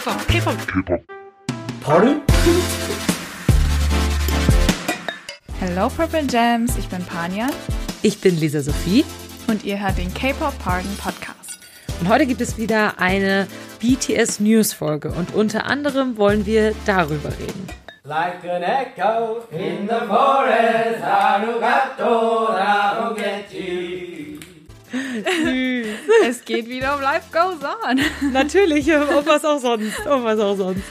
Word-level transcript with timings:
K-Pop, 0.00 0.26
K-Pop. 0.28 0.56
K-Pop. 0.66 1.02
Pardon? 1.82 2.22
Hello 5.60 5.90
Purple 5.90 6.24
Gems, 6.24 6.78
ich 6.78 6.88
bin 6.88 7.04
Panja 7.04 7.48
Ich 8.00 8.18
bin 8.18 8.40
Lisa 8.40 8.62
Sophie 8.62 9.04
und 9.46 9.62
ihr 9.62 9.78
hört 9.78 9.98
den 9.98 10.14
K-Pop 10.14 10.54
Pardon 10.58 10.96
Podcast. 10.96 11.60
und 12.00 12.08
heute 12.08 12.24
gibt 12.24 12.40
es 12.40 12.56
wieder 12.56 12.98
eine 12.98 13.46
BTS 13.80 14.40
News 14.40 14.72
Folge 14.72 15.10
und 15.10 15.34
unter 15.34 15.66
anderem 15.66 16.16
wollen 16.16 16.46
wir 16.46 16.74
darüber 16.86 17.28
reden. 17.38 17.66
Like 18.04 18.42
an 18.44 18.62
echo 18.62 19.42
in 19.50 19.86
the 19.86 20.06
forest, 20.08 21.04
Arugato, 21.04 22.48
Es 26.26 26.44
geht 26.44 26.68
wieder 26.68 26.96
um 26.96 27.02
Life 27.02 27.28
Goes 27.32 27.58
On. 27.62 28.32
Natürlich, 28.32 28.86
um 28.88 29.26
was 29.26 29.44
auch 29.44 29.58
sonst, 29.58 30.06
um 30.06 30.24
was 30.24 30.38
auch 30.38 30.56
sonst. 30.56 30.82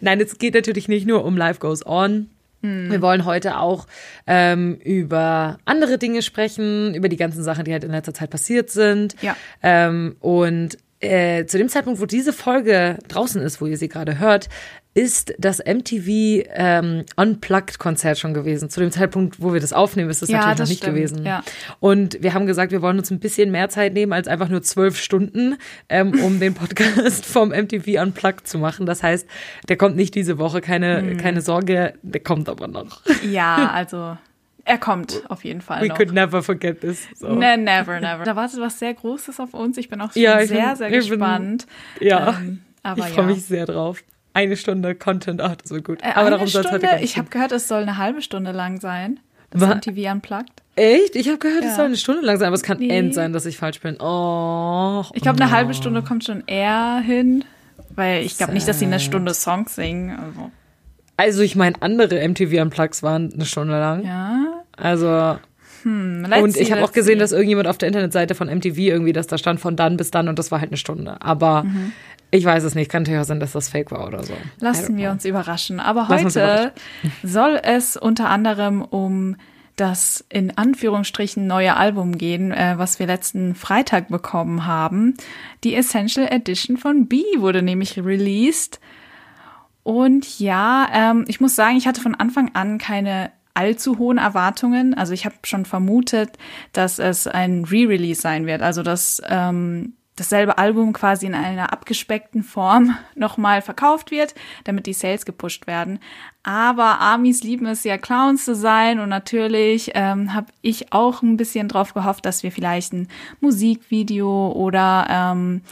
Nein, 0.00 0.20
es 0.20 0.38
geht 0.38 0.54
natürlich 0.54 0.88
nicht 0.88 1.06
nur 1.06 1.24
um 1.24 1.36
Life 1.36 1.60
Goes 1.60 1.86
On. 1.86 2.30
Wir 2.64 3.02
wollen 3.02 3.26
heute 3.26 3.58
auch 3.58 3.86
ähm, 4.26 4.76
über 4.76 5.58
andere 5.66 5.98
Dinge 5.98 6.22
sprechen, 6.22 6.94
über 6.94 7.10
die 7.10 7.18
ganzen 7.18 7.42
Sachen, 7.42 7.66
die 7.66 7.72
halt 7.72 7.84
in 7.84 7.90
letzter 7.90 8.14
Zeit 8.14 8.30
passiert 8.30 8.70
sind. 8.70 9.16
Ja. 9.20 9.36
Ähm, 9.62 10.16
und 10.20 10.78
äh, 11.00 11.44
zu 11.44 11.58
dem 11.58 11.68
Zeitpunkt, 11.68 12.00
wo 12.00 12.06
diese 12.06 12.32
Folge 12.32 12.98
draußen 13.08 13.42
ist, 13.42 13.60
wo 13.60 13.66
ihr 13.66 13.76
sie 13.76 13.88
gerade 13.88 14.18
hört, 14.18 14.48
ist 14.94 15.34
das 15.38 15.58
MTV 15.58 16.46
ähm, 16.54 17.04
Unplugged-Konzert 17.16 18.18
schon 18.18 18.32
gewesen. 18.32 18.70
Zu 18.70 18.80
dem 18.80 18.90
Zeitpunkt, 18.92 19.40
wo 19.42 19.52
wir 19.52 19.60
das 19.60 19.72
aufnehmen, 19.72 20.08
ist 20.08 20.22
das 20.22 20.28
Ja, 20.28 20.38
natürlich 20.38 20.56
das 20.56 20.60
noch 20.60 20.68
nicht 20.68 20.78
stimmt, 20.78 20.96
gewesen. 20.96 21.26
ja. 21.26 21.42
Und 21.80 22.22
wir 22.22 22.32
haben 22.32 22.46
gesagt, 22.46 22.70
wir 22.72 22.80
wollen 22.80 22.98
uns 22.98 23.10
ein 23.10 23.18
bisschen 23.18 23.50
mehr 23.50 23.68
Zeit 23.68 23.92
nehmen 23.94 24.12
als 24.12 24.28
einfach 24.28 24.48
nur 24.48 24.62
zwölf 24.62 24.96
Stunden, 24.98 25.56
ähm, 25.88 26.18
um 26.22 26.38
den 26.40 26.54
Podcast 26.54 27.26
vom 27.26 27.48
MTV 27.50 28.00
Unplugged 28.02 28.46
zu 28.46 28.58
machen. 28.58 28.86
Das 28.86 29.02
heißt, 29.02 29.26
der 29.68 29.76
kommt 29.76 29.96
nicht 29.96 30.14
diese 30.14 30.38
Woche, 30.38 30.60
keine, 30.60 31.02
Mhm. 31.02 31.16
keine 31.16 31.40
Sorge, 31.40 31.94
der 32.02 32.22
kommt 32.22 32.48
aber 32.48 32.68
noch. 32.68 33.02
Ja, 33.28 33.70
also 33.74 34.16
er 34.64 34.78
kommt 34.78 35.22
auf 35.28 35.44
jeden 35.44 35.60
Fall 35.60 35.82
We 35.82 35.88
noch. 35.88 35.96
could 35.96 36.12
never 36.12 36.42
forget 36.42 36.80
this. 36.80 37.06
So. 37.16 37.34
Ne, 37.34 37.58
never, 37.58 38.00
never. 38.00 38.24
Da 38.24 38.36
wartet 38.36 38.60
was 38.60 38.78
sehr 38.78 38.94
Großes 38.94 39.40
auf 39.40 39.52
uns. 39.54 39.76
Ich 39.76 39.88
bin 39.88 40.00
auch 40.00 40.14
Ja, 40.14 40.40
ich 40.40 40.48
sehr, 40.48 40.68
bin- 40.68 40.76
sehr 40.76 40.86
ich 40.92 41.08
bin- 41.08 41.18
gespannt. 41.18 41.66
Ja, 42.00 42.38
Ähm, 42.40 42.60
aber 42.82 43.00
ich 43.00 43.12
freue 43.12 43.26
ja. 43.28 43.34
mich 43.34 43.44
sehr 43.44 43.66
drauf. 43.66 44.02
Eine 44.34 44.56
Stunde 44.56 44.94
Content, 44.94 45.40
ach, 45.40 45.56
das 45.56 45.70
wird 45.70 45.84
gut. 45.84 46.02
Äh, 46.02 46.12
aber 46.14 46.30
darum 46.30 46.46
soll 46.48 46.64
es 46.66 46.70
heute 46.72 46.88
ich 47.00 47.16
habe 47.16 47.30
gehört, 47.30 47.52
es 47.52 47.68
soll 47.68 47.82
eine 47.82 47.96
halbe 47.96 48.20
Stunde 48.20 48.52
lang 48.52 48.80
sein. 48.80 49.20
Das 49.50 49.62
MTV 49.62 50.10
Unplugged. 50.12 50.50
Echt? 50.74 51.14
Ich 51.14 51.28
habe 51.28 51.38
gehört, 51.38 51.60
es 51.62 51.70
Ja. 51.70 51.76
soll 51.76 51.84
eine 51.86 51.96
Stunde 51.96 52.22
lang 52.22 52.36
sein, 52.38 52.48
aber 52.48 52.56
es 52.56 52.64
kann 52.64 52.78
Nee. 52.78 52.88
end 52.88 53.14
sein, 53.14 53.32
dass 53.32 53.46
ich 53.46 53.56
falsch 53.56 53.80
bin. 53.80 53.96
Oh. 54.00 55.04
Ich 55.14 55.22
glaube, 55.22 55.40
eine 55.40 55.52
halbe 55.52 55.72
Stunde 55.74 56.02
kommt 56.02 56.24
schon 56.24 56.42
eher 56.48 56.98
hin. 57.04 57.44
Weil 57.96 58.24
ich 58.24 58.36
glaube 58.36 58.52
nicht, 58.52 58.66
dass 58.66 58.80
sie 58.80 58.86
eine. 58.86 58.98
Stunde 58.98 59.32
Songs 59.34 59.76
singen. 59.76 60.10
Also, 60.18 60.50
Also 61.16 61.42
ich 61.42 61.54
meine, 61.54 61.80
andere 61.80 62.18
MTV 62.28 62.60
Unplugs 62.60 63.04
waren 63.04 63.32
eine 63.32 63.44
Stunde 63.44 63.78
lang. 63.78 64.04
ja. 64.04 64.46
Also 64.76 65.38
Let's 65.84 66.42
und 66.42 66.56
ich 66.56 66.72
habe 66.72 66.82
auch 66.82 66.92
gesehen, 66.92 67.18
dass 67.18 67.30
irgendjemand 67.32 67.68
auf 67.68 67.76
der 67.78 67.86
Internetseite 67.88 68.34
von 68.34 68.48
MTV 68.48 68.78
irgendwie, 68.78 69.12
dass 69.12 69.26
da 69.28 69.36
stand 69.38 69.60
von 69.60 69.76
dann 69.76 69.96
bis 69.98 70.10
dann 70.10 70.28
und 70.28 70.38
das 70.38 70.50
war 70.50 70.58
halt 70.60 70.70
eine 70.70 70.78
Stunde. 70.78 71.20
Aber 71.20 71.62
Mhm. 71.64 71.92
Ich 72.34 72.44
weiß 72.44 72.64
es 72.64 72.74
nicht. 72.74 72.90
Kann 72.90 73.02
natürlich 73.02 73.20
auch 73.20 73.24
sein, 73.24 73.38
dass 73.38 73.52
das 73.52 73.68
Fake 73.68 73.92
war 73.92 74.06
oder 74.08 74.24
so. 74.24 74.34
Lassen 74.58 74.96
wir 74.96 75.12
uns 75.12 75.24
überraschen. 75.24 75.78
Aber 75.78 76.08
heute 76.08 76.72
soll 77.22 77.60
es 77.62 77.96
unter 77.96 78.28
anderem 78.28 78.82
um 78.82 79.36
das 79.76 80.24
in 80.28 80.56
Anführungsstrichen 80.56 81.46
neue 81.46 81.76
Album 81.76 82.18
gehen, 82.18 82.52
äh, 82.52 82.74
was 82.76 82.98
wir 82.98 83.06
letzten 83.06 83.54
Freitag 83.54 84.08
bekommen 84.08 84.66
haben. 84.66 85.14
Die 85.62 85.74
Essential 85.74 86.26
Edition 86.30 86.76
von 86.76 87.06
B 87.06 87.22
wurde 87.38 87.62
nämlich 87.62 87.98
released. 87.98 88.80
Und 89.82 90.38
ja, 90.40 90.88
ähm, 90.92 91.24
ich 91.28 91.40
muss 91.40 91.54
sagen, 91.54 91.76
ich 91.76 91.86
hatte 91.86 92.00
von 92.00 92.14
Anfang 92.14 92.50
an 92.54 92.78
keine 92.78 93.30
allzu 93.54 93.98
hohen 93.98 94.18
Erwartungen. 94.18 94.94
Also 94.94 95.12
ich 95.12 95.24
habe 95.24 95.36
schon 95.44 95.64
vermutet, 95.64 96.36
dass 96.72 96.98
es 96.98 97.28
ein 97.28 97.64
Re-Release 97.64 98.20
sein 98.20 98.46
wird. 98.46 98.62
Also 98.62 98.82
dass 98.82 99.22
ähm, 99.28 99.94
dasselbe 100.16 100.58
Album 100.58 100.92
quasi 100.92 101.26
in 101.26 101.34
einer 101.34 101.72
abgespeckten 101.72 102.42
Form 102.42 102.96
nochmal 103.14 103.62
verkauft 103.62 104.10
wird, 104.10 104.34
damit 104.64 104.86
die 104.86 104.92
Sales 104.92 105.24
gepusht 105.24 105.66
werden. 105.66 105.98
Aber 106.42 107.00
Armies 107.00 107.42
lieben 107.42 107.66
es 107.66 107.84
ja, 107.84 107.98
Clowns 107.98 108.44
zu 108.44 108.54
sein 108.54 109.00
und 109.00 109.08
natürlich 109.08 109.92
ähm, 109.94 110.34
habe 110.34 110.48
ich 110.62 110.92
auch 110.92 111.22
ein 111.22 111.36
bisschen 111.36 111.68
drauf 111.68 111.94
gehofft, 111.94 112.26
dass 112.26 112.42
wir 112.42 112.52
vielleicht 112.52 112.92
ein 112.92 113.08
Musikvideo 113.40 114.52
oder 114.52 115.06
ähm, 115.08 115.62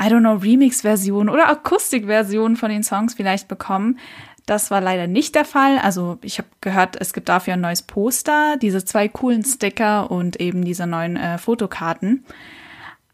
I 0.00 0.06
don't 0.06 0.20
know, 0.20 0.34
Remix-Version 0.34 1.28
oder 1.28 1.48
Akustik-Version 1.48 2.56
von 2.56 2.70
den 2.70 2.82
Songs 2.82 3.14
vielleicht 3.14 3.48
bekommen. 3.48 3.98
Das 4.46 4.70
war 4.70 4.80
leider 4.80 5.06
nicht 5.06 5.34
der 5.34 5.44
Fall. 5.44 5.78
Also 5.78 6.18
ich 6.22 6.38
habe 6.38 6.48
gehört, 6.60 7.00
es 7.00 7.12
gibt 7.12 7.28
dafür 7.28 7.54
ein 7.54 7.60
neues 7.60 7.82
Poster, 7.82 8.56
diese 8.60 8.84
zwei 8.84 9.08
coolen 9.08 9.44
Sticker 9.44 10.10
und 10.10 10.40
eben 10.40 10.64
diese 10.64 10.86
neuen 10.86 11.16
äh, 11.16 11.38
Fotokarten. 11.38 12.24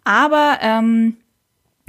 Aber 0.08 0.56
ähm, 0.62 1.16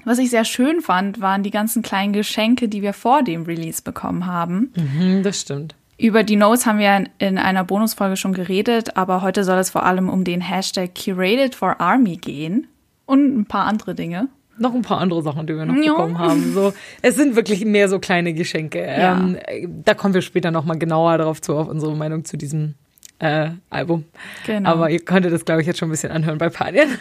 was 0.04 0.18
ich 0.20 0.30
sehr 0.30 0.44
schön 0.44 0.82
fand, 0.82 1.22
waren 1.22 1.42
die 1.42 1.52
ganzen 1.52 1.82
kleinen 1.84 2.12
Geschenke, 2.12 2.68
die 2.68 2.82
wir 2.82 2.92
vor 2.92 3.24
dem 3.24 3.44
Release 3.44 3.82
bekommen 3.82 4.26
haben. 4.26 4.74
Hm, 4.76 5.24
das 5.24 5.40
stimmt. 5.40 5.76
Über 5.98 6.24
die 6.24 6.36
Notes 6.36 6.66
haben 6.66 6.80
wir 6.80 7.06
in 7.18 7.38
einer 7.38 7.64
Bonusfolge 7.64 8.18
schon 8.18 8.34
geredet, 8.34 8.98
aber 8.98 9.22
heute 9.22 9.46
soll 9.46 9.58
es 9.58 9.70
vor 9.70 9.86
allem 9.86 10.10
um 10.10 10.26
den 10.26 10.42
Hashtag 10.42 10.92
Curated 10.96 11.56
for 11.56 11.80
Army 11.80 12.18
gehen 12.18 12.68
und 13.06 13.38
ein 13.40 13.46
paar 13.46 13.66
andere 13.66 13.96
Dinge. 13.96 14.28
Noch 14.58 14.74
ein 14.76 14.82
paar 14.82 15.00
andere 15.00 15.22
Sachen, 15.24 15.48
die 15.48 15.56
wir 15.56 15.66
noch 15.66 15.76
Ja. 15.76 15.94
bekommen 15.94 16.18
haben. 16.20 16.54
So, 16.54 16.74
es 17.02 17.16
sind 17.16 17.38
wirklich 17.38 17.64
mehr 17.64 17.88
so 17.88 18.00
kleine 18.00 18.34
Geschenke. 18.34 18.80
Ja. 18.86 19.18
Ähm, 19.18 19.38
da 19.86 19.94
kommen 19.94 20.14
wir 20.14 20.22
später 20.22 20.52
noch 20.52 20.66
mal 20.66 20.78
genauer 20.78 21.18
darauf 21.18 21.42
zu, 21.42 21.56
auf 21.56 21.70
unsere 21.70 21.96
Meinung 21.96 22.26
zu 22.26 22.36
diesem 22.38 22.76
äh, 23.20 23.50
Album. 23.70 24.06
Genau. 24.46 24.70
Aber 24.70 24.90
ihr 24.90 25.04
konntet 25.04 25.34
das, 25.34 25.46
glaube 25.46 25.62
ich, 25.62 25.68
jetzt 25.68 25.80
schon 25.80 25.90
ein 25.90 25.92
bisschen 25.92 26.12
anhören 26.12 26.38
bei 26.38 26.50
Panien. 26.50 26.98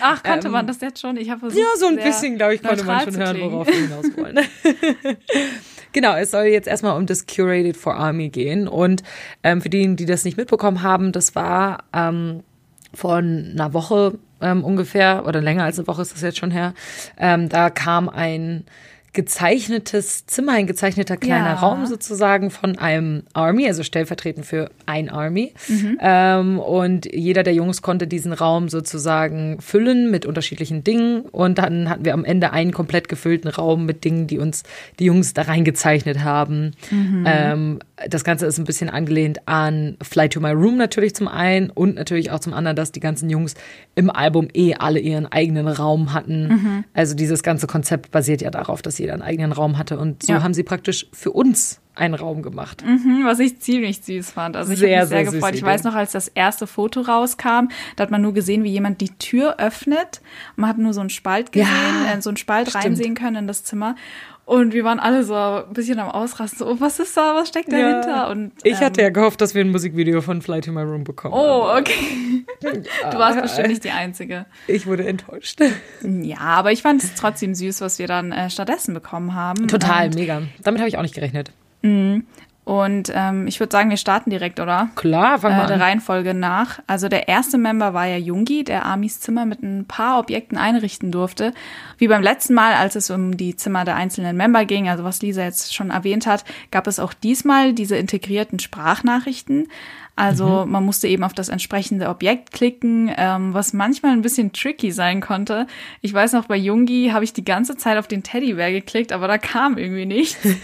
Ach, 0.00 0.22
konnte 0.22 0.48
man 0.50 0.66
das 0.66 0.80
jetzt 0.80 1.00
schon? 1.00 1.16
Ich 1.16 1.30
habe 1.30 1.48
Ja, 1.48 1.64
so 1.78 1.86
ein 1.86 1.96
bisschen, 1.96 2.36
glaube 2.36 2.54
ich, 2.54 2.62
konnte 2.62 2.84
man 2.84 3.00
schon 3.00 3.16
hören, 3.16 3.40
worauf 3.40 3.66
wir 3.66 3.74
hinaus 3.74 4.04
wollen. 4.16 4.38
genau, 5.92 6.14
es 6.16 6.30
soll 6.30 6.44
jetzt 6.44 6.68
erstmal 6.68 6.96
um 6.96 7.06
das 7.06 7.26
Curated 7.26 7.76
for 7.76 7.94
Army 7.94 8.28
gehen. 8.28 8.68
Und 8.68 9.02
ähm, 9.42 9.62
für 9.62 9.70
diejenigen, 9.70 9.96
die 9.96 10.06
das 10.06 10.24
nicht 10.24 10.36
mitbekommen 10.36 10.82
haben, 10.82 11.12
das 11.12 11.34
war 11.34 11.84
ähm, 11.94 12.42
vor 12.92 13.16
einer 13.16 13.72
Woche 13.72 14.18
ähm, 14.40 14.62
ungefähr, 14.62 15.24
oder 15.26 15.40
länger 15.40 15.64
als 15.64 15.78
eine 15.78 15.88
Woche 15.88 16.02
ist 16.02 16.12
das 16.12 16.20
jetzt 16.20 16.38
schon 16.38 16.50
her, 16.50 16.74
ähm, 17.18 17.48
da 17.48 17.70
kam 17.70 18.08
ein 18.08 18.64
gezeichnetes 19.14 20.26
Zimmer, 20.26 20.52
ein 20.52 20.66
gezeichneter 20.66 21.16
kleiner 21.16 21.46
Ja. 21.46 21.54
Raum 21.54 21.86
sozusagen 21.86 22.50
von 22.50 22.78
einem 22.78 23.22
Army, 23.32 23.66
also 23.66 23.82
stellvertretend 23.82 24.44
für 24.44 24.70
ein 24.86 25.08
Army. 25.08 25.54
Mhm. 25.68 25.98
Ähm, 26.00 26.58
und 26.58 27.06
jeder 27.12 27.42
der 27.42 27.54
Jungs 27.54 27.80
konnte 27.80 28.06
diesen 28.06 28.32
Raum 28.32 28.68
sozusagen 28.68 29.60
füllen 29.60 30.10
mit 30.10 30.26
unterschiedlichen 30.26 30.84
Dingen. 30.84 31.22
Und 31.22 31.58
dann 31.58 31.88
hatten 31.88 32.04
wir 32.04 32.12
am 32.12 32.24
Ende 32.24 32.52
einen 32.52 32.72
komplett 32.72 33.08
gefüllten 33.08 33.48
Raum 33.48 33.86
mit 33.86 34.04
Dingen, 34.04 34.26
die 34.26 34.38
uns 34.38 34.64
die 34.98 35.06
Jungs 35.06 35.32
da 35.32 35.42
reingezeichnet 35.42 36.22
haben. 36.22 36.72
Mhm. 36.90 37.24
Ähm, 37.26 37.78
das 38.08 38.24
Ganze 38.24 38.46
ist 38.46 38.58
ein 38.58 38.64
bisschen 38.64 38.90
angelehnt 38.90 39.46
an 39.46 39.96
Fly 40.02 40.28
to 40.28 40.40
My 40.40 40.50
Room 40.50 40.76
natürlich 40.76 41.14
zum 41.14 41.28
einen 41.28 41.70
und 41.70 41.94
natürlich 41.94 42.32
auch 42.32 42.40
zum 42.40 42.52
anderen, 42.52 42.74
dass 42.76 42.90
die 42.90 42.98
ganzen 43.00 43.30
Jungs 43.30 43.54
im 43.94 44.10
Album 44.10 44.48
eh 44.52 44.74
alle 44.74 44.98
ihren 44.98 45.26
eigenen 45.26 45.68
Raum 45.68 46.12
hatten. 46.12 46.48
Mhm. 46.48 46.84
Also 46.92 47.14
dieses 47.14 47.44
ganze 47.44 47.66
Konzept 47.68 48.10
basiert 48.10 48.42
ja 48.42 48.50
darauf, 48.50 48.82
dass 48.82 48.98
jeder 48.98 49.12
einen 49.12 49.22
eigenen 49.22 49.52
Raum 49.52 49.78
hatte. 49.78 49.96
Und 49.98 50.24
so 50.24 50.32
Ja. 50.32 50.42
haben 50.42 50.54
sie 50.54 50.64
praktisch 50.64 51.06
für 51.12 51.30
uns 51.30 51.80
einen 51.94 52.14
Raum 52.14 52.42
gemacht. 52.42 52.82
Mhm, 52.84 53.22
was 53.24 53.38
ich 53.38 53.60
ziemlich 53.60 54.00
süß 54.02 54.32
fand. 54.32 54.56
Also 54.56 54.72
ich 54.72 54.80
habe 54.80 54.88
mich 54.90 54.96
sehr, 54.98 55.06
sehr 55.06 55.24
gefreut. 55.24 55.54
Ich 55.54 55.60
Idee. 55.60 55.66
weiß 55.70 55.84
noch, 55.84 55.94
als 55.94 56.10
das 56.10 56.26
erste 56.26 56.66
Foto 56.66 57.02
rauskam, 57.02 57.68
da 57.94 58.02
hat 58.02 58.10
man 58.10 58.20
nur 58.20 58.34
gesehen, 58.34 58.64
wie 58.64 58.70
jemand 58.72 59.00
die 59.00 59.10
Tür 59.10 59.60
öffnet. 59.60 60.20
Man 60.56 60.68
hat 60.68 60.78
nur 60.78 60.92
so 60.92 60.98
einen 60.98 61.10
Spalt 61.10 61.52
gesehen, 61.52 61.68
Ja, 62.08 62.14
äh, 62.14 62.20
so 62.20 62.30
einen 62.30 62.36
Spalt 62.36 62.70
stimmt. 62.70 62.84
reinsehen 62.84 63.14
können 63.14 63.36
in 63.36 63.46
das 63.46 63.62
Zimmer. 63.62 63.94
Und 64.46 64.74
wir 64.74 64.84
waren 64.84 65.00
alle 65.00 65.24
so 65.24 65.34
ein 65.34 65.72
bisschen 65.72 65.98
am 65.98 66.10
Ausrasten. 66.10 66.58
So, 66.58 66.66
oh, 66.66 66.76
was 66.78 66.98
ist 66.98 67.16
da? 67.16 67.34
Was 67.34 67.48
steckt 67.48 67.72
dahinter? 67.72 68.28
Und, 68.28 68.52
ich 68.62 68.78
hatte 68.80 69.00
ja 69.00 69.08
ähm, 69.08 69.14
gehofft, 69.14 69.40
dass 69.40 69.54
wir 69.54 69.64
ein 69.64 69.70
Musikvideo 69.70 70.20
von 70.20 70.42
Fly 70.42 70.60
to 70.60 70.70
My 70.70 70.82
Room 70.82 71.04
bekommen. 71.04 71.34
Oh, 71.34 71.74
okay. 71.78 72.44
Du 72.60 73.18
warst 73.18 73.40
bestimmt 73.40 73.68
nicht 73.68 73.84
die 73.84 73.90
Einzige. 73.90 74.46
Ich 74.66 74.86
wurde 74.86 75.06
enttäuscht. 75.06 75.60
Ja, 76.02 76.38
aber 76.40 76.72
ich 76.72 76.82
fand 76.82 77.02
es 77.02 77.14
trotzdem 77.14 77.54
süß, 77.54 77.80
was 77.80 77.98
wir 77.98 78.06
dann 78.06 78.32
äh, 78.32 78.50
stattdessen 78.50 78.92
bekommen 78.92 79.34
haben. 79.34 79.66
Total, 79.68 80.06
Und, 80.06 80.14
mega. 80.16 80.42
Damit 80.62 80.80
habe 80.80 80.88
ich 80.88 80.98
auch 80.98 81.02
nicht 81.02 81.14
gerechnet. 81.14 81.52
Und 82.64 83.12
ähm, 83.14 83.46
ich 83.46 83.60
würde 83.60 83.70
sagen, 83.70 83.90
wir 83.90 83.98
starten 83.98 84.30
direkt, 84.30 84.58
oder? 84.58 84.88
Klar, 84.96 85.38
fangen 85.38 85.58
äh, 85.58 85.62
wir 85.62 85.66
der 85.66 85.76
an. 85.76 85.82
Reihenfolge 85.82 86.32
nach. 86.32 86.80
Also 86.86 87.08
der 87.10 87.28
erste 87.28 87.58
Member 87.58 87.92
war 87.92 88.06
ja 88.06 88.16
Jungi, 88.16 88.64
der 88.64 88.86
Amis 88.86 89.20
Zimmer 89.20 89.44
mit 89.44 89.62
ein 89.62 89.84
paar 89.84 90.18
Objekten 90.18 90.56
einrichten 90.56 91.12
durfte. 91.12 91.52
Wie 91.98 92.08
beim 92.08 92.22
letzten 92.22 92.54
Mal, 92.54 92.72
als 92.72 92.96
es 92.96 93.10
um 93.10 93.36
die 93.36 93.54
Zimmer 93.54 93.84
der 93.84 93.96
einzelnen 93.96 94.36
Member 94.38 94.64
ging, 94.64 94.88
also 94.88 95.04
was 95.04 95.20
Lisa 95.20 95.42
jetzt 95.42 95.74
schon 95.74 95.90
erwähnt 95.90 96.26
hat, 96.26 96.44
gab 96.70 96.86
es 96.86 96.98
auch 96.98 97.12
diesmal 97.12 97.74
diese 97.74 97.96
integrierten 97.96 98.58
Sprachnachrichten. 98.58 99.68
Also 100.16 100.64
man 100.64 100.84
musste 100.84 101.08
eben 101.08 101.24
auf 101.24 101.32
das 101.32 101.48
entsprechende 101.48 102.08
Objekt 102.08 102.52
klicken, 102.52 103.10
ähm, 103.16 103.52
was 103.52 103.72
manchmal 103.72 104.12
ein 104.12 104.22
bisschen 104.22 104.52
tricky 104.52 104.92
sein 104.92 105.20
konnte. 105.20 105.66
Ich 106.02 106.14
weiß 106.14 106.34
noch, 106.34 106.46
bei 106.46 106.56
Jungi 106.56 107.10
habe 107.12 107.24
ich 107.24 107.32
die 107.32 107.44
ganze 107.44 107.76
Zeit 107.76 107.98
auf 107.98 108.06
den 108.06 108.22
Teddybär 108.22 108.70
geklickt, 108.70 109.10
aber 109.10 109.26
da 109.26 109.38
kam 109.38 109.76
irgendwie 109.76 110.06
nichts. 110.06 110.38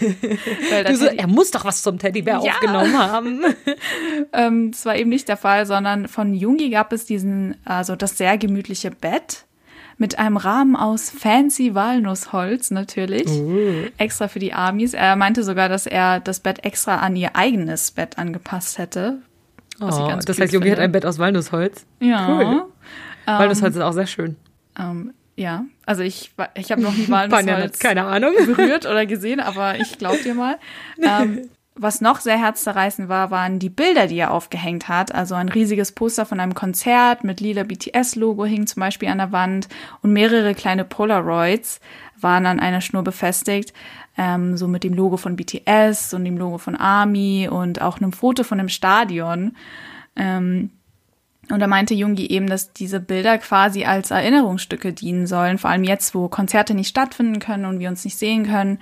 So, 0.93 1.05
er 1.05 1.27
muss 1.27 1.51
doch 1.51 1.65
was 1.65 1.81
zum 1.81 1.99
Teddybär 1.99 2.39
Ja. 2.43 2.51
aufgenommen 2.53 2.97
haben. 2.97 3.41
ähm, 4.33 4.71
das 4.71 4.85
war 4.85 4.95
eben 4.95 5.09
nicht 5.09 5.27
der 5.27 5.37
Fall, 5.37 5.65
sondern 5.65 6.07
von 6.07 6.33
Jungi 6.33 6.69
gab 6.69 6.93
es 6.93 7.05
diesen, 7.05 7.55
also 7.65 7.95
das 7.95 8.17
sehr 8.17 8.37
gemütliche 8.37 8.91
Bett 8.91 9.45
mit 9.97 10.17
einem 10.17 10.37
Rahmen 10.37 10.75
aus 10.75 11.09
fancy 11.09 11.75
Walnussholz 11.75 12.71
natürlich, 12.71 13.27
extra 13.97 14.27
für 14.27 14.39
die 14.39 14.53
Amis. 14.53 14.93
Er 14.93 15.15
meinte 15.15 15.43
sogar, 15.43 15.69
dass 15.69 15.85
er 15.85 16.19
das 16.19 16.39
Bett 16.39 16.63
extra 16.63 16.97
an 16.97 17.15
ihr 17.15 17.35
eigenes 17.35 17.91
Bett 17.91 18.17
angepasst 18.17 18.77
hätte. 18.77 19.21
Oh, 19.81 19.87
das 19.87 20.25
cute 20.25 20.39
heißt, 20.39 20.53
Jungi 20.53 20.69
hat 20.69 20.79
ein 20.79 20.91
Bett 20.91 21.05
aus 21.05 21.19
Walnussholz. 21.19 21.85
Ja. 21.99 22.27
Cool. 22.27 22.65
Walnussholz 23.25 23.75
ist 23.75 23.81
auch 23.81 23.93
sehr 23.93 24.07
schön. 24.07 24.35
Ähm, 24.77 25.13
ja, 25.35 25.65
also 25.85 26.03
ich, 26.03 26.31
ich 26.55 26.71
habe 26.71 26.81
noch 26.81 26.93
nie 26.93 27.07
Walnussholz 27.09 27.79
keine 27.79 28.05
Ahnung. 28.05 28.33
berührt 28.45 28.85
oder 28.85 29.05
gesehen, 29.05 29.39
aber 29.39 29.79
ich 29.79 29.97
glaub 29.97 30.21
dir 30.21 30.35
mal. 30.35 30.57
Ähm, 31.03 31.49
was 31.73 32.01
noch 32.01 32.19
sehr 32.19 32.37
herzzerreißend 32.37 33.07
war, 33.07 33.31
waren 33.31 33.57
die 33.57 33.69
Bilder, 33.69 34.05
die 34.05 34.17
er 34.17 34.31
aufgehängt 34.31 34.87
hat. 34.87 35.15
Also 35.15 35.35
ein 35.35 35.49
riesiges 35.49 35.93
Poster 35.93 36.25
von 36.25 36.39
einem 36.39 36.53
Konzert 36.53 37.23
mit 37.23 37.39
lila 37.39 37.63
BTS-Logo 37.63 38.45
hing 38.45 38.67
zum 38.67 38.81
Beispiel 38.81 39.09
an 39.09 39.17
der 39.19 39.31
Wand 39.31 39.67
und 40.01 40.11
mehrere 40.13 40.53
kleine 40.53 40.83
Polaroids 40.83 41.79
waren 42.19 42.45
an 42.45 42.59
einer 42.59 42.81
Schnur 42.81 43.03
befestigt, 43.03 43.73
ähm, 44.17 44.57
so 44.57 44.67
mit 44.67 44.83
dem 44.83 44.93
Logo 44.93 45.17
von 45.17 45.35
BTS 45.35 46.13
und 46.13 46.25
dem 46.25 46.37
Logo 46.37 46.57
von 46.57 46.75
ARMY 46.75 47.49
und 47.49 47.81
auch 47.81 47.97
einem 47.97 48.11
Foto 48.11 48.43
von 48.43 48.57
dem 48.57 48.69
Stadion. 48.69 49.55
Ähm, 50.15 50.71
und 51.49 51.59
da 51.59 51.67
meinte 51.67 51.93
Jungi 51.93 52.27
eben, 52.27 52.47
dass 52.47 52.71
diese 52.73 52.99
Bilder 52.99 53.37
quasi 53.37 53.83
als 53.83 54.11
Erinnerungsstücke 54.11 54.93
dienen 54.93 55.27
sollen, 55.27 55.57
vor 55.57 55.69
allem 55.69 55.83
jetzt, 55.83 56.15
wo 56.15 56.29
Konzerte 56.29 56.73
nicht 56.73 56.87
stattfinden 56.87 57.39
können 57.39 57.65
und 57.65 57.79
wir 57.79 57.89
uns 57.89 58.05
nicht 58.05 58.17
sehen 58.17 58.45
können. 58.45 58.79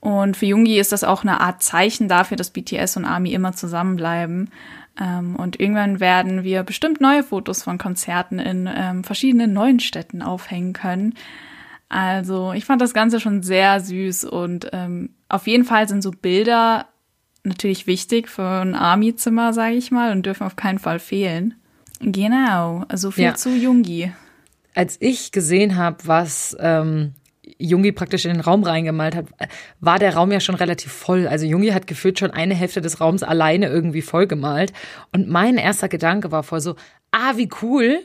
Und 0.00 0.36
für 0.36 0.46
Jungi 0.46 0.80
ist 0.80 0.90
das 0.90 1.04
auch 1.04 1.22
eine 1.22 1.40
Art 1.40 1.62
Zeichen 1.62 2.08
dafür, 2.08 2.36
dass 2.36 2.50
BTS 2.50 2.96
und 2.96 3.04
ARMY 3.04 3.32
immer 3.32 3.52
zusammenbleiben. 3.52 4.50
Ähm, 5.00 5.36
und 5.36 5.60
irgendwann 5.60 6.00
werden 6.00 6.42
wir 6.42 6.64
bestimmt 6.64 7.00
neue 7.00 7.22
Fotos 7.22 7.62
von 7.62 7.78
Konzerten 7.78 8.38
in 8.38 8.68
ähm, 8.74 9.04
verschiedenen 9.04 9.52
neuen 9.52 9.78
Städten 9.78 10.22
aufhängen 10.22 10.72
können. 10.72 11.14
Also 11.92 12.54
ich 12.54 12.64
fand 12.64 12.80
das 12.80 12.94
Ganze 12.94 13.20
schon 13.20 13.42
sehr 13.42 13.78
süß 13.78 14.24
und 14.24 14.70
ähm, 14.72 15.10
auf 15.28 15.46
jeden 15.46 15.64
Fall 15.64 15.86
sind 15.88 16.02
so 16.02 16.10
Bilder 16.10 16.86
natürlich 17.44 17.86
wichtig 17.86 18.30
für 18.30 18.62
ein 18.62 18.74
Army-Zimmer, 18.74 19.52
sage 19.52 19.74
ich 19.74 19.90
mal, 19.90 20.10
und 20.12 20.24
dürfen 20.24 20.44
auf 20.46 20.56
keinen 20.56 20.78
Fall 20.78 20.98
fehlen. 20.98 21.54
Genau, 22.00 22.86
so 22.94 23.10
viel 23.10 23.24
Ja. 23.24 23.34
zu 23.34 23.50
Jungi. 23.50 24.10
Als 24.74 24.96
ich 25.00 25.32
gesehen 25.32 25.76
habe, 25.76 25.98
was 26.06 26.56
ähm, 26.60 27.12
Jungi 27.58 27.92
praktisch 27.92 28.24
in 28.24 28.32
den 28.32 28.40
Raum 28.40 28.62
reingemalt 28.62 29.14
hat, 29.14 29.26
war 29.80 29.98
der 29.98 30.14
Raum 30.14 30.32
ja 30.32 30.40
schon 30.40 30.54
relativ 30.54 30.92
voll. 30.92 31.28
Also 31.28 31.44
Jungi 31.44 31.68
hat 31.68 31.86
gefühlt 31.86 32.18
schon 32.18 32.30
eine 32.30 32.54
Hälfte 32.54 32.80
des 32.80 33.02
Raums 33.02 33.22
alleine 33.22 33.66
irgendwie 33.68 34.00
vollgemalt. 34.02 34.72
Und 35.12 35.28
mein 35.28 35.58
erster 35.58 35.88
Gedanke 35.88 36.30
war 36.32 36.42
voll 36.42 36.60
so, 36.62 36.74
ah, 37.10 37.36
wie 37.36 37.50
cool. 37.60 38.00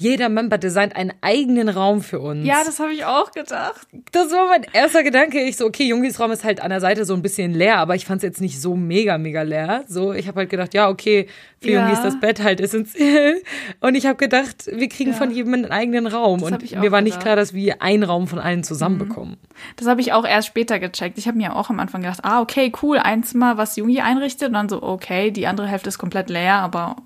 Jeder 0.00 0.28
Member 0.30 0.56
designt 0.58 0.96
einen 0.96 1.12
eigenen 1.20 1.68
Raum 1.68 2.00
für 2.00 2.20
uns. 2.20 2.46
Ja, 2.46 2.62
das 2.64 2.80
habe 2.80 2.92
ich 2.92 3.04
auch 3.04 3.30
gedacht. 3.32 3.86
Das 4.12 4.32
war 4.32 4.46
mein 4.48 4.64
erster 4.72 5.02
Gedanke. 5.02 5.40
Ich 5.42 5.56
so, 5.58 5.66
okay, 5.66 5.84
Jungis 5.84 6.18
Raum 6.18 6.30
ist 6.32 6.42
halt 6.42 6.62
an 6.62 6.70
der 6.70 6.80
Seite 6.80 7.04
so 7.04 7.12
ein 7.14 7.22
bisschen 7.22 7.52
leer, 7.52 7.76
aber 7.78 7.94
ich 7.94 8.06
fand 8.06 8.18
es 8.18 8.22
jetzt 8.22 8.40
nicht 8.40 8.60
so 8.60 8.74
mega, 8.76 9.18
mega 9.18 9.42
leer. 9.42 9.84
So, 9.88 10.12
ich 10.14 10.26
habe 10.26 10.40
halt 10.40 10.50
gedacht, 10.50 10.72
ja, 10.74 10.88
okay, 10.88 11.26
für 11.60 11.70
Ja. 11.70 11.80
Jungi 11.82 11.92
ist 11.92 12.02
das 12.02 12.18
Bett 12.18 12.42
halt 12.42 12.60
essentiell. 12.60 13.42
Und 13.80 13.94
ich 13.94 14.06
habe 14.06 14.16
gedacht, 14.16 14.66
wir 14.72 14.88
kriegen 14.88 15.10
Ja. 15.10 15.16
von 15.16 15.30
jedem 15.30 15.52
einen 15.52 15.66
eigenen 15.70 16.06
Raum. 16.06 16.40
Das 16.40 16.50
Und 16.52 16.80
mir 16.80 16.90
war 16.90 17.02
nicht 17.02 17.12
gedacht. 17.14 17.22
klar, 17.24 17.36
dass 17.36 17.52
wir 17.52 17.82
einen 17.82 18.02
Raum 18.02 18.26
von 18.26 18.38
allen 18.38 18.64
zusammen 18.64 18.96
bekommen. 18.98 19.36
Das 19.76 19.86
habe 19.86 20.00
ich 20.00 20.14
auch 20.14 20.24
erst 20.24 20.48
später 20.48 20.78
gecheckt. 20.78 21.18
Ich 21.18 21.26
habe 21.28 21.36
mir 21.36 21.54
auch 21.54 21.68
am 21.68 21.78
Anfang 21.80 22.00
gedacht, 22.00 22.20
ah, 22.22 22.40
okay, 22.40 22.72
cool, 22.82 22.96
ein 22.98 23.22
Zimmer, 23.24 23.58
was 23.58 23.76
Jungi 23.76 24.00
einrichtet. 24.00 24.48
Und 24.48 24.54
dann 24.54 24.68
so, 24.70 24.82
okay, 24.82 25.30
die 25.30 25.46
andere 25.46 25.66
Hälfte 25.66 25.90
ist 25.90 25.98
komplett 25.98 26.30
leer, 26.30 26.54
aber 26.54 26.96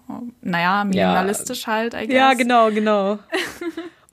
naja, 0.41 0.85
minimalistisch 0.85 1.67
halt, 1.67 1.95
I 1.95 2.07
guess. 2.07 2.15
Ja, 2.15 2.35
genau, 2.35 2.71
genau. 2.71 2.84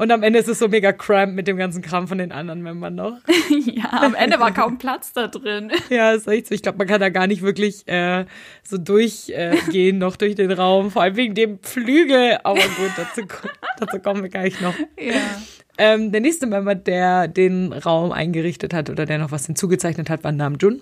Und 0.02 0.12
am 0.12 0.24
Ende 0.24 0.40
ist 0.40 0.48
es 0.48 0.58
so 0.58 0.68
mega 0.68 0.94
cramped 0.94 1.36
mit 1.36 1.48
dem 1.48 1.58
ganzen 1.58 1.84
Kram 1.84 2.08
von 2.08 2.18
den 2.18 2.32
anderen 2.32 2.64
Membern 2.64 2.96
noch. 2.96 3.20
ja, 3.66 4.02
am 4.02 4.16
Ende 4.16 4.40
war 4.40 4.52
kaum 4.52 4.80
Platz 4.80 5.14
da 5.14 5.28
drin. 5.28 5.72
Ja, 5.92 6.14
ist 6.14 6.28
echt 6.28 6.48
so. 6.48 6.56
Ich 6.56 6.64
glaube, 6.64 6.80
man 6.80 6.88
kann 6.88 7.00
da 7.00 7.10
gar 7.10 7.28
nicht 7.28 7.44
wirklich 7.44 7.88
äh, 7.88 8.26
so 8.64 8.80
durchgehen 8.80 9.96
äh, 9.98 10.00
noch 10.00 10.16
durch 10.16 10.34
den 10.34 10.52
Raum. 10.52 10.90
Vor 10.90 11.04
allem 11.04 11.18
wegen 11.18 11.36
dem 11.36 11.60
Flügel. 11.62 12.40
Aber 12.44 12.62
gut, 12.62 12.92
dazu, 12.98 13.28
dazu 13.78 14.00
kommen 14.00 14.24
wir 14.24 14.30
gleich 14.30 14.60
noch. 14.60 14.74
Ja. 15.00 15.22
Ähm, 15.78 16.12
der 16.12 16.22
nächste 16.22 16.48
Member, 16.48 16.74
der 16.74 17.28
den 17.28 17.72
Raum 17.72 18.12
eingerichtet 18.12 18.74
hat 18.74 18.90
oder 18.90 19.06
der 19.06 19.20
noch 19.20 19.32
was 19.32 19.46
hinzugezeichnet 19.46 20.10
hat, 20.10 20.24
war 20.24 20.32
Namjoon. 20.32 20.82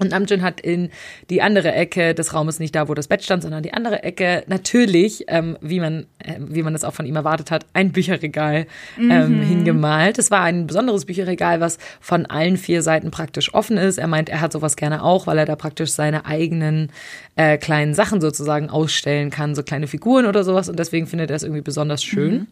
Und 0.00 0.10
Namjoon 0.10 0.42
hat 0.42 0.60
in 0.60 0.90
die 1.30 1.40
andere 1.40 1.72
Ecke 1.72 2.14
des 2.14 2.34
Raumes, 2.34 2.58
nicht 2.58 2.74
da, 2.74 2.88
wo 2.88 2.94
das 2.94 3.06
Bett 3.06 3.22
stand, 3.22 3.44
sondern 3.44 3.62
die 3.62 3.74
andere 3.74 4.02
Ecke, 4.02 4.42
natürlich, 4.48 5.26
ähm, 5.28 5.56
wie 5.60 5.78
man, 5.78 6.06
äh, 6.18 6.34
wie 6.40 6.64
man 6.64 6.72
das 6.72 6.82
auch 6.82 6.94
von 6.94 7.06
ihm 7.06 7.14
erwartet 7.14 7.52
hat, 7.52 7.66
ein 7.74 7.92
Bücherregal 7.92 8.66
ähm, 8.98 9.40
hingemalt. 9.40 10.18
Es 10.18 10.32
war 10.32 10.42
ein 10.42 10.66
besonderes 10.66 11.04
Bücherregal, 11.04 11.60
was 11.60 11.78
von 12.00 12.26
allen 12.26 12.56
vier 12.56 12.82
Seiten 12.82 13.12
praktisch 13.12 13.54
offen 13.54 13.76
ist. 13.76 13.98
Er 13.98 14.08
meint, 14.08 14.28
er 14.28 14.40
hat 14.40 14.52
sowas 14.52 14.74
gerne 14.74 15.04
auch, 15.04 15.28
weil 15.28 15.38
er 15.38 15.46
da 15.46 15.54
praktisch 15.54 15.92
seine 15.92 16.26
eigenen 16.26 16.90
äh, 17.36 17.56
kleinen 17.56 17.94
Sachen 17.94 18.20
sozusagen 18.20 18.70
ausstellen 18.70 19.30
kann, 19.30 19.54
so 19.54 19.62
kleine 19.62 19.86
Figuren 19.86 20.26
oder 20.26 20.42
sowas. 20.42 20.68
Und 20.68 20.80
deswegen 20.80 21.06
findet 21.06 21.30
er 21.30 21.36
es 21.36 21.44
irgendwie 21.44 21.62
besonders 21.62 22.02
schön. 22.02 22.48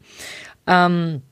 Ähm, 0.69 1.23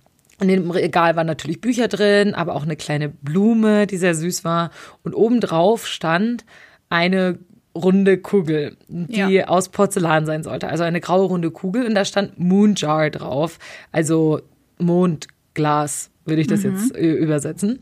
in 0.40 0.48
dem 0.48 0.70
Regal 0.70 1.16
waren 1.16 1.26
natürlich 1.26 1.60
Bücher 1.60 1.88
drin, 1.88 2.34
aber 2.34 2.54
auch 2.54 2.62
eine 2.62 2.76
kleine 2.76 3.08
Blume, 3.08 3.86
die 3.86 3.96
sehr 3.96 4.14
süß 4.14 4.44
war. 4.44 4.70
Und 5.02 5.14
obendrauf 5.14 5.86
stand 5.86 6.44
eine 6.88 7.38
runde 7.74 8.18
Kugel, 8.18 8.76
die 8.88 9.16
Ja. 9.34 9.48
aus 9.48 9.68
Porzellan 9.68 10.26
sein 10.26 10.42
sollte. 10.42 10.68
Also 10.68 10.82
eine 10.84 11.00
graue 11.00 11.26
runde 11.26 11.50
Kugel 11.50 11.86
und 11.86 11.94
da 11.94 12.04
stand 12.04 12.38
Moonjar 12.38 13.10
drauf. 13.10 13.58
Also 13.92 14.40
Mondglas, 14.78 16.10
würde 16.24 16.42
ich 16.42 16.48
das 16.48 16.62
jetzt 16.62 16.94
äh, 16.96 17.12
übersetzen. 17.12 17.80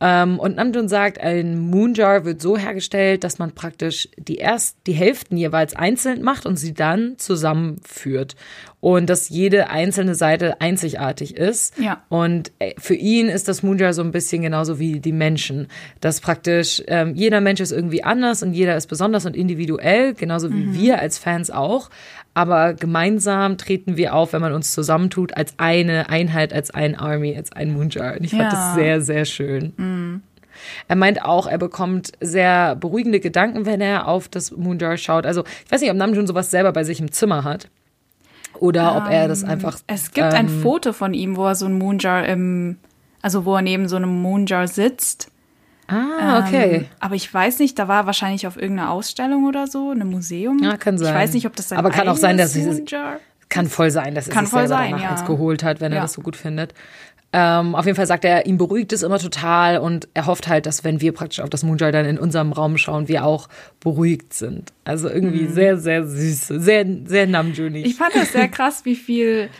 Ähm, 0.00 0.38
und 0.38 0.56
Namjoon 0.56 0.88
sagt, 0.88 1.20
ein 1.20 1.58
Moonjar 1.58 2.24
wird 2.24 2.40
so 2.40 2.56
hergestellt, 2.56 3.24
dass 3.24 3.38
man 3.38 3.52
praktisch 3.52 4.08
die 4.16 4.36
erst 4.36 4.76
die 4.86 4.92
Hälften 4.92 5.36
jeweils 5.36 5.74
einzeln 5.74 6.22
macht 6.22 6.46
und 6.46 6.56
sie 6.56 6.74
dann 6.74 7.18
zusammenführt. 7.18 8.36
Und 8.80 9.10
dass 9.10 9.28
jede 9.28 9.70
einzelne 9.70 10.14
Seite 10.14 10.60
einzigartig 10.60 11.36
ist. 11.36 11.76
Ja. 11.78 12.04
Und 12.10 12.52
äh, 12.60 12.74
für 12.78 12.94
ihn 12.94 13.28
ist 13.28 13.48
das 13.48 13.64
Moonjar 13.64 13.92
so 13.92 14.02
ein 14.02 14.12
bisschen 14.12 14.40
genauso 14.40 14.78
wie 14.78 15.00
die 15.00 15.12
Menschen. 15.12 15.66
Dass 16.00 16.20
praktisch 16.20 16.80
ähm, 16.86 17.16
jeder 17.16 17.40
Mensch 17.40 17.60
ist 17.60 17.72
irgendwie 17.72 18.04
anders 18.04 18.44
und 18.44 18.52
jeder 18.52 18.76
ist 18.76 18.86
besonders 18.86 19.26
und 19.26 19.34
individuell, 19.34 20.14
genauso 20.14 20.52
wie 20.52 20.74
wir 20.74 21.00
als 21.00 21.18
Fans 21.18 21.50
auch. 21.50 21.90
Aber 22.38 22.74
gemeinsam 22.74 23.58
treten 23.58 23.96
wir 23.96 24.14
auf, 24.14 24.32
wenn 24.32 24.40
man 24.40 24.52
uns 24.52 24.70
zusammentut, 24.70 25.36
als 25.36 25.54
eine 25.56 26.08
Einheit, 26.08 26.52
als 26.52 26.70
ein 26.70 26.94
Army, 26.94 27.36
als 27.36 27.50
ein 27.50 27.72
Moonjar. 27.72 28.12
Und 28.16 28.22
ich 28.24 28.30
fand 28.30 28.44
Ja. 28.44 28.50
das 28.50 28.74
sehr, 28.76 29.00
sehr 29.00 29.24
schön. 29.24 30.22
Er 30.86 30.94
meint 30.94 31.24
auch, 31.24 31.48
er 31.48 31.58
bekommt 31.58 32.12
sehr 32.20 32.76
beruhigende 32.76 33.18
Gedanken, 33.18 33.66
wenn 33.66 33.80
er 33.80 34.06
auf 34.06 34.28
das 34.28 34.52
Moonjar 34.52 34.96
schaut. 34.98 35.26
Also 35.26 35.42
ich 35.64 35.72
weiß 35.72 35.80
nicht, 35.80 35.90
ob 35.90 35.96
Namjoon 35.96 36.28
sowas 36.28 36.52
selber 36.52 36.72
bei 36.72 36.84
sich 36.84 37.00
im 37.00 37.10
Zimmer 37.10 37.42
hat. 37.42 37.68
Oder 38.60 38.96
ob 38.96 39.10
er 39.10 39.26
das 39.26 39.42
einfach. 39.42 39.78
Es 39.88 40.12
gibt 40.12 40.32
ein 40.32 40.46
ähm, 40.46 40.62
Foto 40.62 40.92
von 40.92 41.14
ihm, 41.14 41.36
wo 41.36 41.44
er 41.46 41.56
so 41.56 41.66
ein 41.66 41.72
Moonjar 41.76 42.24
im, 42.26 42.76
also 43.20 43.44
wo 43.46 43.56
er 43.56 43.62
neben 43.62 43.88
so 43.88 43.96
einem 43.96 44.10
Moonjar 44.22 44.68
sitzt. 44.68 45.32
Ah, 45.88 46.44
okay. 46.46 46.74
Ähm, 46.74 46.84
aber 47.00 47.14
ich 47.14 47.32
weiß 47.32 47.58
nicht, 47.60 47.78
da 47.78 47.88
war 47.88 48.02
er 48.02 48.06
wahrscheinlich 48.06 48.46
auf 48.46 48.56
irgendeiner 48.56 48.90
Ausstellung 48.90 49.46
oder 49.46 49.66
so, 49.66 49.90
einem 49.90 50.10
Museum. 50.10 50.58
Ja, 50.62 50.76
kann 50.76 50.98
sein. 50.98 51.08
Ich 51.08 51.14
weiß 51.14 51.32
nicht, 51.32 51.46
ob 51.46 51.56
das 51.56 51.68
sein 51.70 51.78
Aber 51.78 51.90
kann 51.90 52.08
auch 52.08 52.16
sein, 52.16 52.36
dass 52.36 52.54
Moonjar 52.54 53.20
Kann 53.48 53.66
voll 53.68 53.90
sein, 53.90 54.14
dass 54.14 54.28
er 54.28 54.34
Kann 54.34 54.44
sich 54.44 54.50
voll 54.52 54.68
selber 54.68 54.82
sein, 54.82 54.90
danach 54.92 55.04
ja. 55.04 55.10
eins 55.12 55.24
geholt 55.24 55.62
hat, 55.64 55.80
wenn 55.80 55.92
er 55.92 55.96
Ja. 55.96 56.02
das 56.02 56.12
so 56.12 56.20
gut 56.20 56.36
findet. 56.36 56.74
Ähm, 57.30 57.74
auf 57.74 57.84
jeden 57.84 57.96
Fall 57.96 58.06
sagt 58.06 58.24
er, 58.24 58.46
ihn 58.46 58.56
beruhigt 58.56 58.90
es 58.94 59.02
immer 59.02 59.18
total 59.18 59.78
und 59.78 60.08
er 60.14 60.24
hofft 60.24 60.48
halt, 60.48 60.64
dass 60.64 60.82
wenn 60.82 61.02
wir 61.02 61.12
praktisch 61.12 61.40
auf 61.40 61.50
das 61.50 61.62
Moonjar 61.62 61.92
dann 61.92 62.06
in 62.06 62.18
unserem 62.18 62.52
Raum 62.52 62.78
schauen, 62.78 63.06
wir 63.06 63.24
auch 63.24 63.48
beruhigt 63.80 64.32
sind. 64.32 64.72
Also 64.84 65.10
irgendwie 65.10 65.46
sehr, 65.46 65.76
sehr 65.76 66.06
süß, 66.06 66.46
sehr, 66.48 66.86
sehr 67.04 67.26
Namjoonig. 67.26 67.84
Mhm. 67.84 67.90
Ich 67.90 67.96
fand 67.96 68.14
das 68.14 68.32
sehr 68.32 68.48
krass, 68.48 68.84
wie 68.86 68.96
viel, 68.96 69.50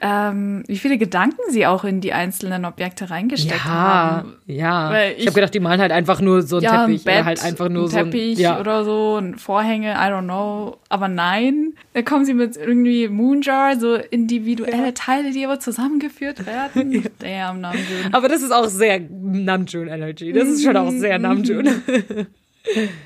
ähm, 0.00 0.62
wie 0.66 0.76
viele 0.76 0.98
Gedanken 0.98 1.40
sie 1.50 1.66
auch 1.66 1.84
in 1.84 2.00
die 2.02 2.12
einzelnen 2.12 2.64
Objekte 2.66 3.08
reingesteckt 3.08 3.64
ja, 3.64 3.70
haben. 3.72 4.34
ja. 4.46 4.90
Weil 4.90 5.12
Ich, 5.12 5.18
ich- 5.20 5.26
habe 5.26 5.34
gedacht, 5.34 5.54
die 5.54 5.60
malen 5.60 5.80
halt 5.80 5.92
einfach 5.92 6.20
nur 6.20 6.42
so 6.42 6.56
einen 6.56 6.64
Ja, 6.64 6.84
Teppich 6.86 7.00
ein 7.00 7.04
Bett, 7.04 7.14
oder 7.16 7.24
halt 7.24 7.44
einfach 7.44 7.68
nur 7.70 7.84
ein 7.84 7.88
so 7.88 7.96
ein 7.98 8.04
Teppich 8.10 8.38
ja. 8.38 8.60
oder 8.60 8.84
so, 8.84 9.16
ein 9.16 9.36
Vorhänge, 9.38 9.92
I 9.92 9.96
don't 10.10 10.24
know. 10.24 10.76
Aber 10.90 11.08
nein, 11.08 11.72
da 11.94 12.02
kommen 12.02 12.24
sie 12.26 12.34
mit 12.34 12.56
irgendwie 12.56 13.08
Moonjar, 13.08 13.78
so 13.80 13.94
individuelle 13.94 14.92
Teile, 14.94 15.30
die 15.32 15.44
aber 15.46 15.60
zusammengeführt 15.60 16.44
werden. 16.46 17.06
Damn, 17.18 17.60
Namjoon. 17.62 18.12
Aber 18.12 18.28
das 18.28 18.42
ist 18.42 18.52
auch 18.52 18.66
sehr 18.68 19.00
Namjoon 19.00 19.88
Energy. 19.88 20.32
Das 20.32 20.48
ist 20.48 20.62
schon 20.62 20.76
auch 20.76 20.90
Mhm. 20.90 21.00
sehr 21.00 21.18
Namjoon. 21.18 21.68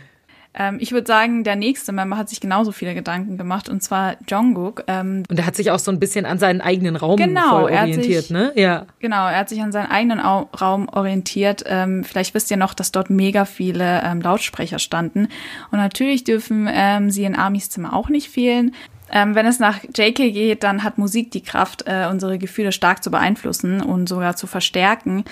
Ähm, 0.52 0.78
ich 0.80 0.90
würde 0.90 1.06
sagen, 1.06 1.44
der 1.44 1.54
nächste 1.54 1.92
Member 1.92 2.16
hat 2.16 2.28
sich 2.28 2.40
genauso 2.40 2.72
viele 2.72 2.92
Gedanken 2.94 3.38
gemacht, 3.38 3.68
und 3.68 3.82
zwar 3.82 4.16
Jungkook. 4.28 4.82
Ähm, 4.88 5.22
Und 5.30 5.38
er 5.38 5.46
hat 5.46 5.54
sich 5.54 5.70
auch 5.70 5.78
so 5.78 5.92
ein 5.92 6.00
bisschen 6.00 6.26
an 6.26 6.38
seinen 6.38 6.60
eigenen 6.60 6.96
Raum 6.96 7.16
Genau, 7.16 7.66
er 7.68 7.82
orientiert, 7.82 8.24
sich- 8.24 8.30
ne? 8.30 8.52
Ja. 8.56 8.86
Genau, 8.98 9.28
er 9.28 9.38
hat 9.38 9.48
sich 9.48 9.62
an 9.62 9.70
seinen 9.70 9.90
eigenen 9.90 10.18
Au 10.20 10.48
Raum 10.60 10.88
orientiert. 10.88 11.62
Ähm, 11.66 12.02
vielleicht 12.02 12.34
wisst 12.34 12.50
ihr 12.50 12.56
noch, 12.56 12.74
dass 12.74 12.90
dort 12.90 13.10
mega 13.10 13.44
viele 13.44 14.02
ähm, 14.04 14.20
Lautsprecher 14.20 14.80
standen. 14.80 15.28
Und 15.70 15.78
natürlich 15.78 16.24
dürfen 16.24 16.68
ähm, 16.70 17.10
sie 17.10 17.24
in 17.24 17.36
Amis 17.36 17.70
Zimmer 17.70 17.94
auch 17.94 18.08
nicht 18.08 18.28
fehlen. 18.28 18.74
Ähm, 19.12 19.34
wenn 19.36 19.46
es 19.46 19.58
nach 19.60 19.78
JK 19.96 20.14
geht, 20.32 20.62
dann 20.64 20.82
hat 20.82 20.98
Musik 20.98 21.30
die 21.30 21.42
Kraft, 21.42 21.84
äh, 21.86 22.06
unsere 22.10 22.38
Gefühle 22.38 22.72
stark 22.72 23.02
zu 23.04 23.10
beeinflussen 23.10 23.80
und 23.82 24.08
sogar 24.08 24.34
zu 24.36 24.46
verstärken. 24.48 25.24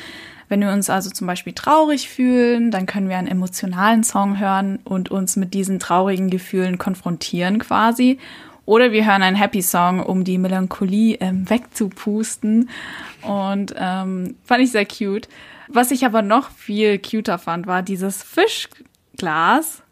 Wenn 0.48 0.60
wir 0.60 0.72
uns 0.72 0.88
also 0.88 1.10
zum 1.10 1.26
Beispiel 1.26 1.52
traurig 1.52 2.08
fühlen, 2.08 2.70
dann 2.70 2.86
können 2.86 3.08
wir 3.08 3.18
einen 3.18 3.28
emotionalen 3.28 4.02
Song 4.02 4.38
hören 4.38 4.78
und 4.84 5.10
uns 5.10 5.36
mit 5.36 5.52
diesen 5.54 5.78
traurigen 5.78 6.30
Gefühlen 6.30 6.78
konfrontieren 6.78 7.58
quasi. 7.58 8.18
Oder 8.64 8.92
wir 8.92 9.06
hören 9.06 9.22
einen 9.22 9.36
Happy 9.36 9.62
Song, 9.62 10.00
um 10.00 10.24
die 10.24 10.36
Melancholie 10.36 11.16
ähm, 11.20 11.48
wegzupusten. 11.48 12.68
Und 13.22 13.74
ähm, 13.78 14.36
fand 14.44 14.62
ich 14.62 14.72
sehr 14.72 14.84
cute. 14.84 15.28
Was 15.68 15.90
ich 15.90 16.04
aber 16.04 16.22
noch 16.22 16.50
viel 16.50 16.98
cuter 16.98 17.38
fand, 17.38 17.66
war 17.66 17.82
dieses 17.82 18.22
Fischglas, 18.22 19.82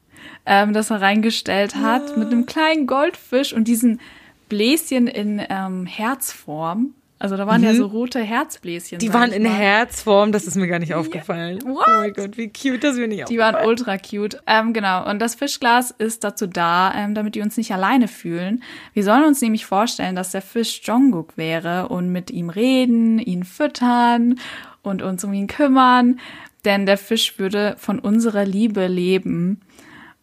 ähm, 0.46 0.72
das 0.72 0.90
er 0.90 1.00
reingestellt 1.00 1.76
hat, 1.76 2.16
mit 2.16 2.28
einem 2.28 2.46
kleinen 2.46 2.86
Goldfisch 2.86 3.52
und 3.52 3.68
diesen 3.68 4.00
Bläschen 4.48 5.06
in 5.06 5.42
ähm, 5.48 5.86
Herzform. 5.86 6.94
Also 7.18 7.38
da 7.38 7.46
waren 7.46 7.62
ja 7.62 7.74
so 7.74 7.86
rote 7.86 8.20
Herzbläschen. 8.20 8.96
Mhm. 8.96 9.00
Die 9.00 9.14
waren 9.14 9.32
in 9.32 9.44
mal. 9.44 9.52
Herzform, 9.52 10.32
das 10.32 10.46
ist 10.46 10.54
mir 10.54 10.66
gar 10.66 10.78
nicht 10.78 10.92
aufgefallen. 10.94 11.62
What? 11.64 11.84
Oh 11.88 11.90
mein 12.00 12.12
Gott, 12.12 12.36
wie 12.36 12.48
cute, 12.52 12.84
das 12.84 12.96
mir 12.96 13.08
nicht 13.08 13.28
Die 13.30 13.38
waren 13.38 13.66
ultra 13.66 13.96
cute. 13.96 14.38
Ähm, 14.46 14.74
genau. 14.74 15.08
Und 15.08 15.18
das 15.20 15.34
Fischglas 15.34 15.94
ist 15.96 16.24
dazu 16.24 16.46
da, 16.46 16.92
ähm, 16.94 17.14
damit 17.14 17.34
wir 17.34 17.42
uns 17.42 17.56
nicht 17.56 17.72
alleine 17.72 18.06
fühlen. 18.08 18.62
Wir 18.92 19.02
sollen 19.02 19.24
uns 19.24 19.40
nämlich 19.40 19.64
vorstellen, 19.64 20.14
dass 20.14 20.32
der 20.32 20.42
Fisch 20.42 20.82
Jungkook 20.84 21.38
wäre 21.38 21.88
und 21.88 22.12
mit 22.12 22.30
ihm 22.30 22.50
reden, 22.50 23.18
ihn 23.18 23.44
füttern 23.44 24.38
und 24.82 25.00
uns 25.00 25.24
um 25.24 25.32
ihn 25.32 25.46
kümmern. 25.46 26.20
Denn 26.66 26.84
der 26.84 26.98
Fisch 26.98 27.38
würde 27.38 27.76
von 27.78 27.98
unserer 27.98 28.44
Liebe 28.44 28.88
leben. 28.88 29.62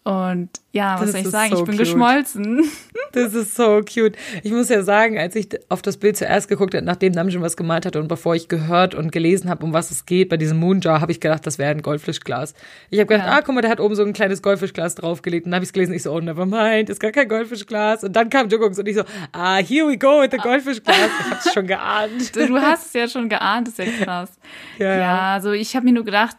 Und 0.03 0.49
ja, 0.73 0.95
was 0.99 1.05
Das 1.05 1.11
soll 1.13 1.21
ich 1.21 1.27
sagen? 1.29 1.49
so 1.55 1.59
ich 1.59 1.63
bin 1.65 1.77
cute. 1.77 1.85
geschmolzen. 1.87 2.63
Das 3.13 3.33
ist 3.33 3.55
so 3.55 3.81
cute. 3.81 4.17
Ich 4.43 4.51
muss 4.51 4.69
ja 4.69 4.83
sagen, 4.83 5.17
als 5.17 5.35
ich 5.35 5.47
auf 5.69 5.81
das 5.81 5.97
Bild 5.97 6.17
zuerst 6.17 6.47
geguckt 6.49 6.73
habe, 6.73 6.83
nachdem 6.85 7.13
Namjoon 7.13 7.41
was 7.43 7.55
gemalt 7.55 7.85
hatte 7.85 7.99
und 7.99 8.07
bevor 8.07 8.35
ich 8.35 8.47
gehört 8.47 8.95
und 8.95 9.11
gelesen 9.11 9.49
habe, 9.49 9.63
um 9.63 9.71
was 9.71 9.91
es 9.91 10.05
geht 10.05 10.29
bei 10.29 10.37
diesem 10.37 10.57
Moonjar, 10.57 10.99
habe 10.99 11.11
ich 11.11 11.19
gedacht, 11.19 11.45
das 11.45 11.57
wäre 11.59 11.71
ein 11.71 11.81
Goldfischglas. 11.81 12.53
Ich 12.89 12.99
habe 12.99 13.07
gedacht, 13.07 13.27
Ja. 13.27 13.37
ah, 13.37 13.41
guck 13.41 13.53
mal, 13.55 13.61
der 13.61 13.69
hat 13.69 13.79
oben 13.79 13.95
so 13.95 14.03
ein 14.03 14.13
kleines 14.13 14.41
Goldfischglas 14.41 14.95
draufgelegt. 14.95 15.45
Und 15.45 15.51
dann 15.51 15.57
habe 15.57 15.63
ich 15.63 15.69
es 15.69 15.73
gelesen, 15.73 15.93
ich 15.93 16.03
so, 16.03 16.11
oh, 16.11 16.19
never 16.19 16.45
mind, 16.45 16.89
ist 16.89 16.99
gar 16.99 17.11
kein 17.11 17.27
Goldfischglas. 17.29 18.03
Und 18.03 18.15
dann 18.15 18.29
kam 18.29 18.49
Jungkook 18.49 18.77
und 18.77 18.87
ich 18.87 18.95
so, 18.95 19.03
ah, 19.31 19.57
here 19.57 19.87
we 19.87 19.97
go 19.97 20.21
with 20.21 20.29
the 20.31 20.37
Goldfischglas. 20.37 20.97
Ich 21.19 21.25
habe 21.29 21.39
es 21.45 21.53
schon 21.53 21.67
geahnt. 21.67 22.35
Du 22.35 22.57
hast 22.59 22.87
es 22.87 22.93
ja 22.93 23.07
schon 23.07 23.29
geahnt, 23.29 23.67
ist 23.67 23.77
ja 23.77 23.85
krass. 23.85 24.31
Ja, 24.79 24.87
ja, 24.87 24.97
ja. 24.97 25.33
also 25.33 25.51
ich 25.51 25.75
habe 25.75 25.85
mir 25.85 25.93
nur 25.93 26.03
gedacht, 26.05 26.35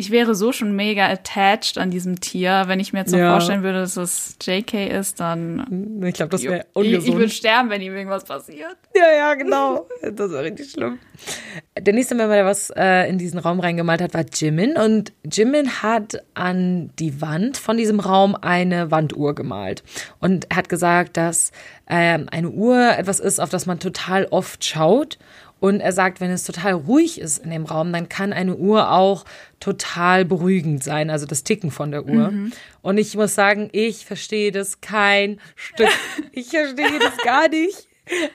ich 0.00 0.10
wäre 0.10 0.34
so 0.34 0.50
schon 0.52 0.74
mega 0.74 1.06
attached 1.08 1.76
an 1.78 1.90
diesem 1.90 2.20
Tier. 2.20 2.64
Wenn 2.66 2.80
ich 2.80 2.92
mir 2.92 3.00
jetzt 3.00 3.10
so 3.10 3.16
Ja. 3.18 3.32
vorstellen 3.32 3.62
würde, 3.62 3.80
dass 3.80 3.96
es 3.96 4.36
JK 4.42 4.88
ist, 4.88 5.20
dann 5.20 6.02
Ich 6.04 6.14
glaube, 6.14 6.30
das 6.30 6.42
wäre 6.42 6.54
ich, 6.56 6.62
ich 6.62 6.74
ungesund. 6.76 7.16
würde 7.18 7.30
sterben, 7.30 7.68
wenn 7.70 7.82
ihm 7.82 7.94
irgendwas 7.94 8.24
passiert. 8.24 8.76
Ja, 8.96 9.12
ja, 9.16 9.34
genau. 9.34 9.86
Das 10.12 10.32
war 10.32 10.42
richtig 10.42 10.70
schlimm. 10.70 10.98
Der 11.78 11.92
nächste 11.92 12.14
Member, 12.14 12.34
der 12.34 12.46
was 12.46 12.70
äh, 12.74 13.08
in 13.08 13.18
diesen 13.18 13.38
Raum 13.38 13.60
reingemalt 13.60 14.00
hat, 14.00 14.14
war 14.14 14.24
Jimin. 14.32 14.76
Und 14.76 15.12
Jimin 15.30 15.82
hat 15.82 16.22
an 16.34 16.90
die 16.98 17.20
Wand 17.20 17.58
von 17.58 17.76
diesem 17.76 18.00
Raum 18.00 18.34
eine 18.40 18.90
Wanduhr 18.90 19.34
gemalt. 19.34 19.82
Und 20.18 20.46
hat 20.54 20.68
gesagt, 20.70 21.16
dass 21.18 21.52
ähm, 21.88 22.26
eine 22.30 22.48
Uhr 22.50 22.96
etwas 22.96 23.20
ist, 23.20 23.38
auf 23.40 23.50
das 23.50 23.66
man 23.66 23.78
total 23.78 24.26
oft 24.30 24.64
schaut. 24.64 25.18
Und 25.60 25.80
er 25.80 25.92
sagt, 25.92 26.20
wenn 26.20 26.30
es 26.30 26.44
total 26.44 26.72
ruhig 26.72 27.20
ist 27.20 27.38
in 27.38 27.50
dem 27.50 27.66
Raum, 27.66 27.92
dann 27.92 28.08
kann 28.08 28.32
eine 28.32 28.56
Uhr 28.56 28.90
auch 28.90 29.24
total 29.60 30.24
beruhigend 30.24 30.82
sein, 30.82 31.10
also 31.10 31.26
das 31.26 31.44
Ticken 31.44 31.70
von 31.70 31.90
der 31.90 32.06
Uhr. 32.06 32.32
Und 32.80 32.98
ich 32.98 33.14
muss 33.14 33.34
sagen, 33.34 33.68
ich 33.72 34.06
verstehe 34.06 34.52
das 34.52 34.80
kein 34.80 35.38
Stück. 35.54 35.88
Ich 36.32 36.48
verstehe 36.48 36.98
das 36.98 37.16
gar 37.18 37.48
nicht. 37.48 37.89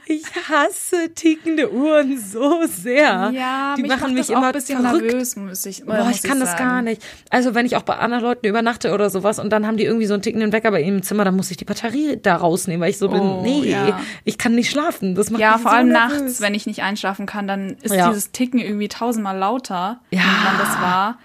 Ich 0.05 0.23
hasse 0.49 1.13
tickende 1.13 1.71
Uhren 1.71 2.17
so 2.17 2.61
sehr. 2.67 3.31
Ja, 3.33 3.75
die 3.75 3.81
mich 3.83 3.91
machen 3.91 4.13
mich 4.13 4.27
das 4.27 4.29
immer 4.37 4.47
ein 4.47 4.53
bisschen 4.53 4.81
verrückt. 4.81 5.05
nervös, 5.05 5.35
muss 5.35 5.65
ich 5.65 5.85
Boah, 5.85 6.09
ich 6.11 6.23
kann 6.23 6.39
das 6.39 6.51
sagen. 6.51 6.63
gar 6.63 6.81
nicht. 6.81 7.03
Also 7.29 7.53
wenn 7.55 7.65
ich 7.65 7.75
auch 7.75 7.81
bei 7.81 7.95
anderen 7.97 8.23
Leuten 8.23 8.45
übernachte 8.47 8.93
oder 8.93 9.09
sowas 9.09 9.39
und 9.39 9.49
dann 9.51 9.65
haben 9.67 9.77
die 9.77 9.83
irgendwie 9.83 10.05
so 10.05 10.13
einen 10.13 10.23
tickenden 10.23 10.51
Wecker 10.51 10.71
bei 10.71 10.81
ihnen 10.81 10.97
im 10.97 11.03
Zimmer, 11.03 11.25
dann 11.25 11.35
muss 11.35 11.51
ich 11.51 11.57
die 11.57 11.65
Batterie 11.65 12.17
da 12.21 12.35
rausnehmen, 12.37 12.81
weil 12.81 12.91
ich 12.91 12.97
so 12.97 13.09
bin, 13.09 13.19
Oh, 13.21 13.41
nee, 13.43 13.69
ja. 13.71 13.99
ich 14.23 14.37
kann 14.37 14.55
nicht 14.55 14.69
schlafen. 14.71 15.15
Das 15.15 15.29
macht 15.29 15.41
Ja, 15.41 15.53
mich 15.53 15.61
vor 15.63 15.71
so 15.71 15.77
allem 15.77 15.89
nervös. 15.89 16.21
nachts, 16.21 16.41
wenn 16.41 16.53
ich 16.53 16.65
nicht 16.67 16.81
einschlafen 16.83 17.25
kann, 17.25 17.47
dann 17.47 17.75
ist 17.81 17.93
Ja. 17.93 18.07
dieses 18.09 18.31
Ticken 18.31 18.59
irgendwie 18.59 18.87
tausendmal 18.87 19.37
lauter, 19.37 19.99
Ja. 20.11 20.21
wie 20.21 20.43
man 20.45 20.57
das 20.59 20.69
war. 20.81 21.17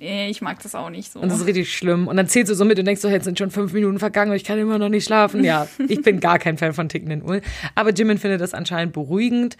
Nee, 0.00 0.28
Ich 0.30 0.40
mag 0.42 0.62
das 0.62 0.74
auch 0.76 0.90
nicht 0.90 1.10
so. 1.12 1.18
Und 1.20 1.28
das 1.30 1.40
ist 1.40 1.46
richtig 1.46 1.74
schlimm. 1.76 2.06
Und 2.06 2.16
dann 2.16 2.28
zählst 2.28 2.50
du 2.50 2.54
so 2.54 2.64
mit 2.64 2.78
und 2.78 2.84
denkst 2.84 3.00
so, 3.02 3.08
jetzt 3.08 3.24
sind 3.24 3.36
schon 3.38 3.50
fünf 3.50 3.72
Minuten 3.72 3.98
vergangen 3.98 4.30
und 4.30 4.36
ich 4.36 4.44
kann 4.44 4.58
immer 4.58 4.78
noch 4.78 4.88
nicht 4.88 5.04
schlafen. 5.04 5.42
Ja, 5.42 5.66
ich 5.88 6.02
bin 6.02 6.20
gar 6.20 6.38
kein 6.38 6.56
Fan 6.56 6.72
von 6.72 6.88
tickenden 6.88 7.22
Uhren. 7.22 7.40
Aber 7.74 7.90
Jimin 7.92 8.18
findet 8.18 8.40
das 8.40 8.54
anscheinend 8.54 8.92
beruhigend. 8.92 9.56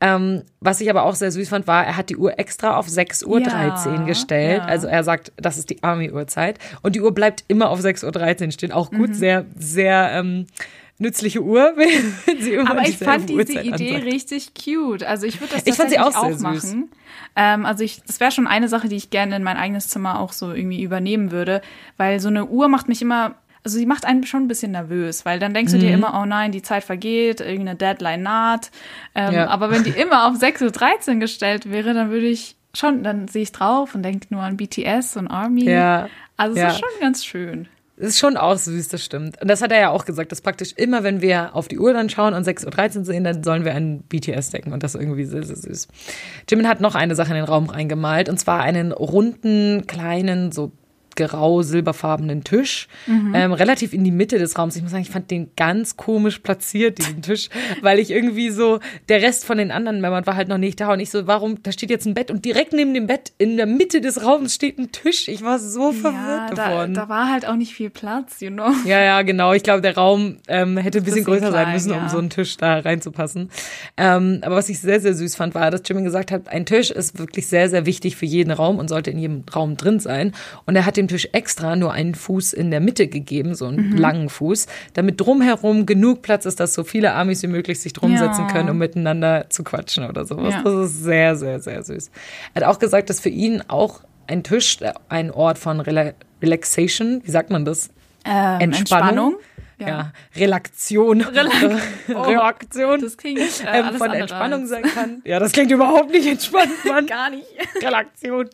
Ähm, 0.00 0.42
was 0.60 0.80
ich 0.80 0.88
aber 0.88 1.02
auch 1.02 1.14
sehr 1.14 1.30
süß 1.30 1.48
fand, 1.50 1.66
war, 1.66 1.84
er 1.84 1.96
hat 1.96 2.08
die 2.08 2.16
Uhr 2.16 2.38
extra 2.38 2.76
auf 2.76 2.86
6.13 2.88 3.26
Uhr 3.26 3.40
Ja, 3.40 4.04
gestellt. 4.04 4.58
ja. 4.62 4.64
Also 4.64 4.86
er 4.86 5.04
sagt, 5.04 5.32
das 5.36 5.58
ist 5.58 5.68
die 5.68 5.82
Army-Uhrzeit. 5.82 6.58
Und 6.82 6.94
die 6.96 7.00
Uhr 7.02 7.12
bleibt 7.12 7.44
immer 7.48 7.68
auf 7.68 7.80
6.13 7.80 8.46
Uhr 8.46 8.52
stehen. 8.52 8.72
Auch 8.72 8.90
Mhm. 8.92 8.96
gut, 8.98 9.14
sehr, 9.14 9.44
sehr 9.58 10.10
ähm, 10.14 10.46
nützliche 11.02 11.42
Uhr, 11.42 11.72
wenn, 11.76 12.40
sie 12.40 12.54
immer 12.54 12.70
Aber 12.70 12.82
ich 12.88 12.96
fand 12.96 13.28
diese 13.28 13.38
Uhrzeit 13.38 13.64
Idee 13.66 13.96
ansagt. 13.96 14.04
richtig 14.06 14.52
cute. 14.54 15.02
Also 15.04 15.26
ich 15.26 15.40
würde 15.40 15.54
das 15.54 15.66
Ich 15.66 15.74
fand 15.74 15.90
sie 15.90 15.96
tatsächlich 15.96 16.24
auch 16.24 16.30
süß. 16.32 16.40
machen. 16.42 16.90
Ähm, 17.36 17.66
also 17.66 17.84
ich, 17.84 18.02
das 18.06 18.20
wäre 18.20 18.30
schon 18.32 18.46
eine 18.46 18.68
Sache, 18.68 18.88
die 18.88 18.96
ich 18.96 19.10
gerne 19.10 19.36
in 19.36 19.42
mein 19.42 19.56
eigenes 19.58 19.88
Zimmer 19.88 20.18
auch 20.20 20.32
so 20.32 20.52
irgendwie 20.52 20.82
übernehmen 20.82 21.30
würde, 21.30 21.60
weil 21.98 22.20
so 22.20 22.28
eine 22.28 22.46
Uhr 22.46 22.68
macht 22.68 22.88
mich 22.88 23.02
immer, 23.02 23.34
also 23.64 23.78
sie 23.78 23.86
macht 23.86 24.04
einen 24.06 24.24
schon 24.26 24.42
ein 24.44 24.48
bisschen 24.48 24.72
nervös, 24.72 25.24
weil 25.24 25.38
dann 25.38 25.54
denkst 25.54 25.72
du 25.72 25.78
Mhm. 25.78 25.82
dir 25.82 25.92
immer, 25.94 26.18
oh 26.20 26.24
nein, 26.26 26.52
die 26.52 26.62
Zeit 26.62 26.84
vergeht, 26.84 27.40
irgendeine 27.40 27.76
Deadline 27.76 28.22
naht. 28.22 28.70
Ähm, 29.14 29.34
Ja. 29.34 29.48
Aber 29.48 29.70
wenn 29.70 29.84
die 29.84 29.90
immer 29.90 30.26
auf 30.28 30.34
6.13 30.36 31.14
Uhr 31.14 31.20
gestellt 31.20 31.70
wäre, 31.70 31.94
dann 31.94 32.10
würde 32.10 32.26
ich 32.26 32.56
schon, 32.74 33.02
dann 33.04 33.28
sehe 33.28 33.42
ich 33.42 33.52
drauf 33.52 33.94
und 33.94 34.02
denke 34.02 34.26
nur 34.30 34.42
an 34.42 34.56
BTS 34.56 35.16
und 35.16 35.28
Army. 35.28 35.64
Ja. 35.64 36.08
Also 36.36 36.54
es 36.56 36.60
Ja. 36.62 36.68
ist 36.68 36.78
schon 36.80 36.88
ganz 37.00 37.24
schön. 37.24 37.68
Das 38.02 38.08
ist 38.08 38.18
schon 38.18 38.36
auch 38.36 38.56
süß, 38.56 38.88
das 38.88 39.04
stimmt. 39.04 39.40
Und 39.40 39.46
das 39.46 39.62
hat 39.62 39.70
er 39.70 39.78
ja 39.78 39.90
auch 39.90 40.04
gesagt, 40.04 40.32
dass 40.32 40.40
praktisch 40.40 40.72
immer, 40.72 41.04
wenn 41.04 41.20
wir 41.22 41.54
auf 41.54 41.68
die 41.68 41.78
Uhr 41.78 41.92
dann 41.92 42.10
schauen 42.10 42.34
und 42.34 42.44
6.13 42.44 42.98
Uhr 42.98 43.04
sehen, 43.04 43.22
dann 43.22 43.44
sollen 43.44 43.64
wir 43.64 43.76
an 43.76 44.00
BTS 44.08 44.50
denken. 44.50 44.72
Und 44.72 44.82
das 44.82 44.96
ist 44.96 45.00
irgendwie 45.00 45.24
sehr, 45.24 45.44
sehr 45.44 45.54
süß. 45.54 45.86
Jimin 46.50 46.66
hat 46.66 46.80
noch 46.80 46.96
eine 46.96 47.14
Sache 47.14 47.28
in 47.28 47.36
den 47.36 47.44
Raum 47.44 47.70
reingemalt, 47.70 48.28
und 48.28 48.40
zwar 48.40 48.60
einen 48.60 48.90
runden, 48.90 49.86
kleinen, 49.86 50.50
so 50.50 50.72
grau-silberfarbenen 51.16 52.44
Tisch, 52.44 52.88
ähm, 53.08 53.52
relativ 53.52 53.92
in 53.92 54.04
die 54.04 54.10
Mitte 54.10 54.38
des 54.38 54.58
Raums. 54.58 54.76
Ich 54.76 54.82
muss 54.82 54.92
sagen, 54.92 55.02
ich 55.02 55.10
fand 55.10 55.30
den 55.30 55.50
ganz 55.56 55.96
komisch 55.96 56.38
platziert, 56.40 56.98
diesen 56.98 57.22
Tisch, 57.22 57.48
weil 57.82 57.98
ich 57.98 58.10
irgendwie 58.10 58.50
so, 58.50 58.80
der 59.08 59.22
Rest 59.22 59.44
von 59.44 59.58
den 59.58 59.70
anderen 59.70 60.00
Männern 60.00 60.26
war 60.26 60.36
halt 60.36 60.48
noch 60.48 60.58
nicht 60.58 60.80
da 60.80 60.92
und 60.92 61.00
ich 61.00 61.10
so, 61.10 61.26
warum, 61.26 61.62
da 61.62 61.72
steht 61.72 61.90
jetzt 61.90 62.06
ein 62.06 62.14
Bett 62.14 62.30
und 62.30 62.44
direkt 62.44 62.72
neben 62.72 62.94
dem 62.94 63.06
Bett 63.06 63.32
in 63.38 63.56
der 63.56 63.66
Mitte 63.66 64.00
des 64.00 64.24
Raums 64.24 64.54
steht 64.54 64.78
ein 64.78 64.92
Tisch. 64.92 65.28
Ich 65.28 65.42
war 65.42 65.58
so 65.58 65.92
verwirrt 65.92 66.50
Ja, 66.50 66.54
da, 66.54 66.54
davon. 66.54 66.94
da 66.94 67.08
war 67.08 67.30
halt 67.30 67.46
auch 67.46 67.56
nicht 67.56 67.74
viel 67.74 67.90
Platz, 67.90 68.40
you 68.40 68.50
know. 68.50 68.70
Ja, 68.84 69.00
ja, 69.00 69.22
genau. 69.22 69.52
Ich 69.52 69.62
glaube, 69.62 69.80
der 69.82 69.94
Raum 69.96 70.36
ähm, 70.48 70.76
hätte 70.76 70.98
ein 70.98 71.04
bisschen, 71.04 71.24
Bisschen 71.24 71.24
größer 71.24 71.52
sein 71.52 71.64
klein, 71.64 71.74
müssen, 71.74 71.92
um 71.92 71.98
ja. 71.98 72.08
so 72.08 72.18
einen 72.18 72.30
Tisch 72.30 72.56
da 72.56 72.78
reinzupassen. 72.78 73.50
Ähm, 73.96 74.40
aber 74.42 74.56
was 74.56 74.68
ich 74.68 74.80
sehr, 74.80 75.00
sehr 75.00 75.14
süß 75.14 75.36
fand, 75.36 75.54
war, 75.54 75.70
dass 75.70 75.82
Jimin 75.84 76.04
gesagt 76.04 76.30
hat, 76.32 76.48
ein 76.48 76.66
Tisch 76.66 76.90
ist 76.90 77.18
wirklich 77.18 77.46
sehr, 77.46 77.68
sehr 77.68 77.86
wichtig 77.86 78.16
für 78.16 78.26
jeden 78.26 78.50
Raum 78.50 78.78
und 78.78 78.88
sollte 78.88 79.10
in 79.10 79.18
jedem 79.18 79.44
Raum 79.54 79.76
drin 79.76 80.00
sein. 80.00 80.32
Und 80.66 80.76
er 80.76 80.86
hat 80.86 80.96
dem 81.02 81.08
Tisch 81.08 81.28
extra 81.32 81.76
nur 81.76 81.92
einen 81.92 82.14
Fuß 82.14 82.52
in 82.52 82.70
der 82.70 82.80
Mitte 82.80 83.08
gegeben, 83.08 83.54
so 83.54 83.66
einen 83.66 83.90
Mhm. 83.90 83.96
langen 83.98 84.28
Fuß, 84.28 84.66
damit 84.94 85.20
drumherum 85.20 85.86
genug 85.86 86.22
Platz 86.22 86.46
ist, 86.46 86.60
dass 86.60 86.74
so 86.74 86.84
viele 86.84 87.12
Amis 87.14 87.42
wie 87.42 87.46
möglich 87.48 87.80
sich 87.80 87.92
drum 87.92 88.12
Ja. 88.12 88.18
setzen 88.18 88.46
können, 88.48 88.70
um 88.70 88.78
miteinander 88.78 89.46
zu 89.50 89.64
quatschen 89.64 90.08
oder 90.08 90.24
sowas. 90.24 90.54
Ja. 90.54 90.62
Das 90.62 90.90
ist 90.90 91.02
sehr, 91.02 91.36
sehr, 91.36 91.60
sehr 91.60 91.82
süß. 91.82 92.10
Er 92.54 92.62
hat 92.62 92.68
auch 92.74 92.78
gesagt, 92.78 93.10
dass 93.10 93.20
für 93.20 93.28
ihn 93.28 93.62
auch 93.68 94.00
ein 94.26 94.42
Tisch 94.42 94.80
äh, 94.80 94.92
ein 95.08 95.30
Ort 95.30 95.58
von 95.58 95.80
Rela 95.80 96.12
Relaxation, 96.42 97.20
wie 97.24 97.30
sagt 97.30 97.50
man 97.50 97.64
das? 97.64 97.90
Ähm, 98.24 98.60
Entspannung. 98.60 98.70
Entspannung. 98.70 99.34
Ja, 99.88 100.12
Relaktion. 100.36 101.20
Reaktion. 102.08 103.00
Das 103.00 103.16
klingt 103.16 103.40
äh, 103.40 103.78
ähm, 103.78 103.94
von 103.94 104.10
Entspannung 104.12 104.66
sein 104.66 104.82
kann. 104.82 105.22
Ja, 105.24 105.38
das 105.38 105.52
klingt 105.52 105.70
überhaupt 105.70 106.10
nicht 106.10 106.26
entspannt, 106.26 106.72
Mann. 106.84 107.06
Gar 107.06 107.30
nicht. 107.30 107.46
Relaktion. 107.82 108.48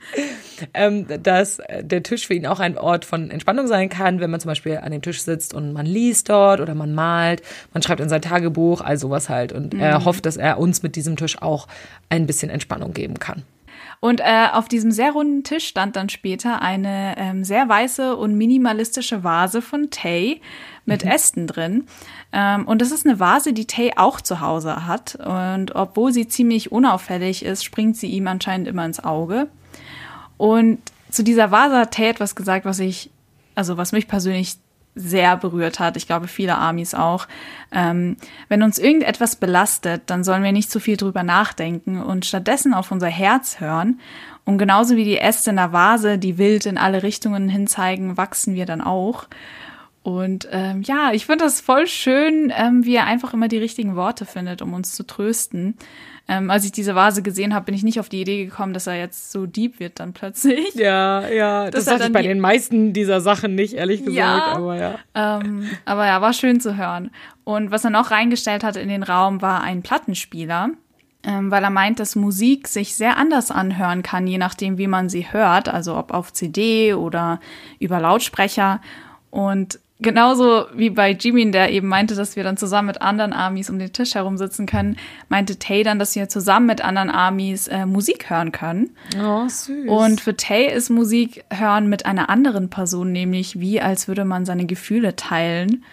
Ähm, 0.75 1.07
dass 1.23 1.59
äh, 1.61 1.83
der 1.83 2.03
Tisch 2.03 2.27
für 2.27 2.35
ihn 2.35 2.47
auch 2.47 2.61
ein 2.61 2.77
Ort 2.77 3.05
von 3.05 3.31
Entspannung 3.31 3.67
sein 3.67 3.89
kann, 3.89 4.21
wenn 4.21 4.31
man 4.31 4.41
zum 4.41 4.51
Beispiel 4.51 4.79
an 4.79 4.93
dem 4.93 5.03
Tisch 5.03 5.23
sitzt 5.23 5.55
und 5.55 5.73
man 5.73 5.87
liest 5.87 6.29
dort 6.29 6.61
oder 6.61 6.75
man 6.75 6.95
malt, 6.95 7.43
man 7.73 7.83
schreibt 7.83 8.01
in 8.01 8.09
sein 8.09 8.23
Tagebuch, 8.23 8.81
all 8.81 8.99
sowas 8.99 9.29
halt. 9.29 9.53
Und 9.53 9.75
er 9.75 10.05
hofft, 10.05 10.27
dass 10.27 10.37
er 10.37 10.59
uns 10.59 10.83
mit 10.83 10.97
diesem 10.97 11.17
Tisch 11.17 11.41
auch 11.41 11.69
ein 12.09 12.27
bisschen 12.27 12.51
Entspannung 12.51 12.93
geben 12.93 13.19
kann. 13.19 13.45
Und 14.01 14.21
äh, 14.21 14.49
auf 14.53 14.69
diesem 14.69 14.93
sehr 14.93 15.13
runden 15.13 15.43
Tisch 15.43 15.67
stand 15.67 15.97
dann 15.97 16.09
später 16.09 16.63
eine 16.63 17.17
ähm, 17.19 17.43
sehr 17.43 17.69
weiße 17.69 18.17
und 18.17 18.37
minimalistische 18.37 19.25
Vase 19.25 19.61
von 19.61 19.91
Tay 19.91 20.41
mit 20.85 21.05
mhm. 21.05 21.11
Ästen 21.11 21.47
drin. 21.47 21.87
Ähm, 22.33 22.67
und 22.67 22.81
das 22.81 22.93
ist 22.93 23.07
eine 23.07 23.19
Vase, 23.19 23.53
die 23.53 23.67
Tay 23.67 23.93
auch 23.97 24.21
zu 24.21 24.41
Hause 24.41 24.87
hat. 24.87 25.17
Und 25.17 25.75
obwohl 25.75 26.13
sie 26.13 26.29
ziemlich 26.29 26.71
unauffällig 26.71 27.45
ist, 27.45 27.65
springt 27.65 27.97
sie 27.97 28.09
ihm 28.09 28.29
anscheinend 28.29 28.69
immer 28.69 28.85
ins 28.85 29.03
Auge. 29.03 29.49
Und 30.37 30.79
zu 31.11 31.25
dieser 31.25 31.51
Vase 31.51 31.79
hat 31.79 31.95
Tay 31.95 32.09
etwas 32.09 32.37
gesagt, 32.37 32.65
was 32.65 32.79
ich, 32.79 33.11
also 33.57 33.77
was 33.77 33.93
mich 33.93 34.07
persönlich 34.07 34.57
sehr 34.99 35.37
berührt 35.37 35.79
hat. 35.79 35.97
Ich 35.97 36.07
glaube, 36.07 36.29
viele 36.29 36.59
Amis 36.59 36.95
auch. 36.95 37.27
Ähm, 37.73 38.17
wenn 38.49 38.63
uns 38.63 38.79
irgendetwas 38.79 39.37
belastet, 39.37 40.03
dann 40.07 40.25
sollen 40.25 40.43
wir 40.43 40.53
nicht 40.53 40.71
zu 40.71 40.81
viel 40.81 40.97
drüber 40.97 41.23
nachdenken 41.23 42.03
und 42.03 42.27
stattdessen 42.27 42.75
auf 42.75 42.91
unser 42.91 43.09
Herz 43.09 43.61
hören. 43.61 44.01
Und 44.45 44.59
genauso 44.59 44.97
wie 44.97 45.05
die 45.05 45.19
Äste 45.19 45.51
in 45.51 45.57
der 45.57 45.73
Vase, 45.73 46.19
die 46.19 46.39
wild 46.39 46.67
in 46.67 46.79
alle 46.79 47.03
Richtungen 47.03 47.49
hinzeigen, 47.49 48.17
wachsen 48.17 48.55
wir 48.55 48.67
dann 48.67 48.81
auch. 48.81 49.27
Und 50.03 50.49
ähm, 50.53 50.83
ja, 50.83 51.13
ich 51.13 51.27
finde 51.27 51.45
das 51.45 51.61
voll 51.61 51.87
schön, 51.87 52.53
ähm, 52.57 52.85
wie 52.85 52.97
er 52.97 53.05
einfach 53.05 53.35
immer 53.35 53.49
die 53.49 53.59
richtigen 53.59 53.95
Worte 53.95 54.25
findet, 54.25 54.63
um 54.63 54.73
uns 54.73 54.95
zu 54.95 55.07
trösten. 55.07 55.77
Ähm, 56.31 56.51
als 56.51 56.67
ich 56.67 56.73
diese 56.73 56.95
Vase 56.95 57.23
gesehen 57.23 57.55
habe, 57.55 57.65
bin 57.65 57.75
ich 57.75 57.83
nicht 57.83 57.99
auf 57.99 58.11
die 58.11 58.21
Idee 58.21 58.45
gekommen, 58.45 58.75
dass 58.75 58.87
er 58.87 58.99
jetzt 58.99 59.33
so 59.33 59.47
deep 59.47 59.81
wird 59.81 59.99
dann 59.99 60.13
plötzlich. 60.13 60.75
Ja, 60.75 61.27
ja, 61.27 61.71
das 61.71 61.87
hatte 61.87 62.05
ich 62.05 62.13
bei 62.13 62.23
den 62.23 62.39
meisten 62.39 62.93
dieser 62.93 63.23
Sachen 63.23 63.55
nicht, 63.55 63.75
ehrlich 63.75 64.05
gesagt, 64.05 64.17
ja, 64.17 64.55
aber 64.55 64.77
ja. 64.77 64.99
Ähm, 65.15 65.71
aber 65.87 66.07
ja, 66.07 66.21
war 66.21 66.35
schön 66.35 66.61
zu 66.61 66.77
hören. 66.77 67.11
Und 67.45 67.71
was 67.71 67.85
er 67.85 67.91
noch 67.91 68.11
reingestellt 68.11 68.63
hatte 68.63 68.81
in 68.81 68.91
den 68.91 69.03
Raum, 69.03 69.41
war 69.41 69.63
ein 69.63 69.83
Plattenspieler. 69.83 70.71
Ähm, 71.25 71.51
weil 71.51 71.65
er 71.65 71.71
meint, 71.71 71.99
dass 71.99 72.15
Musik 72.15 72.69
sich 72.69 72.95
sehr 72.95 73.17
anders 73.17 73.51
anhören 73.51 74.03
kann, 74.03 74.29
je 74.29 74.39
nachdem, 74.39 74.79
wie 74.79 74.87
man 74.87 75.09
sie 75.09 75.33
hört, 75.33 75.69
also 75.69 75.97
ob 75.97 76.15
auf 76.15 76.33
CD 76.33 76.95
oder 76.95 77.41
über 77.81 77.99
Lautsprecher. 77.99 78.81
Und 79.31 79.81
genauso 80.01 80.67
wie 80.75 80.91
bei 80.91 81.11
Jimin, 81.11 81.53
der 81.53 81.71
eben 81.73 81.89
meinte, 81.89 82.15
dass 82.15 82.37
wir 82.37 82.45
dann 82.45 82.57
zusammen 82.57 82.87
mit 82.89 83.03
anderen 83.03 83.33
Armies 83.33 83.71
um 83.71 83.79
den 83.79 83.93
Tisch 83.93 84.15
herum 84.15 84.37
sitzen 84.37 84.67
können, 84.67 84.97
meinte 85.29 85.59
Tay 85.59 85.83
dann, 85.83 85.99
dass 85.99 86.15
wir 86.15 86.29
zusammen 86.29 86.67
mit 86.67 86.81
anderen 86.81 87.11
Armies 87.11 87.69
äh, 87.69 87.87
Musik 87.87 88.31
hören 88.31 88.53
können. 88.53 88.97
Oh, 89.21 89.49
süß. 89.49 89.89
Und 89.89 90.21
für 90.21 90.37
Tay 90.37 90.73
ist 90.73 90.91
Musik 90.91 91.45
hören 91.51 91.89
mit 91.89 92.07
einer 92.07 92.29
anderen 92.29 92.71
Person 92.71 93.13
nämlich 93.13 93.61
wie, 93.61 93.81
als 93.81 94.09
würde 94.09 94.25
man 94.25 94.45
seine 94.45 94.67
Gefühle 94.67 95.17
teilen. 95.17 95.85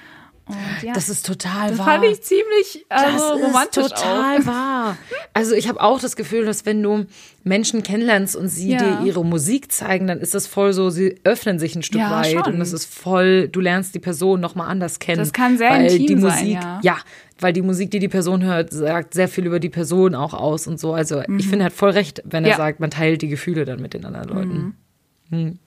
Ja, 0.84 0.94
das 0.94 1.10
ist 1.10 1.26
total 1.26 1.70
das 1.70 1.80
wahr. 1.80 1.86
fand 1.86 2.06
ich 2.06 2.22
ziemlich 2.22 2.86
also, 2.90 3.18
das 3.18 3.48
romantisch. 3.48 3.84
Ist 3.86 3.96
total 3.96 4.42
auch. 4.42 4.46
wahr. 4.46 4.98
Also 5.34 5.56
ich 5.56 5.68
habe 5.68 5.82
auch 5.82 6.00
das 6.00 6.16
Gefühl, 6.16 6.46
dass 6.46 6.68
wenn 6.68 6.84
du 6.84 7.06
Menschen 7.44 7.82
kennenlernst 7.82 8.36
und 8.36 8.50
sie 8.50 8.74
ja. 8.74 9.02
dir 9.02 9.08
ihre 9.08 9.26
Musik 9.26 9.72
zeigen, 9.72 10.06
dann 10.06 10.20
ist 10.20 10.36
das 10.36 10.46
voll 10.46 10.74
so, 10.74 10.92
sie 10.92 11.16
öffnen 11.24 11.58
sich 11.58 11.76
ein 11.76 11.82
Stück 11.82 12.02
ja, 12.02 12.12
weit 12.12 12.32
schon. 12.46 12.54
und 12.54 12.62
es 12.62 12.74
ist 12.74 12.86
voll, 12.86 13.48
du 13.48 13.60
lernst 13.60 13.96
die 13.96 14.00
Person 14.00 14.40
noch 14.40 14.54
mal 14.54 14.68
anders 14.68 15.00
kennen. 15.00 15.18
Das 15.18 15.34
kann 15.34 15.58
sehr 15.58 15.72
weil 15.72 15.92
intim 15.92 16.08
die 16.08 16.16
Musik, 16.16 16.40
sein, 16.40 16.52
ja. 16.52 16.80
ja, 16.84 16.98
weil 17.40 17.54
die 17.54 17.64
Musik, 17.64 17.90
die 17.90 18.00
die 18.00 18.08
Person 18.08 18.44
hört, 18.44 18.72
sagt 18.72 19.16
sehr 19.16 19.28
viel 19.28 19.48
über 19.48 19.60
die 19.60 19.70
Person 19.70 20.14
auch 20.14 20.36
aus 20.36 20.68
und 20.68 20.80
so. 20.80 20.94
Also 20.94 21.24
mhm. 21.28 21.40
ich 21.40 21.48
finde, 21.48 21.64
er 21.64 21.68
hat 21.68 21.74
voll 21.74 21.92
recht, 21.92 22.22
wenn 22.24 22.46
er 22.46 22.56
sagt, 22.56 22.80
man 22.80 22.92
teilt 22.92 23.24
die 23.24 23.30
Gefühle 23.30 23.66
dann 23.66 23.82
mit 23.82 23.96
den 23.96 24.06
anderen 24.06 24.30
Leuten. 24.30 24.76
Mhm. 25.30 25.40
Mhm. 25.40 25.60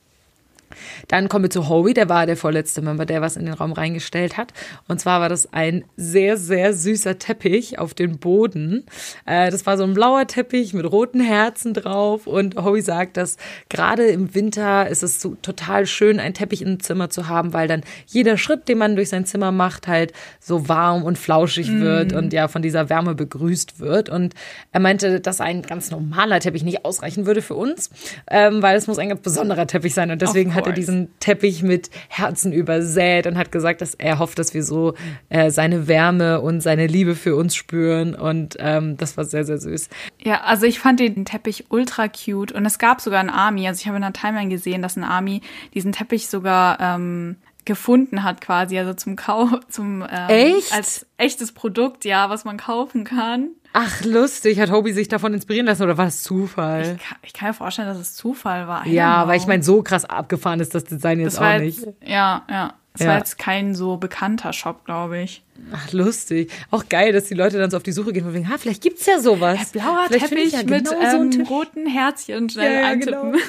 Dann 1.09 1.29
kommen 1.29 1.45
wir 1.45 1.51
zu 1.51 1.69
Howie, 1.69 1.95
der 1.95 2.09
war 2.09 2.27
der 2.27 2.37
vorletzte 2.37 2.83
Member, 2.83 3.07
der 3.07 3.21
was 3.21 3.37
in 3.37 3.47
den 3.47 3.55
Raum 3.55 3.73
reingestellt 3.73 4.37
hat. 4.37 4.53
Und 4.87 5.01
zwar 5.01 5.21
war 5.21 5.29
das 5.29 5.53
ein 5.53 5.85
sehr, 5.97 6.37
sehr 6.37 6.75
süßer 6.75 7.19
Teppich 7.19 7.79
auf 7.79 7.95
den 7.95 8.19
Boden. 8.19 8.85
Äh, 9.27 9.51
das 9.51 9.67
war 9.67 9.77
so 9.77 9.85
ein 9.85 9.95
blauer 9.95 10.27
Teppich 10.27 10.75
mit 10.75 10.91
roten 10.91 11.21
Herzen 11.21 11.75
drauf. 11.75 12.27
Und 12.27 12.57
Howie 12.57 12.83
sagt, 12.83 13.17
dass 13.17 13.37
gerade 13.69 14.07
im 14.07 14.35
Winter 14.35 14.89
ist 14.89 15.03
es 15.03 15.21
so 15.21 15.37
total 15.43 15.87
schön, 15.87 16.21
einen 16.21 16.35
Teppich 16.35 16.63
im 16.63 16.81
Zimmer 16.81 17.11
zu 17.11 17.29
haben, 17.29 17.53
weil 17.53 17.69
dann 17.69 17.83
jeder 18.07 18.37
Schritt, 18.37 18.69
den 18.69 18.79
man 18.79 18.97
durch 18.97 19.09
sein 19.09 19.27
Zimmer 19.27 19.53
macht, 19.53 19.89
halt 19.89 20.13
so 20.41 20.69
warm 20.69 21.03
und 21.03 21.19
flauschig 21.19 21.71
mm. 21.71 21.81
wird 21.81 22.13
und 22.13 22.33
ja 22.33 22.49
von 22.49 22.63
dieser 22.63 22.89
Wärme 22.89 23.15
begrüßt 23.15 23.81
wird. 23.81 24.09
Und 24.09 24.35
er 24.73 24.81
meinte, 24.81 25.21
dass 25.21 25.41
ein 25.41 25.63
ganz 25.63 25.91
normaler 25.91 26.41
Teppich 26.41 26.63
nicht 26.63 26.85
ausreichen 26.85 27.27
würde 27.27 27.43
für 27.43 27.55
uns, 27.55 27.91
ähm, 28.31 28.63
weil 28.63 28.77
es 28.77 28.87
muss 28.87 28.99
ein 28.99 29.09
ganz 29.09 29.21
besonderer 29.21 29.67
Teppich 29.67 29.95
sein. 29.95 30.11
Und 30.11 30.23
deswegen 30.23 30.55
hat 30.55 30.67
er 30.69 30.75
diesen 30.75 31.09
Teppich 31.21 31.63
mit 31.63 31.91
Herzen 32.09 32.53
übersät 32.53 33.27
und 33.27 33.37
hat 33.37 33.53
gesagt, 33.53 33.81
dass 33.81 33.95
er 33.95 34.19
hofft, 34.19 34.39
dass 34.39 34.55
wir 34.55 34.63
so 34.63 34.95
äh, 35.29 35.51
seine 35.51 35.89
Wärme 35.89 36.41
und 36.41 36.61
seine 36.61 36.87
Liebe 36.87 37.15
für 37.15 37.37
uns 37.37 37.55
spüren. 37.55 38.15
Und 38.15 38.57
ähm, 38.59 38.97
das 38.97 39.17
war 39.17 39.25
sehr, 39.25 39.45
sehr 39.45 39.59
süß. 39.59 39.89
Ja, 40.19 40.43
also 40.43 40.67
ich 40.67 40.79
fand 40.79 41.01
den 41.01 41.25
Teppich 41.25 41.67
ultra 41.71 42.09
cute. 42.09 42.53
Und 42.53 42.65
es 42.67 42.79
gab 42.79 43.01
sogar 43.01 43.21
ein 43.21 43.31
Army, 43.31 43.67
also 43.67 43.81
ich 43.81 43.87
habe 43.87 43.97
in 43.97 44.03
der 44.03 44.13
Timeline 44.13 44.51
gesehen, 44.51 44.83
dass 44.83 44.97
ein 44.97 45.05
Army 45.05 45.41
diesen 45.75 45.93
Teppich 45.93 46.29
sogar 46.29 46.81
ähm, 46.81 47.37
gefunden 47.69 48.25
hat 48.25 48.41
quasi, 48.41 48.79
also 48.79 48.95
zum 48.95 49.15
Kauf, 49.15 49.51
zum 49.69 50.03
ähm, 50.03 50.29
Echt? 50.29 50.73
als 50.73 51.07
echtes 51.19 51.53
Produkt, 51.53 52.05
ja, 52.05 52.31
was 52.31 52.45
man 52.45 52.57
kaufen 52.57 53.05
kann. 53.05 53.51
Ach, 53.73 54.05
lustig. 54.05 54.59
Hat 54.61 54.71
Hobie 54.71 54.93
sich 54.93 55.09
davon 55.09 55.35
inspirieren 55.35 55.67
lassen 55.67 55.83
oder 55.83 55.99
war 55.99 56.07
es 56.07 56.23
Zufall? 56.23 56.83
Ich 56.83 57.09
kann, 57.09 57.19
ich 57.23 57.33
kann 57.33 57.49
mir 57.49 57.55
vorstellen, 57.55 57.89
dass 57.89 57.99
es 57.99 58.15
Zufall 58.15 58.67
war. 58.67 58.87
Ja, 58.87 59.27
weil 59.29 59.39
ich 59.39 59.47
meine, 59.47 59.63
so 59.63 59.83
krass 59.83 60.05
abgefahren 60.05 60.61
ist 60.61 60.75
das 60.75 60.85
Design 60.85 61.21
jetzt 61.21 61.39
das 61.39 61.43
auch 61.43 61.59
nicht. 61.59 61.81
Jetzt, 61.81 61.97
ja, 62.05 62.43
ja. 62.49 62.75
Es 62.95 63.05
ja. 63.05 63.11
war 63.11 63.19
jetzt 63.19 63.39
kein 63.39 63.77
so 63.77 63.97
bekannter 63.97 64.53
Shop, 64.53 64.85
glaube 64.85 65.21
ich. 65.21 65.45
Ach, 65.73 65.93
lustig. 65.93 66.51
Auch 66.73 66.89
geil, 66.89 67.13
dass 67.13 67.27
die 67.27 67.35
Leute 67.35 67.57
dann 67.59 67.71
so 67.71 67.77
auf 67.77 67.85
die 67.85 67.93
Suche 67.93 68.13
gehen 68.13 68.27
und 68.27 68.33
denken, 68.33 68.49
ha, 68.49 68.59
vielleicht 68.59 68.83
gibt's 68.83 69.07
ja 69.07 69.21
sowas. 69.21 69.73
Ja, 69.73 69.81
blauer 69.81 70.05
vielleicht 70.09 70.29
Teppich 70.31 70.53
ja 70.53 70.63
mit 70.65 70.89
genau 70.89 71.01
ähm, 71.01 71.33
so 71.33 71.43
roten 71.43 71.87
Herzchen 71.87 72.51
schnell 72.51 72.73
ja, 72.73 72.81
ja, 72.81 72.87
eintippen. 72.89 73.33
Genau. 73.33 73.45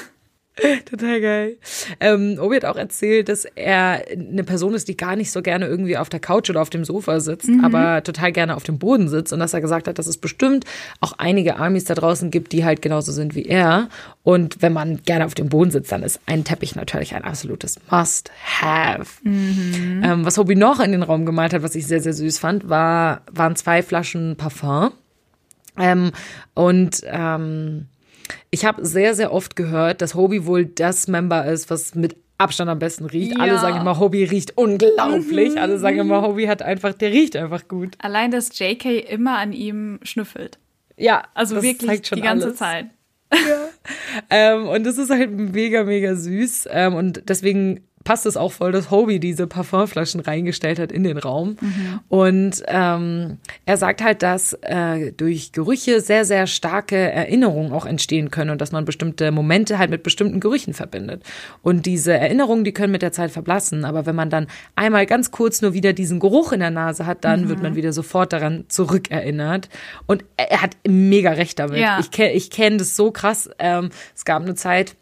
Total 0.90 1.20
geil. 1.20 1.56
Ähm, 2.00 2.38
Obi 2.40 2.56
hat 2.56 2.64
auch 2.64 2.76
erzählt, 2.76 3.28
dass 3.28 3.44
er 3.44 4.04
eine 4.10 4.44
Person 4.44 4.74
ist, 4.74 4.88
die 4.88 4.96
gar 4.96 5.16
nicht 5.16 5.30
so 5.30 5.42
gerne 5.42 5.66
irgendwie 5.66 5.96
auf 5.96 6.08
der 6.08 6.20
Couch 6.20 6.50
oder 6.50 6.60
auf 6.60 6.70
dem 6.70 6.84
Sofa 6.84 7.20
sitzt, 7.20 7.48
mhm. 7.48 7.64
aber 7.64 8.02
total 8.02 8.32
gerne 8.32 8.56
auf 8.56 8.62
dem 8.62 8.78
Boden 8.78 9.08
sitzt. 9.08 9.32
Und 9.32 9.40
dass 9.40 9.54
er 9.54 9.60
gesagt 9.60 9.88
hat, 9.88 9.98
dass 9.98 10.06
es 10.06 10.18
bestimmt 10.18 10.64
auch 11.00 11.12
einige 11.18 11.56
Armies 11.56 11.84
da 11.84 11.94
draußen 11.94 12.30
gibt, 12.30 12.52
die 12.52 12.64
halt 12.64 12.82
genauso 12.82 13.12
sind 13.12 13.34
wie 13.34 13.44
er. 13.44 13.88
Und 14.22 14.62
wenn 14.62 14.72
man 14.72 15.02
gerne 15.02 15.26
auf 15.26 15.34
dem 15.34 15.48
Boden 15.48 15.70
sitzt, 15.70 15.92
dann 15.92 16.02
ist 16.02 16.20
ein 16.26 16.44
Teppich 16.44 16.74
natürlich 16.74 17.14
ein 17.14 17.24
absolutes 17.24 17.80
Must-Have. 17.90 19.06
Mhm. 19.22 20.02
Ähm, 20.04 20.24
was 20.24 20.38
Obi 20.38 20.56
noch 20.56 20.80
in 20.80 20.92
den 20.92 21.02
Raum 21.02 21.26
gemalt 21.26 21.54
hat, 21.54 21.62
was 21.62 21.74
ich 21.74 21.86
sehr, 21.86 22.00
sehr 22.00 22.12
süß 22.12 22.38
fand, 22.38 22.68
war, 22.68 23.22
waren 23.30 23.56
zwei 23.56 23.82
Flaschen 23.82 24.36
Parfum. 24.36 24.90
Ähm, 25.78 26.12
und 26.54 27.02
ähm, 27.06 27.86
ich 28.50 28.64
habe 28.64 28.84
sehr, 28.84 29.14
sehr 29.14 29.32
oft 29.32 29.56
gehört, 29.56 30.02
dass 30.02 30.14
Hobie 30.14 30.46
wohl 30.46 30.64
das 30.66 31.08
Member 31.08 31.46
ist, 31.46 31.70
was 31.70 31.94
mit 31.94 32.16
Abstand 32.38 32.70
am 32.70 32.78
besten 32.78 33.04
riecht. 33.04 33.32
Ja. 33.32 33.38
Alle 33.38 33.58
sagen 33.58 33.80
immer, 33.80 33.98
Hobie 33.98 34.24
riecht 34.24 34.56
unglaublich. 34.56 35.52
Mhm. 35.52 35.58
Alle 35.58 35.78
sagen 35.78 35.98
immer, 35.98 36.22
Hobie 36.22 36.48
hat 36.48 36.62
einfach, 36.62 36.94
der 36.94 37.10
riecht 37.10 37.36
einfach 37.36 37.68
gut. 37.68 37.96
Allein, 37.98 38.30
dass 38.30 38.58
JK 38.58 39.10
immer 39.10 39.38
an 39.38 39.52
ihm 39.52 40.00
schnüffelt. 40.02 40.58
Ja, 40.96 41.24
also 41.34 41.62
wirklich 41.62 42.02
die 42.02 42.20
ganze 42.20 42.46
alles. 42.46 42.58
Zeit. 42.58 42.86
Ja. 43.32 43.68
ähm, 44.30 44.68
und 44.68 44.84
das 44.84 44.98
ist 44.98 45.10
halt 45.10 45.30
mega, 45.30 45.84
mega 45.84 46.14
süß. 46.14 46.68
Ähm, 46.70 46.94
und 46.94 47.22
deswegen 47.28 47.80
passt 48.04 48.24
es 48.24 48.36
auch 48.36 48.52
voll, 48.52 48.72
dass 48.72 48.90
Hobie 48.90 49.20
diese 49.20 49.46
Parfumflaschen 49.46 50.20
reingestellt 50.20 50.78
hat 50.78 50.90
in 50.90 51.04
den 51.04 51.18
Raum. 51.18 51.56
Mhm. 51.60 52.00
Und 52.08 52.62
ähm, 52.66 53.38
er 53.66 53.76
sagt 53.76 54.02
halt, 54.02 54.22
dass 54.22 54.54
äh, 54.62 55.12
durch 55.12 55.52
Gerüche 55.52 56.00
sehr, 56.00 56.24
sehr 56.24 56.46
starke 56.46 56.96
Erinnerungen 56.96 57.72
auch 57.72 57.84
entstehen 57.84 58.30
können 58.30 58.50
und 58.50 58.60
dass 58.60 58.72
man 58.72 58.86
bestimmte 58.86 59.30
Momente 59.32 59.78
halt 59.78 59.90
mit 59.90 60.02
bestimmten 60.02 60.40
Gerüchen 60.40 60.72
verbindet. 60.72 61.22
Und 61.62 61.84
diese 61.84 62.14
Erinnerungen, 62.14 62.64
die 62.64 62.72
können 62.72 62.92
mit 62.92 63.02
der 63.02 63.12
Zeit 63.12 63.32
verblassen. 63.32 63.84
Aber 63.84 64.06
wenn 64.06 64.16
man 64.16 64.30
dann 64.30 64.46
einmal 64.76 65.04
ganz 65.04 65.30
kurz 65.30 65.60
nur 65.60 65.74
wieder 65.74 65.92
diesen 65.92 66.20
Geruch 66.20 66.52
in 66.52 66.60
der 66.60 66.70
Nase 66.70 67.04
hat, 67.04 67.24
dann 67.24 67.44
mhm. 67.44 67.48
wird 67.50 67.62
man 67.62 67.74
wieder 67.76 67.92
sofort 67.92 68.32
daran 68.32 68.64
zurückerinnert. 68.68 69.68
Und 70.06 70.24
er 70.38 70.62
hat 70.62 70.74
mega 70.88 71.32
recht 71.32 71.58
damit. 71.58 71.78
Ja. 71.78 72.00
Ich, 72.00 72.18
ich 72.18 72.50
kenne 72.50 72.78
das 72.78 72.96
so 72.96 73.10
krass. 73.10 73.50
Ähm, 73.58 73.90
es 74.16 74.24
gab 74.24 74.42
eine 74.42 74.54
Zeit, 74.54 74.96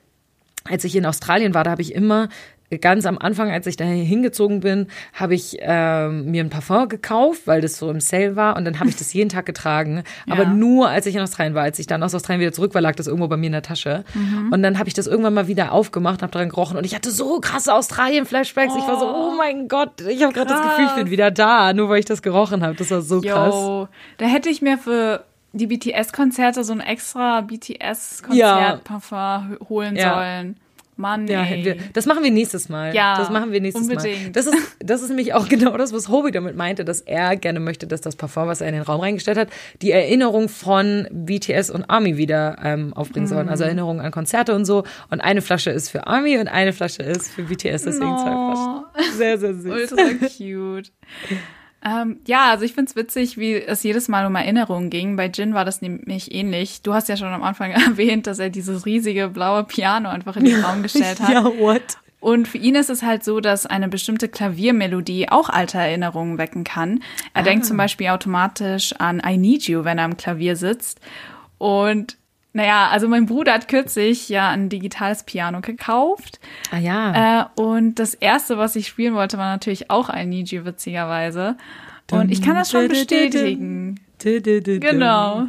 als 0.64 0.84
ich 0.84 0.96
in 0.96 1.06
Australien 1.06 1.54
war, 1.54 1.64
da 1.64 1.70
habe 1.70 1.82
ich 1.82 1.94
immer 1.94 2.28
ganz 2.76 3.06
am 3.06 3.16
Anfang, 3.16 3.50
als 3.50 3.66
ich 3.66 3.76
da 3.76 3.84
hingezogen 3.84 4.60
bin, 4.60 4.88
habe 5.14 5.34
ich 5.34 5.56
ähm, 5.60 6.30
mir 6.30 6.44
ein 6.44 6.50
Parfum 6.50 6.88
gekauft, 6.88 7.42
weil 7.46 7.62
das 7.62 7.78
so 7.78 7.90
im 7.90 8.00
Sale 8.00 8.36
war 8.36 8.56
und 8.56 8.66
dann 8.66 8.78
habe 8.78 8.90
ich 8.90 8.96
das 8.96 9.12
jeden 9.14 9.30
Tag 9.30 9.46
getragen. 9.46 10.02
Ja. 10.26 10.34
Aber 10.34 10.46
nur, 10.46 10.88
als 10.88 11.06
ich 11.06 11.14
in 11.14 11.20
Australien 11.22 11.54
war. 11.54 11.62
Als 11.62 11.78
ich 11.78 11.86
dann 11.86 12.02
aus 12.02 12.14
Australien 12.14 12.40
wieder 12.40 12.52
zurück 12.52 12.74
war, 12.74 12.80
lag 12.80 12.96
das 12.96 13.06
irgendwo 13.06 13.28
bei 13.28 13.36
mir 13.36 13.46
in 13.46 13.52
der 13.52 13.62
Tasche. 13.62 14.04
Mhm. 14.14 14.52
Und 14.52 14.62
dann 14.62 14.78
habe 14.78 14.88
ich 14.88 14.94
das 14.94 15.06
irgendwann 15.06 15.32
mal 15.32 15.46
wieder 15.46 15.72
aufgemacht, 15.72 16.22
habe 16.22 16.32
dran 16.32 16.48
gerochen 16.48 16.76
und 16.76 16.84
ich 16.84 16.94
hatte 16.94 17.10
so 17.10 17.40
krasse 17.40 17.72
Australien-Flashbacks. 17.72 18.72
Oh. 18.74 18.78
Ich 18.78 18.86
war 18.86 18.98
so, 18.98 19.06
oh 19.06 19.32
mein 19.36 19.68
Gott, 19.68 20.00
ich 20.02 20.22
habe 20.22 20.32
gerade 20.32 20.50
das 20.50 20.62
Gefühl, 20.62 20.86
ich 20.86 20.94
bin 20.94 21.10
wieder 21.10 21.30
da, 21.30 21.72
nur 21.72 21.88
weil 21.88 22.00
ich 22.00 22.04
das 22.04 22.20
gerochen 22.20 22.62
habe. 22.62 22.74
Das 22.74 22.90
war 22.90 23.00
so 23.00 23.22
Yo, 23.22 23.32
krass. 23.32 23.88
Da 24.18 24.26
hätte 24.26 24.48
ich 24.48 24.60
mir 24.60 24.76
für 24.76 25.24
die 25.52 25.66
BTS-Konzerte 25.66 26.64
so 26.64 26.72
ein 26.72 26.80
extra 26.80 27.40
BTS-Konzert-Parfum 27.42 29.18
ja. 29.18 29.68
holen 29.68 29.96
ja. 29.96 30.14
sollen. 30.14 30.56
Mann, 30.98 31.26
Ja, 31.28 31.46
wir, 31.48 31.76
das 31.92 32.06
machen 32.06 32.22
wir 32.24 32.30
nächstes 32.30 32.68
Mal. 32.68 32.94
Ja, 32.94 33.16
das 33.16 33.30
machen 33.30 33.52
wir 33.52 33.60
nächstes 33.60 33.86
Mal. 33.86 33.96
unbedingt. 33.96 34.36
Das 34.36 34.46
ist, 34.46 34.56
das 34.80 35.00
ist 35.02 35.08
nämlich 35.08 35.32
auch 35.32 35.48
genau 35.48 35.76
das, 35.76 35.92
was 35.92 36.08
Hobie 36.08 36.30
damit 36.32 36.56
meinte, 36.56 36.84
dass 36.84 37.00
er 37.00 37.36
gerne 37.36 37.60
möchte, 37.60 37.86
dass 37.86 38.00
das 38.00 38.16
Parfum, 38.16 38.46
was 38.48 38.60
er 38.60 38.68
in 38.68 38.74
den 38.74 38.82
Raum 38.82 39.00
reingestellt 39.00 39.38
hat, 39.38 39.48
die 39.80 39.92
Erinnerung 39.92 40.48
von 40.48 41.06
BTS 41.10 41.70
und 41.70 41.84
ARMY 41.88 42.16
wieder 42.16 42.58
ähm, 42.62 42.92
aufbringen 42.94 43.26
sollen. 43.26 43.46
Mhm. 43.46 43.50
Also 43.52 43.64
Erinnerungen 43.64 44.00
an 44.04 44.10
Konzerte 44.10 44.54
und 44.54 44.64
so. 44.64 44.84
Und 45.10 45.20
eine 45.20 45.40
Flasche 45.40 45.70
ist 45.70 45.88
für 45.88 46.06
ARMY 46.06 46.38
und 46.38 46.48
eine 46.48 46.72
Flasche 46.72 47.02
ist 47.02 47.30
für 47.30 47.44
BTS. 47.44 47.82
Deswegen 47.84 48.18
zwei 48.18 48.34
Oh. 48.34 48.82
Flaschen. 48.94 49.16
Sehr, 49.16 49.38
sehr 49.38 49.54
süß. 49.54 49.92
Ultra 49.92 50.26
cute. 50.26 50.92
Ähm, 51.84 52.18
ja, 52.26 52.50
also 52.50 52.64
ich 52.64 52.72
find's 52.72 52.96
witzig, 52.96 53.38
wie 53.38 53.54
es 53.54 53.82
jedes 53.82 54.08
Mal 54.08 54.26
um 54.26 54.34
Erinnerungen 54.34 54.90
ging. 54.90 55.16
Bei 55.16 55.26
Jin 55.26 55.54
war 55.54 55.64
das 55.64 55.80
nämlich 55.80 56.34
ähnlich. 56.34 56.82
Du 56.82 56.92
hast 56.92 57.08
ja 57.08 57.16
schon 57.16 57.28
am 57.28 57.42
Anfang 57.42 57.70
erwähnt, 57.86 58.26
dass 58.26 58.38
er 58.38 58.50
dieses 58.50 58.84
riesige 58.84 59.28
blaue 59.28 59.64
Piano 59.64 60.08
einfach 60.08 60.36
in 60.36 60.44
den 60.44 60.60
Raum 60.64 60.82
gestellt 60.82 61.20
hat. 61.20 61.30
Ja, 61.30 61.44
what? 61.44 61.98
Und 62.20 62.48
für 62.48 62.58
ihn 62.58 62.74
ist 62.74 62.90
es 62.90 63.04
halt 63.04 63.22
so, 63.22 63.38
dass 63.38 63.64
eine 63.64 63.88
bestimmte 63.88 64.28
Klaviermelodie 64.28 65.28
auch 65.28 65.48
alte 65.48 65.78
Erinnerungen 65.78 66.36
wecken 66.36 66.64
kann. 66.64 67.00
Er 67.32 67.44
denkt 67.44 67.64
zum 67.64 67.76
Beispiel 67.76 68.08
automatisch 68.08 68.92
an 68.98 69.22
I 69.24 69.36
Need 69.36 69.68
You, 69.68 69.84
wenn 69.84 69.98
er 69.98 70.04
am 70.04 70.16
Klavier 70.16 70.56
sitzt. 70.56 71.00
Und 71.58 72.16
naja, 72.52 72.88
also 72.88 73.08
mein 73.08 73.26
Bruder 73.26 73.52
hat 73.52 73.68
kürzlich 73.68 74.28
ja 74.28 74.50
ein 74.50 74.68
digitales 74.68 75.22
Piano 75.22 75.60
gekauft. 75.60 76.40
Ah 76.70 76.78
ja. 76.78 77.50
Äh, 77.56 77.60
und 77.60 77.96
das 77.96 78.14
erste, 78.14 78.58
was 78.58 78.74
ich 78.76 78.88
spielen 78.88 79.14
wollte, 79.14 79.38
war 79.38 79.52
natürlich 79.52 79.90
auch 79.90 80.08
I 80.08 80.24
Need 80.24 80.50
You, 80.50 80.64
witzigerweise. 80.64 81.56
Und 82.10 82.30
ich 82.30 82.40
kann 82.42 82.54
das 82.54 82.70
schon 82.70 82.88
bestätigen. 82.88 84.00
Genau. 84.80 85.46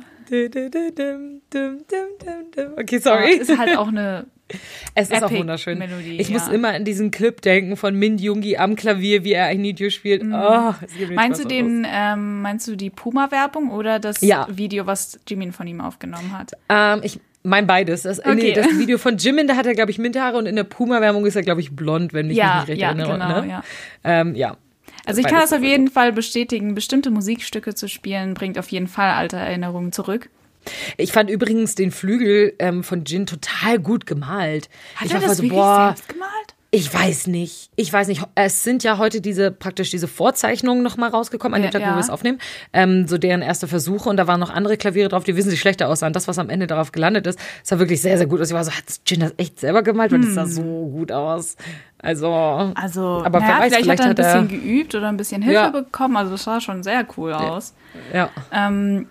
Okay, 2.78 3.00
sorry. 3.00 3.40
Es 3.42 3.50
ist 3.50 3.58
halt 3.58 3.78
auch 3.78 3.88
eine 3.88 4.26
Es 4.96 5.10
ist 5.10 5.24
auch 5.24 5.28
Epic 5.28 5.40
wunderschön. 5.40 5.78
Melodie, 5.78 6.18
ich 6.20 6.30
muss 6.30 6.48
ja. 6.48 6.54
immer 6.54 6.70
an 6.70 6.86
diesen 6.86 7.12
Clip 7.12 7.42
denken 7.42 7.78
von 7.78 7.96
Min 7.96 8.18
Jungi 8.18 8.58
am 8.58 8.76
Klavier, 8.76 9.24
wie 9.24 9.34
er 9.34 9.54
Need 9.56 9.80
You 9.80 9.90
spielt. 9.90 10.22
Oh, 10.24 10.26
Mhm. 10.26 11.14
Meinst 11.16 11.44
du 11.44 11.48
den, 11.48 11.86
ähm, 11.90 12.42
meinst 12.42 12.68
du 12.68 12.76
die 12.76 12.90
Puma-Werbung 12.90 13.72
oder 13.72 14.00
das 14.00 14.22
Ja. 14.22 14.48
Video, 14.50 14.86
was 14.88 15.20
Jimin 15.28 15.52
von 15.52 15.68
ihm 15.68 15.82
aufgenommen 15.82 16.38
hat? 16.38 16.52
Ähm, 16.70 17.02
ich 17.04 17.20
mein 17.44 17.68
beides. 17.68 18.02
Das, 18.04 18.20
Okay. 18.20 18.36
nee, 18.36 18.54
das 18.54 18.68
Video 18.78 18.98
von 18.98 19.18
Jimin, 19.18 19.48
da 19.48 19.56
hat 19.56 19.66
er, 19.66 19.74
glaube 19.74 19.92
ich, 19.92 19.98
Minthaare 19.98 20.38
und 20.38 20.46
in 20.46 20.56
der 20.56 20.64
Puma-Werbung 20.66 21.26
ist 21.26 21.36
er, 21.36 21.42
glaube 21.44 21.62
ich, 21.62 21.76
blond, 21.76 22.12
wenn 22.14 22.30
ich 22.30 22.38
Ja, 22.38 22.46
mich 22.46 22.56
nicht 22.62 22.70
recht 22.70 22.82
ja, 22.82 22.88
erinnere. 22.90 23.14
genau, 23.14 23.42
ne? 23.42 23.48
ja. 23.50 23.64
Ähm, 24.04 24.36
ja. 24.36 24.58
Also 25.06 25.22
ich 25.22 25.28
kann 25.28 25.40
das 25.40 25.54
auf 25.54 25.64
jeden 25.64 25.88
Fall 25.90 26.12
bestätigen. 26.12 26.76
Bestimmte 26.76 27.10
Musikstücke 27.10 27.74
zu 27.74 27.88
spielen 27.88 28.34
bringt 28.34 28.60
auf 28.60 28.68
jeden 28.70 28.88
Fall 28.88 29.12
alte 29.12 29.38
Erinnerungen 29.38 29.92
zurück. 29.92 30.30
Ich 30.98 31.12
fand 31.12 31.30
übrigens 31.30 31.76
den 31.76 31.92
Flügel 31.92 32.54
ähm, 32.60 32.84
von 32.84 33.04
Jin 33.06 33.26
total 33.26 33.80
gut 33.80 34.06
gemalt. 34.06 34.70
Hat 34.96 35.08
ich 35.08 35.14
er 35.14 35.22
war 35.22 35.28
das 35.28 35.38
so, 35.38 35.44
wirklich 35.44 35.60
boah, 35.60 35.94
selbst 35.96 36.10
gemalt? 36.10 36.30
Ich 36.72 36.94
weiß 36.94 37.26
nicht. 37.26 37.72
Ich 37.78 37.92
weiß 37.92 38.08
nicht. 38.10 38.22
Es 38.36 38.64
sind 38.64 38.84
ja 38.84 39.00
heute 39.00 39.22
diese 39.22 39.50
praktisch 39.50 39.90
diese 39.90 40.08
Vorzeichnungen 40.08 40.84
noch 40.84 40.98
mal 40.98 41.10
rausgekommen 41.10 41.56
an 41.56 41.62
dem 41.64 41.66
Ja, 41.66 41.72
Tag, 41.72 41.82
wo 41.82 41.86
ja. 41.88 41.96
wir 41.96 42.00
es 42.00 42.12
aufnehmen. 42.12 42.38
Ähm, 42.74 43.08
so 43.08 43.18
deren 43.18 43.42
erste 43.42 43.68
Versuche 43.68 44.08
und 44.08 44.18
da 44.18 44.28
waren 44.28 44.40
noch 44.40 44.52
andere 44.52 44.78
Klaviere 44.78 45.10
drauf, 45.10 45.24
die 45.24 45.36
wesentlich 45.36 45.60
schlechter 45.60 45.90
aussahen. 45.90 46.14
Das, 46.14 46.28
was 46.28 46.38
am 46.38 46.48
Ende 46.52 46.68
darauf 46.68 46.92
gelandet 46.92 47.26
ist, 47.26 47.40
sah 47.64 47.80
wirklich 47.80 48.04
sehr, 48.04 48.20
sehr 48.20 48.28
gut 48.28 48.40
aus. 48.40 48.50
Ich 48.50 48.54
war 48.54 48.64
so, 48.64 48.70
hat 48.72 48.84
Jin 49.08 49.22
das 49.22 49.34
echt 49.38 49.60
selber 49.60 49.82
gemalt? 49.82 50.12
Weil 50.12 50.22
das 50.22 50.36
sah 50.36 50.46
so 50.46 50.62
gut 50.62 51.12
aus. 51.12 51.56
Also. 51.98 52.32
Also, 52.76 53.24
Aber 53.26 53.40
naja, 53.40 53.62
weiß, 53.62 53.76
vielleicht, 53.76 53.90
hat 53.90 54.00
er 54.00 54.06
ein 54.06 54.16
vielleicht 54.16 54.50
bisschen 54.50 54.62
geübt 54.62 54.94
oder 54.94 55.08
ein 55.10 55.18
bisschen 55.18 55.42
Hilfe 55.42 55.56
Ja. 55.56 55.70
bekommen. 55.72 56.18
Also 56.18 56.34
das 56.34 56.44
sah 56.44 56.62
schon 56.62 56.84
sehr 56.84 57.04
cool 57.18 57.34
aus. 57.34 57.74
Ja. 58.14 58.30
Ähm, 58.54 59.08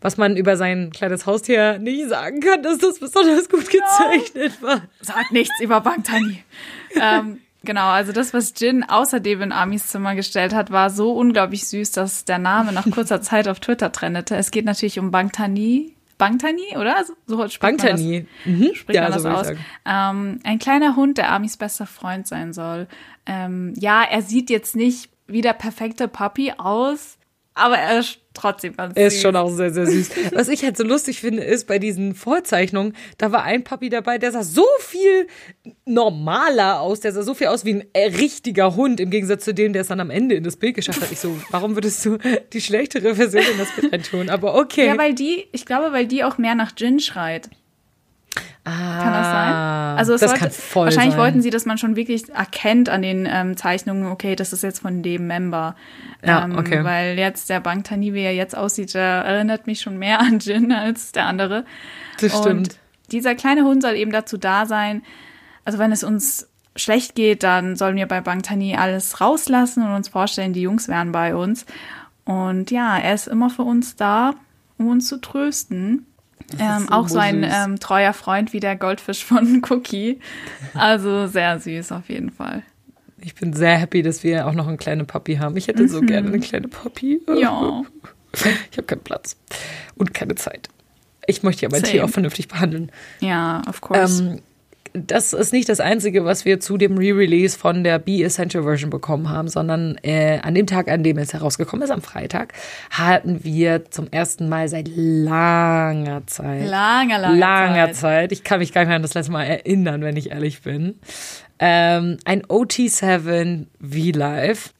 Was 0.00 0.16
man 0.16 0.36
über 0.36 0.56
sein 0.56 0.90
kleines 0.92 1.26
Haustier 1.26 1.78
nicht 1.78 2.08
sagen 2.08 2.40
kann, 2.40 2.62
dass 2.62 2.78
das 2.78 3.00
besonders 3.00 3.48
gut 3.48 3.68
gezeichnet 3.68 4.62
war. 4.62 4.82
Sag 5.00 5.32
nichts 5.32 5.60
über 5.60 5.80
Bangtani. 5.80 6.44
ähm, 7.00 7.38
genau, 7.64 7.86
also 7.88 8.12
das, 8.12 8.32
was 8.32 8.54
Jin 8.56 8.84
außerdem 8.84 9.42
in 9.42 9.52
Amis 9.52 9.88
Zimmer 9.88 10.14
gestellt 10.14 10.54
hat, 10.54 10.70
war 10.70 10.90
so 10.90 11.12
unglaublich 11.12 11.66
süß, 11.66 11.90
dass 11.92 12.24
der 12.24 12.38
Name 12.38 12.72
nach 12.72 12.88
kurzer 12.90 13.20
Zeit 13.22 13.48
auf 13.48 13.58
Twitter 13.58 13.90
trendete. 13.90 14.36
Es 14.36 14.50
geht 14.50 14.64
natürlich 14.64 14.98
um 14.98 15.10
Bangtani. 15.10 15.94
Bangtani, 16.16 16.76
oder? 16.76 17.04
So 17.26 17.48
spricht 17.48 17.62
man 17.62 17.76
das. 17.76 17.86
Bangtani. 17.86 18.26
Mhm. 18.44 18.74
spricht 18.74 18.96
Ja, 18.96 19.02
man 19.02 19.12
das 19.12 19.22
so 19.22 19.28
aus. 19.28 19.48
Ähm, 19.84 20.40
ein 20.44 20.58
kleiner 20.58 20.96
Hund, 20.96 21.18
der 21.18 21.32
Amis 21.32 21.56
bester 21.56 21.86
Freund 21.86 22.26
sein 22.26 22.52
soll. 22.52 22.86
Ähm, 23.26 23.72
ja, 23.76 24.02
er 24.02 24.22
sieht 24.22 24.50
jetzt 24.50 24.76
nicht 24.76 25.10
wie 25.26 25.42
der 25.42 25.52
perfekte 25.52 26.08
Puppy 26.08 26.52
aus, 26.56 27.18
aber 27.54 27.78
er 27.78 28.02
trotzdem 28.40 28.76
ganz 28.76 28.96
Er 28.96 29.10
süß. 29.10 29.16
ist 29.16 29.22
schon 29.22 29.36
auch 29.36 29.50
sehr, 29.50 29.72
sehr 29.72 29.86
süß. 29.86 30.10
Was 30.32 30.48
ich 30.48 30.62
halt 30.64 30.76
so 30.76 30.84
lustig 30.84 31.20
finde, 31.20 31.42
ist 31.42 31.66
bei 31.66 31.78
diesen 31.78 32.14
Vorzeichnungen, 32.14 32.94
da 33.18 33.32
war 33.32 33.42
ein 33.44 33.64
Papi 33.64 33.88
dabei, 33.88 34.18
der 34.18 34.32
sah 34.32 34.42
so 34.42 34.66
viel 34.80 35.26
normaler 35.84 36.80
aus, 36.80 37.00
der 37.00 37.12
sah 37.12 37.22
so 37.22 37.34
viel 37.34 37.48
aus 37.48 37.64
wie 37.64 37.74
ein 37.74 37.84
äh, 37.92 38.06
richtiger 38.16 38.76
Hund, 38.76 39.00
im 39.00 39.10
Gegensatz 39.10 39.44
zu 39.44 39.54
dem, 39.54 39.72
der 39.72 39.82
es 39.82 39.88
dann 39.88 40.00
am 40.00 40.10
Ende 40.10 40.34
in 40.34 40.44
das 40.44 40.56
Bild 40.56 40.74
geschafft 40.76 41.00
hat. 41.00 41.10
Ich 41.12 41.20
so, 41.20 41.36
warum 41.50 41.74
würdest 41.74 42.04
du 42.04 42.18
die 42.52 42.60
schlechtere 42.60 43.14
Version 43.14 43.42
in 43.52 43.58
das 43.58 43.68
Bild 43.74 43.92
reintun? 43.92 44.28
Aber 44.30 44.54
okay. 44.56 44.86
Ja, 44.86 44.98
weil 44.98 45.14
die, 45.14 45.46
ich 45.52 45.66
glaube, 45.66 45.92
weil 45.92 46.06
die 46.06 46.24
auch 46.24 46.38
mehr 46.38 46.54
nach 46.54 46.72
Jin 46.76 47.00
schreit. 47.00 47.48
Kann 48.64 49.12
das 49.12 49.26
sein? 49.26 49.54
Also 49.96 50.12
Ah, 50.12 50.16
das 50.18 50.20
sollte, 50.20 50.38
kann 50.38 50.50
voll 50.50 50.84
wahrscheinlich 50.86 51.14
sein. 51.14 51.20
wollten 51.22 51.42
sie, 51.42 51.50
dass 51.50 51.64
man 51.64 51.78
schon 51.78 51.96
wirklich 51.96 52.28
erkennt 52.28 52.88
an 52.88 53.02
den 53.02 53.26
ähm, 53.30 53.56
Zeichnungen, 53.56 54.06
okay, 54.06 54.36
das 54.36 54.52
ist 54.52 54.62
jetzt 54.62 54.80
von 54.80 55.02
dem 55.02 55.26
Member. 55.26 55.74
Ja, 56.24 56.44
ähm, 56.44 56.58
okay. 56.58 56.84
Weil 56.84 57.18
jetzt 57.18 57.48
der 57.48 57.60
Bangtani, 57.60 58.12
wie 58.12 58.22
er 58.22 58.34
jetzt 58.34 58.56
aussieht, 58.56 58.92
der 58.94 59.02
erinnert 59.02 59.66
mich 59.66 59.80
schon 59.80 59.98
mehr 59.98 60.20
an 60.20 60.38
Jin 60.38 60.72
als 60.72 61.12
der 61.12 61.26
andere. 61.26 61.64
Das 62.20 62.34
Und 62.34 62.42
stimmt. 62.42 62.78
dieser 63.10 63.34
kleine 63.34 63.62
Hund 63.64 63.82
soll 63.82 63.94
eben 63.94 64.12
dazu 64.12 64.36
da 64.36 64.66
sein, 64.66 65.02
also 65.64 65.78
wenn 65.78 65.92
es 65.92 66.04
uns 66.04 66.48
schlecht 66.76 67.14
geht, 67.14 67.42
dann 67.42 67.74
sollen 67.76 67.96
wir 67.96 68.06
bei 68.06 68.20
Bangtani 68.20 68.76
alles 68.76 69.20
rauslassen 69.20 69.82
und 69.84 69.92
uns 69.94 70.08
vorstellen, 70.08 70.52
die 70.52 70.62
Jungs 70.62 70.88
wären 70.88 71.10
bei 71.12 71.34
uns. 71.34 71.66
Und 72.24 72.70
ja, 72.70 72.98
er 72.98 73.14
ist 73.14 73.26
immer 73.28 73.50
für 73.50 73.62
uns 73.62 73.96
da, 73.96 74.34
um 74.76 74.88
uns 74.88 75.08
zu 75.08 75.18
trösten. 75.20 76.06
Ähm, 76.58 76.88
auch 76.88 77.08
so 77.08 77.18
ein 77.18 77.44
ähm, 77.44 77.78
treuer 77.78 78.12
Freund 78.12 78.52
wie 78.52 78.60
der 78.60 78.76
Goldfisch 78.76 79.24
von 79.24 79.62
Cookie. 79.70 80.18
Also 80.74 81.26
sehr 81.26 81.58
süß 81.60 81.92
auf 81.92 82.08
jeden 82.08 82.30
Fall. 82.30 82.62
Ich 83.20 83.34
bin 83.34 83.52
sehr 83.52 83.76
happy, 83.76 84.02
dass 84.02 84.22
wir 84.22 84.46
auch 84.46 84.54
noch 84.54 84.68
einen 84.68 84.78
kleinen 84.78 85.06
Papi 85.06 85.36
haben. 85.36 85.56
Ich 85.56 85.68
hätte 85.68 85.88
so 85.88 86.00
gerne 86.00 86.28
eine 86.28 86.40
kleine. 86.40 86.68
Mhm. 86.68 87.20
Ja. 87.36 87.82
Ich 88.70 88.76
habe 88.76 88.86
keinen 88.86 89.00
Platz 89.00 89.36
und 89.96 90.12
keine 90.12 90.34
Zeit. 90.34 90.68
Ich 91.26 91.42
möchte 91.42 91.62
ja 91.62 91.70
mein 91.70 91.80
Same. 91.80 91.92
Tier 91.92 92.04
auch 92.04 92.10
vernünftig 92.10 92.46
behandeln. 92.46 92.92
Ja, 93.20 93.62
of 93.66 93.80
course. 93.80 94.22
Ähm, 94.22 94.42
das 95.06 95.32
ist 95.32 95.52
nicht 95.52 95.68
das 95.68 95.80
Einzige, 95.80 96.24
was 96.24 96.44
wir 96.44 96.60
zu 96.60 96.76
dem 96.76 96.98
Re-Release 96.98 97.58
von 97.58 97.84
der 97.84 97.98
Be 97.98 98.22
Essential 98.22 98.64
Version 98.64 98.90
bekommen 98.90 99.28
haben, 99.28 99.48
sondern 99.48 99.96
äh, 100.02 100.38
an 100.42 100.54
dem 100.54 100.66
Tag, 100.66 100.88
an 100.88 101.02
dem 101.02 101.18
es 101.18 101.32
herausgekommen 101.32 101.82
ist, 101.82 101.90
am 101.90 102.02
Freitag, 102.02 102.52
hatten 102.90 103.44
wir 103.44 103.90
zum 103.90 104.08
ersten 104.10 104.48
Mal 104.48 104.68
seit 104.68 104.88
langer 104.88 106.26
Zeit, 106.26 106.68
langer, 106.68 107.18
langer, 107.18 107.36
langer 107.36 107.86
Zeit. 107.92 107.96
Zeit. 107.96 108.32
ich 108.32 108.44
kann 108.44 108.58
mich 108.60 108.72
gar 108.72 108.82
nicht 108.82 108.88
mehr 108.88 108.96
an 108.96 109.02
das 109.02 109.14
letzte 109.14 109.32
Mal 109.32 109.44
erinnern, 109.44 110.02
wenn 110.02 110.16
ich 110.16 110.30
ehrlich 110.30 110.62
bin, 110.62 110.98
ähm, 111.58 112.18
ein 112.24 112.42
OT7 112.42 113.66
V-Live. 113.80 114.72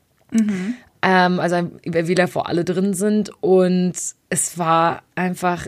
Ähm, 1.00 1.40
also 1.40 1.56
ein 1.56 1.80
V-Live, 1.84 2.34
wo 2.34 2.40
alle 2.40 2.64
drin 2.64 2.94
sind 2.94 3.30
und 3.40 3.94
es 4.30 4.58
war 4.58 5.02
einfach 5.14 5.66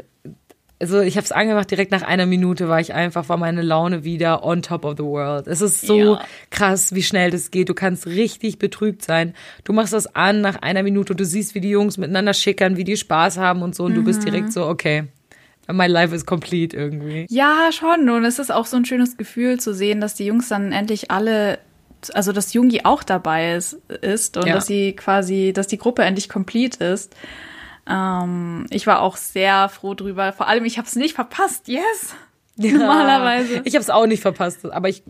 also 0.80 1.00
ich 1.00 1.16
habe 1.16 1.24
es 1.24 1.32
angemacht, 1.32 1.70
direkt 1.70 1.90
nach 1.92 2.02
einer 2.02 2.24
Minute 2.26 2.68
war 2.68 2.80
ich 2.80 2.94
einfach, 2.94 3.28
war 3.28 3.36
meine 3.36 3.62
Laune 3.62 4.02
wieder 4.04 4.42
on 4.44 4.62
top 4.62 4.84
of 4.84 4.94
the 4.96 5.04
world. 5.04 5.46
Es 5.46 5.60
ist 5.60 5.82
so 5.82 6.14
Ja. 6.14 6.20
krass, 6.50 6.94
wie 6.94 7.02
schnell 7.02 7.30
das 7.30 7.50
geht. 7.50 7.68
Du 7.68 7.74
kannst 7.74 8.06
richtig 8.06 8.58
betrübt 8.58 9.02
sein. 9.04 9.34
Du 9.64 9.72
machst 9.74 9.92
das 9.92 10.14
an 10.16 10.40
nach 10.40 10.56
einer 10.62 10.82
Minute 10.82 11.12
und 11.12 11.20
du 11.20 11.24
siehst, 11.26 11.54
wie 11.54 11.60
die 11.60 11.70
Jungs 11.70 11.98
miteinander 11.98 12.32
schickern, 12.34 12.76
wie 12.78 12.84
die 12.84 12.96
Spaß 12.96 13.36
haben 13.38 13.62
und 13.62 13.74
so 13.74 13.84
und 13.84 13.94
du 13.94 14.02
bist 14.02 14.24
direkt 14.24 14.52
so, 14.52 14.66
okay, 14.66 15.04
my 15.70 15.86
life 15.86 16.14
is 16.14 16.24
complete 16.26 16.76
irgendwie. 16.76 17.26
Ja, 17.28 17.70
schon. 17.72 18.08
Und 18.08 18.24
es 18.24 18.38
ist 18.38 18.50
auch 18.50 18.66
so 18.66 18.76
ein 18.76 18.84
schönes 18.84 19.16
Gefühl 19.16 19.60
zu 19.60 19.74
sehen, 19.74 20.00
dass 20.00 20.14
die 20.14 20.24
Jungs 20.26 20.48
dann 20.48 20.72
endlich 20.72 21.10
alle, 21.10 21.58
also 22.14 22.32
dass 22.32 22.54
Jungi 22.54 22.80
auch 22.84 23.02
dabei 23.02 23.54
ist, 23.54 23.74
ist 24.00 24.36
und 24.38 24.46
Ja. 24.46 24.54
dass 24.54 24.66
sie 24.66 24.94
quasi, 24.96 25.52
dass 25.54 25.66
die 25.66 25.78
Gruppe 25.78 26.02
endlich 26.02 26.28
complete 26.30 26.82
ist. 26.82 27.14
Ähm, 27.90 28.66
ich 28.70 28.86
war 28.86 29.00
auch 29.00 29.16
sehr 29.16 29.68
froh 29.68 29.94
drüber. 29.94 30.32
Vor 30.32 30.46
allem, 30.48 30.64
ich 30.64 30.78
habe 30.78 30.86
es 30.86 30.96
nicht 30.96 31.14
verpasst. 31.14 31.68
Yes! 31.68 32.14
Normalerweise. 32.56 33.62
Ich 33.64 33.74
habe 33.74 33.82
es 33.82 33.88
auch 33.88 34.06
nicht 34.06 34.20
verpasst, 34.20 34.70
aber 34.70 34.88
ich, 34.90 35.02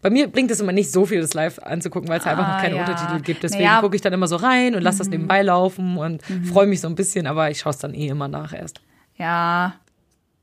bei 0.00 0.08
mir 0.08 0.28
bringt 0.28 0.50
es 0.50 0.60
immer 0.60 0.72
nicht 0.72 0.90
so 0.90 1.04
viel, 1.04 1.20
das 1.20 1.34
live 1.34 1.58
anzugucken, 1.58 2.08
weil 2.08 2.20
es 2.20 2.26
einfach 2.26 2.46
noch 2.48 2.54
Ah, 2.54 2.60
keine 2.60 2.76
ja. 2.76 2.80
Untertitel 2.86 3.20
gibt. 3.20 3.42
Deswegen 3.42 3.64
Naja. 3.64 3.78
Mhm. 3.78 3.82
gucke 3.82 3.96
ich 3.96 4.02
dann 4.02 4.14
immer 4.14 4.28
so 4.28 4.36
rein 4.36 4.74
und 4.74 4.82
lasse 4.82 4.98
das 4.98 5.08
nebenbei 5.08 5.42
laufen 5.42 5.98
und 5.98 6.22
freue 6.50 6.66
mich 6.66 6.80
so 6.80 6.88
ein 6.88 6.94
bisschen, 6.94 7.26
aber 7.26 7.50
ich 7.50 7.60
schaue 7.60 7.70
es 7.72 7.78
dann 7.78 7.92
eh 7.92 8.06
immer 8.08 8.28
nach 8.28 8.54
erst. 8.54 8.80
Ja. 9.16 9.74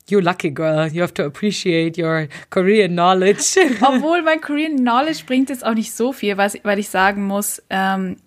You 0.09 0.19
lucky 0.19 0.51
girl, 0.51 0.87
you 0.91 1.01
have 1.01 1.13
to 1.15 1.23
appreciate 1.23 1.99
your 1.99 2.27
Korean 2.51 2.91
knowledge. 2.91 3.55
Obwohl 3.81 4.21
mein 4.21 4.41
Korean 4.41 4.75
Knowledge 4.75 5.23
bringt 5.25 5.49
jetzt 5.49 5.65
auch 5.65 5.73
nicht 5.73 5.93
so 5.93 6.11
viel, 6.13 6.37
weil, 6.37 6.51
weil 6.63 6.77
ich 6.77 6.89
sagen 6.89 7.23
muss, 7.25 7.63
ähm, 7.69 8.17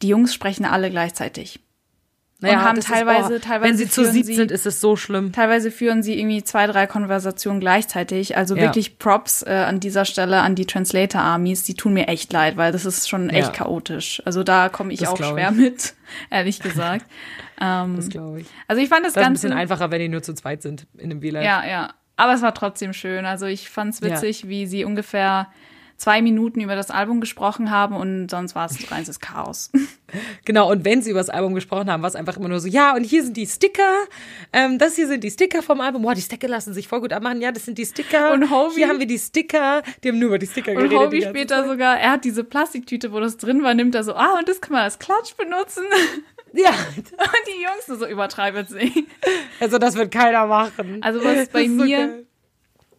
die 0.00 0.08
Jungs 0.08 0.32
sprechen 0.32 0.64
alle 0.64 0.90
gleichzeitig. 0.90 1.60
Naja, 2.40 2.58
und 2.58 2.64
haben 2.64 2.76
das 2.76 2.84
ist- 2.84 2.90
teilweise, 2.92 3.34
oh, 3.34 3.38
teilweise 3.40 3.68
Wenn 3.70 3.76
sie 3.76 3.88
zu 3.88 4.02
führen 4.02 4.12
siebt 4.12 4.26
sie, 4.26 4.34
sind, 4.36 4.50
ist 4.52 4.64
es 4.64 4.80
so 4.80 4.94
schlimm. 4.94 5.32
Teilweise 5.32 5.72
führen 5.72 6.04
sie 6.04 6.16
irgendwie 6.18 6.44
zwei, 6.44 6.68
drei 6.68 6.86
Konversationen 6.86 7.58
gleichzeitig. 7.58 8.36
Also 8.36 8.54
Ja. 8.54 8.62
wirklich 8.62 8.98
Props 8.98 9.42
äh, 9.42 9.50
an 9.50 9.80
dieser 9.80 10.04
Stelle 10.04 10.40
an 10.42 10.54
die 10.54 10.64
Translator-Armies. 10.64 11.64
Die 11.64 11.74
tun 11.74 11.94
mir 11.94 12.06
echt 12.06 12.32
leid, 12.32 12.56
weil 12.56 12.70
das 12.70 12.84
ist 12.84 13.08
schon 13.08 13.28
echt 13.28 13.48
Ja. 13.48 13.52
chaotisch. 13.64 14.22
Also 14.24 14.44
da 14.44 14.68
komme 14.68 14.92
ich 14.92 15.00
Das 15.00 15.08
auch 15.08 15.16
schwer 15.16 15.50
ich. 15.50 15.56
mit, 15.56 15.94
ehrlich 16.30 16.60
gesagt. 16.60 17.06
ähm, 17.60 17.96
Das 17.96 18.08
glaube 18.08 18.42
ich. 18.42 18.46
also 18.68 18.80
ich 18.80 18.88
fand 18.88 19.04
das, 19.04 19.14
Das 19.14 19.20
ist 19.22 19.26
ein 19.26 19.30
Ganze... 19.32 19.46
bisschen 19.48 19.58
einfacher, 19.58 19.90
wenn 19.90 20.00
die 20.00 20.08
nur 20.08 20.22
zu 20.22 20.32
zweit 20.34 20.62
sind 20.62 20.86
in 20.96 21.10
dem 21.10 21.20
V-Live. 21.20 21.44
Ja, 21.44 21.64
ja. 21.66 21.90
Aber 22.16 22.34
es 22.34 22.42
war 22.42 22.54
trotzdem 22.54 22.92
schön. 22.92 23.26
Also 23.26 23.46
ich 23.46 23.68
fand's 23.68 24.00
witzig, 24.02 24.46
wie 24.48 24.66
sie 24.66 24.84
ungefähr 24.84 25.48
zwei 25.98 26.22
Minuten 26.22 26.60
über 26.60 26.76
das 26.76 26.90
Album 26.90 27.20
gesprochen 27.20 27.70
haben 27.70 27.94
und 27.96 28.30
sonst 28.30 28.54
war 28.54 28.66
es 28.66 28.78
reines 28.90 29.20
Chaos. 29.20 29.70
Genau, 30.44 30.70
und 30.70 30.84
wenn 30.84 31.02
sie 31.02 31.10
über 31.10 31.18
das 31.20 31.28
Album 31.28 31.54
gesprochen 31.54 31.90
haben, 31.90 32.02
war 32.02 32.08
es 32.08 32.14
einfach 32.16 32.36
immer 32.38 32.48
nur 32.48 32.60
so, 32.60 32.68
ja, 32.68 32.94
und 32.94 33.04
hier 33.04 33.22
sind 33.22 33.36
die 33.36 33.46
Sticker, 33.46 33.92
ähm, 34.52 34.78
das 34.78 34.94
hier 34.96 35.06
sind 35.08 35.22
die 35.24 35.30
Sticker 35.30 35.60
vom 35.62 35.80
Album, 35.80 36.02
boah, 36.02 36.14
die 36.14 36.22
Sticker 36.22 36.48
lassen 36.48 36.72
sich 36.72 36.88
voll 36.88 37.00
gut 37.00 37.12
abmachen, 37.12 37.40
ja, 37.42 37.52
das 37.52 37.64
sind 37.66 37.76
die 37.78 37.84
Sticker. 37.84 38.32
Und 38.32 38.44
Hovey- 38.50 38.76
Hier 38.76 38.88
haben 38.88 39.00
wir 39.00 39.06
die 39.06 39.18
Sticker, 39.18 39.82
die 40.02 40.08
haben 40.08 40.18
nur 40.18 40.28
über 40.28 40.38
die 40.38 40.46
Sticker 40.46 40.70
Und 40.70 40.76
geredet. 40.78 40.92
die 40.92 40.96
Hobie 41.04 41.22
später 41.22 41.56
Zeit. 41.62 41.66
sogar, 41.68 41.98
er 41.98 42.12
hat 42.12 42.24
diese 42.24 42.44
Plastiktüte, 42.44 43.12
wo 43.12 43.20
das 43.20 43.36
drin 43.36 43.62
war, 43.62 43.74
nimmt 43.74 43.94
er 43.94 44.04
so, 44.04 44.14
ah, 44.14 44.36
und 44.38 44.48
das 44.48 44.60
kann 44.60 44.72
man 44.72 44.82
als 44.82 44.98
Klatsch 44.98 45.36
benutzen. 45.36 45.82
Ja, 46.54 46.70
Und 46.96 47.42
die 47.46 47.62
Jungs 47.62 48.00
so 48.00 48.06
übertreibt 48.08 48.70
sie. 48.70 49.06
also 49.60 49.76
das 49.76 49.96
wird 49.96 50.10
keiner 50.10 50.46
machen. 50.46 50.96
Also 51.02 51.22
was 51.22 51.46
bei 51.50 51.68
mir, 51.68 51.98
geil. 51.98 52.26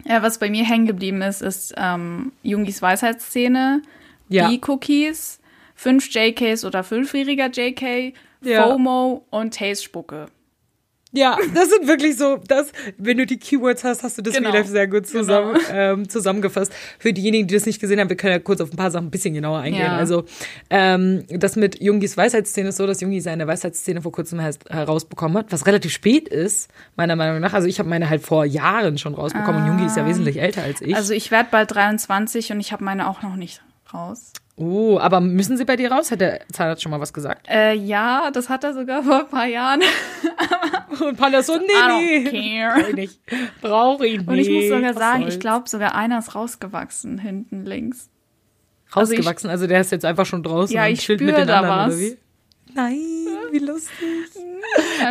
Ja, 0.05 0.21
was 0.23 0.39
bei 0.39 0.49
mir 0.49 0.63
hängen 0.65 0.85
geblieben 0.85 1.21
ist, 1.21 1.41
ist 1.41 1.73
ähm, 1.77 2.31
Jungis 2.43 2.81
Weisheitsszene, 2.81 3.81
Ja. 4.29 4.47
B-Cookies, 4.49 5.39
fünf 5.75 6.07
JKs 6.09 6.65
oder 6.65 6.83
fünfjähriger 6.83 7.49
JK, 7.51 8.13
Ja. 8.41 8.63
FOMO 8.67 9.25
und 9.29 9.53
Taste-Spucke. 9.53 10.27
Ja, 11.11 11.37
das 11.55 11.69
sind 11.69 11.87
wirklich 11.87 12.17
so, 12.17 12.37
das, 12.47 12.71
wenn 12.97 13.17
du 13.17 13.25
die 13.25 13.37
Keywords 13.37 13.83
hast, 13.83 14.03
hast 14.03 14.17
du 14.17 14.21
das 14.21 14.35
Genau. 14.35 14.51
Sehr 14.63 14.87
gut 14.87 15.07
zusammen, 15.07 15.59
ähm, 15.71 16.09
zusammengefasst. 16.09 16.71
Für 16.99 17.13
diejenigen, 17.13 17.47
die 17.47 17.55
das 17.55 17.65
nicht 17.65 17.79
gesehen 17.79 17.99
haben, 17.99 18.09
wir 18.09 18.17
können 18.17 18.33
ja 18.33 18.39
kurz 18.39 18.61
auf 18.61 18.71
ein 18.71 18.75
paar 18.75 18.91
Sachen 18.91 19.07
ein 19.07 19.11
bisschen 19.11 19.33
genauer 19.33 19.59
eingehen. 19.59 19.85
Ja. 19.85 19.97
Also, 19.97 20.25
ähm, 20.69 21.23
das 21.29 21.55
mit 21.55 21.81
Jungis 21.81 22.15
Weisheitsszene 22.15 22.69
ist 22.69 22.77
so, 22.77 22.85
dass 22.85 23.01
Jungi 23.01 23.21
seine 23.21 23.47
Weisheitsszene 23.47 24.01
vor 24.01 24.11
kurzem 24.11 24.39
her 24.39 24.53
herausbekommen 24.69 25.37
hat, 25.37 25.51
was 25.51 25.65
relativ 25.65 25.91
spät 25.91 26.27
ist, 26.27 26.69
meiner 26.95 27.15
Meinung 27.15 27.39
nach. 27.39 27.53
Also, 27.53 27.67
ich 27.67 27.79
habe 27.79 27.89
meine 27.89 28.09
halt 28.09 28.21
vor 28.21 28.45
Jahren 28.45 28.97
schon 28.97 29.15
rausbekommen 29.15 29.61
und 29.61 29.67
Jungi 29.67 29.85
ist 29.85 29.97
ja 29.97 30.05
wesentlich 30.05 30.39
älter 30.39 30.63
als 30.63 30.81
ich. 30.81 30.95
Also 30.95 31.13
ich 31.13 31.31
werde 31.31 31.49
bald 31.51 31.73
23 31.73 32.51
und 32.51 32.59
ich 32.59 32.71
habe 32.71 32.83
meine 32.83 33.09
auch 33.09 33.21
noch 33.21 33.35
nicht 33.35 33.61
raus. 33.93 34.33
oh, 34.55 34.97
aber 34.99 35.19
müssen 35.21 35.57
sie 35.57 35.65
bei 35.65 35.75
dir 35.75 35.91
raus? 35.91 36.11
Hat 36.11 36.21
der 36.21 36.41
Zahnarzt 36.51 36.81
schon 36.83 36.91
mal 36.91 36.99
was 36.99 37.13
gesagt? 37.13 37.47
Äh, 37.49 37.73
ja, 37.73 38.29
das 38.31 38.49
hat 38.49 38.63
er 38.63 38.73
sogar 38.73 39.03
vor 39.03 39.19
ein 39.19 39.27
paar 39.29 39.45
Jahren. 39.45 39.81
Und 41.01 41.17
Panda 41.17 41.41
so, 41.43 41.57
nee, 41.57 42.19
nee. 42.31 42.59
care. 42.59 42.81
Brauch 42.81 42.87
ich 42.89 42.95
nicht. 42.95 43.19
Brauch 43.61 44.01
ich 44.01 44.11
nicht. 44.17 44.27
Und 44.27 44.37
ich 44.37 44.49
muss 44.49 44.67
sogar 44.67 44.89
Was 44.95 44.97
sagen, 44.97 45.21
soll's? 45.21 45.33
ich 45.35 45.39
glaube 45.39 45.69
sogar 45.69 45.95
einer 45.95 46.19
ist 46.19 46.35
rausgewachsen 46.35 47.17
hinten 47.19 47.65
links. 47.65 48.09
Also 48.91 49.13
ich- 49.13 49.19
rausgewachsen. 49.19 49.49
Also, 49.49 49.67
der 49.67 49.81
ist 49.81 49.91
jetzt 49.91 50.03
einfach 50.05 50.25
schon 50.25 50.43
draußen 50.43 50.75
Ja, 50.75 50.85
und 50.85 50.91
ich 50.91 51.01
chillt 51.01 51.21
mit 51.21 51.29
spür 51.29 51.45
den 51.45 51.47
da 51.47 51.61
was. 51.67 51.93
oder 51.93 51.99
wie? 51.99 52.17
Nein, 52.75 52.97
wie 53.51 53.59
lustig. 53.59 53.91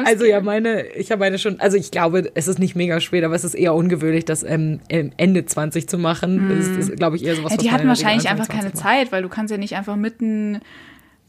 Also 0.05 0.25
ja, 0.25 0.41
meine, 0.41 0.87
ich 0.93 1.11
habe 1.11 1.21
meine 1.21 1.39
schon, 1.39 1.59
also 1.61 1.77
ich 1.77 1.91
glaube, 1.91 2.31
es 2.35 2.47
ist 2.49 2.59
nicht 2.59 2.77
mega 2.77 3.01
spät, 3.01 3.25
aber 3.25 3.35
es 3.35 3.45
ist 3.45 3.55
eher 3.55 3.75
ungewöhnlich, 3.75 4.25
das 4.25 4.43
ähm, 4.43 4.81
ähm, 4.89 5.13
Ende 5.17 5.45
20 5.45 5.89
zu 5.89 5.99
machen. 5.99 6.49
Das 6.57 6.69
ist, 6.69 6.97
glaube 6.97 7.17
ich, 7.17 7.25
eher 7.25 7.35
sowas, 7.35 7.53
Ja, 7.53 7.57
was 7.59 7.65
die 7.65 7.71
hatten 7.73 7.89
wahrscheinlich 7.89 8.29
einfach 8.29 8.49
keine 8.49 8.73
20 8.73 8.75
macht. 8.75 8.83
Zeit, 8.85 9.13
weil 9.13 9.23
du 9.23 9.29
kannst 9.29 9.51
ja 9.51 9.57
nicht 9.59 9.75
einfach 9.77 9.97
mitten, 9.97 10.61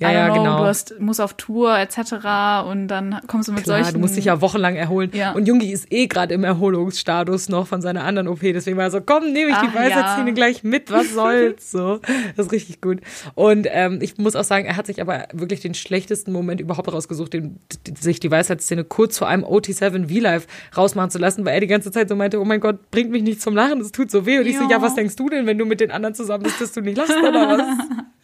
Ja, 0.01 0.11
ja, 0.13 0.25
know, 0.29 0.35
genau. 0.35 0.57
du 0.59 0.63
hast, 0.63 0.99
musst 0.99 1.19
auf 1.19 1.33
Tour 1.33 1.77
etc. 1.77 2.67
und 2.69 2.87
dann 2.87 3.19
kommst 3.27 3.49
du 3.49 3.51
mit 3.53 3.63
Klar, 3.65 3.79
solchen... 3.83 3.93
du 3.95 3.99
musst 3.99 4.15
dich 4.15 4.25
ja 4.25 4.39
wochenlang 4.39 4.75
erholen. 4.75 5.11
Ja. 5.13 5.33
Und 5.33 5.45
Jungi 5.47 5.71
ist 5.71 5.91
eh 5.91 6.07
gerade 6.07 6.33
im 6.33 6.43
Erholungsstatus 6.45 7.49
noch 7.49 7.67
von 7.67 7.81
seiner 7.81 8.03
anderen 8.05 8.27
OP. 8.29 8.39
Deswegen 8.41 8.77
war 8.77 8.85
er 8.85 8.91
so, 8.91 9.01
komm, 9.01 9.33
nehme 9.33 9.51
ich 9.51 9.57
die 9.57 9.67
Ach, 9.69 9.75
Weisheitszähne 9.75 10.29
ja. 10.29 10.33
gleich 10.35 10.63
mit, 10.63 10.89
was 10.91 11.13
soll's. 11.13 11.71
So, 11.71 11.99
das 12.37 12.45
ist 12.47 12.51
richtig 12.53 12.79
gut. 12.81 12.99
Und 13.35 13.67
ähm, 13.69 13.99
ich 14.01 14.17
muss 14.17 14.35
auch 14.35 14.43
sagen, 14.45 14.65
er 14.65 14.77
hat 14.77 14.85
sich 14.87 15.01
aber 15.01 15.25
wirklich 15.33 15.59
den 15.59 15.73
schlechtesten 15.73 16.31
Moment 16.31 16.61
überhaupt 16.61 16.91
rausgesucht, 16.91 17.33
den, 17.33 17.59
d- 17.85 17.93
sich 17.99 18.19
die 18.21 18.31
Weisheitszähne 18.31 18.85
kurz 18.85 19.17
vor 19.17 19.27
einem 19.27 19.43
OT7 19.43 20.07
V-Live 20.07 20.47
rausmachen 20.77 21.09
zu 21.09 21.19
lassen, 21.19 21.43
weil 21.45 21.55
er 21.55 21.59
die 21.59 21.67
ganze 21.67 21.91
Zeit 21.91 22.07
so 22.09 22.15
meinte, 22.15 22.39
oh 22.39 22.45
mein 22.45 22.61
Gott, 22.61 22.89
bringt 22.91 23.11
mich 23.11 23.23
nicht 23.23 23.41
zum 23.41 23.53
Lachen, 23.55 23.79
das 23.79 23.91
tut 23.91 24.09
so 24.11 24.25
weh. 24.25 24.39
Und 24.39 24.45
ich 24.47 24.55
so, 24.57 24.63
Ja. 24.63 24.69
ja, 24.77 24.81
was 24.81 24.95
denkst 24.95 25.15
du 25.17 25.29
denn, 25.29 25.45
wenn 25.45 25.57
du 25.57 25.65
mit 25.65 25.81
den 25.81 25.91
anderen 25.91 26.15
zusammen 26.15 26.43
bist, 26.43 26.61
dass 26.61 26.71
du 26.71 26.81
nicht 26.81 26.97
lachst 26.97 27.11
oder 27.17 27.49
was? 27.57 27.61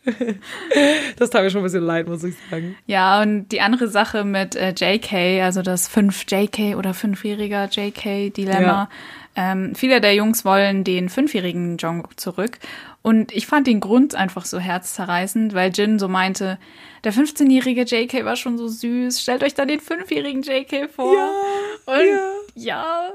das 1.18 1.30
tat 1.30 1.44
mir 1.44 1.50
schon 1.50 1.62
ein 1.62 1.66
bisschen 1.66 1.86
leid, 1.86 2.08
muss 2.08 2.24
ich 2.24 2.36
sagen. 2.50 2.76
Ja, 2.86 3.22
und 3.22 3.50
die 3.50 3.62
andere 3.62 3.88
Sache 3.88 4.24
mit 4.24 4.56
äh, 4.56 4.74
JK, 4.76 5.44
also 5.44 5.62
das 5.62 5.90
5-JK 5.90 6.78
oder 6.78 6.92
5-jähriger 6.92 7.70
JK-Dilemma. 7.70 8.90
Ja. 8.90 8.90
Ähm, 9.36 9.76
viele 9.76 10.00
der 10.00 10.16
Jungs 10.16 10.46
wollen 10.46 10.84
den 10.84 11.10
fünfjährigen 11.10 11.78
Jungkook 11.78 12.20
zurück. 12.20 12.60
Und 13.02 13.32
ich 13.34 13.48
fand 13.48 13.68
den 13.68 13.82
Grund 13.82 14.16
einfach 14.16 14.46
so 14.46 14.60
herzzerreißend, 14.60 15.54
weil 15.54 15.72
Jin 15.74 16.00
so 16.00 16.08
meinte, 16.08 16.58
der 17.04 17.14
15-jährige 17.14 17.84
JK 17.84 18.26
war 18.26 18.36
schon 18.36 18.58
so 18.58 18.68
süß. 18.68 19.22
Stellt 19.22 19.44
euch 19.44 19.54
dann 19.54 19.68
den 19.68 19.80
fünfjährigen 19.80 20.42
JK 20.42 20.90
vor. 20.90 21.14
Ja, 21.14 21.94
und 21.94 22.08
ja. 22.08 22.32
ja, 22.56 23.14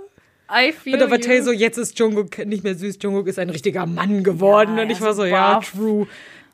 I 0.52 0.72
feel 0.72 0.94
Und 0.94 1.02
aber. 1.02 1.20
Tay 1.20 1.42
so, 1.42 1.52
jetzt 1.52 1.78
ist 1.78 1.98
Jungkook 1.98 2.44
nicht 2.44 2.64
mehr 2.64 2.74
süß, 2.74 2.98
Jungkook 3.00 3.28
ist 3.28 3.38
ein 3.38 3.50
richtiger 3.50 3.86
Mann 3.86 4.24
geworden. 4.24 4.76
Ja, 4.76 4.82
und 4.82 4.90
ich 4.90 5.00
war 5.00 5.14
so, 5.14 5.24
ja, 5.24 5.54
buff. 5.54 5.72
true. 5.72 6.06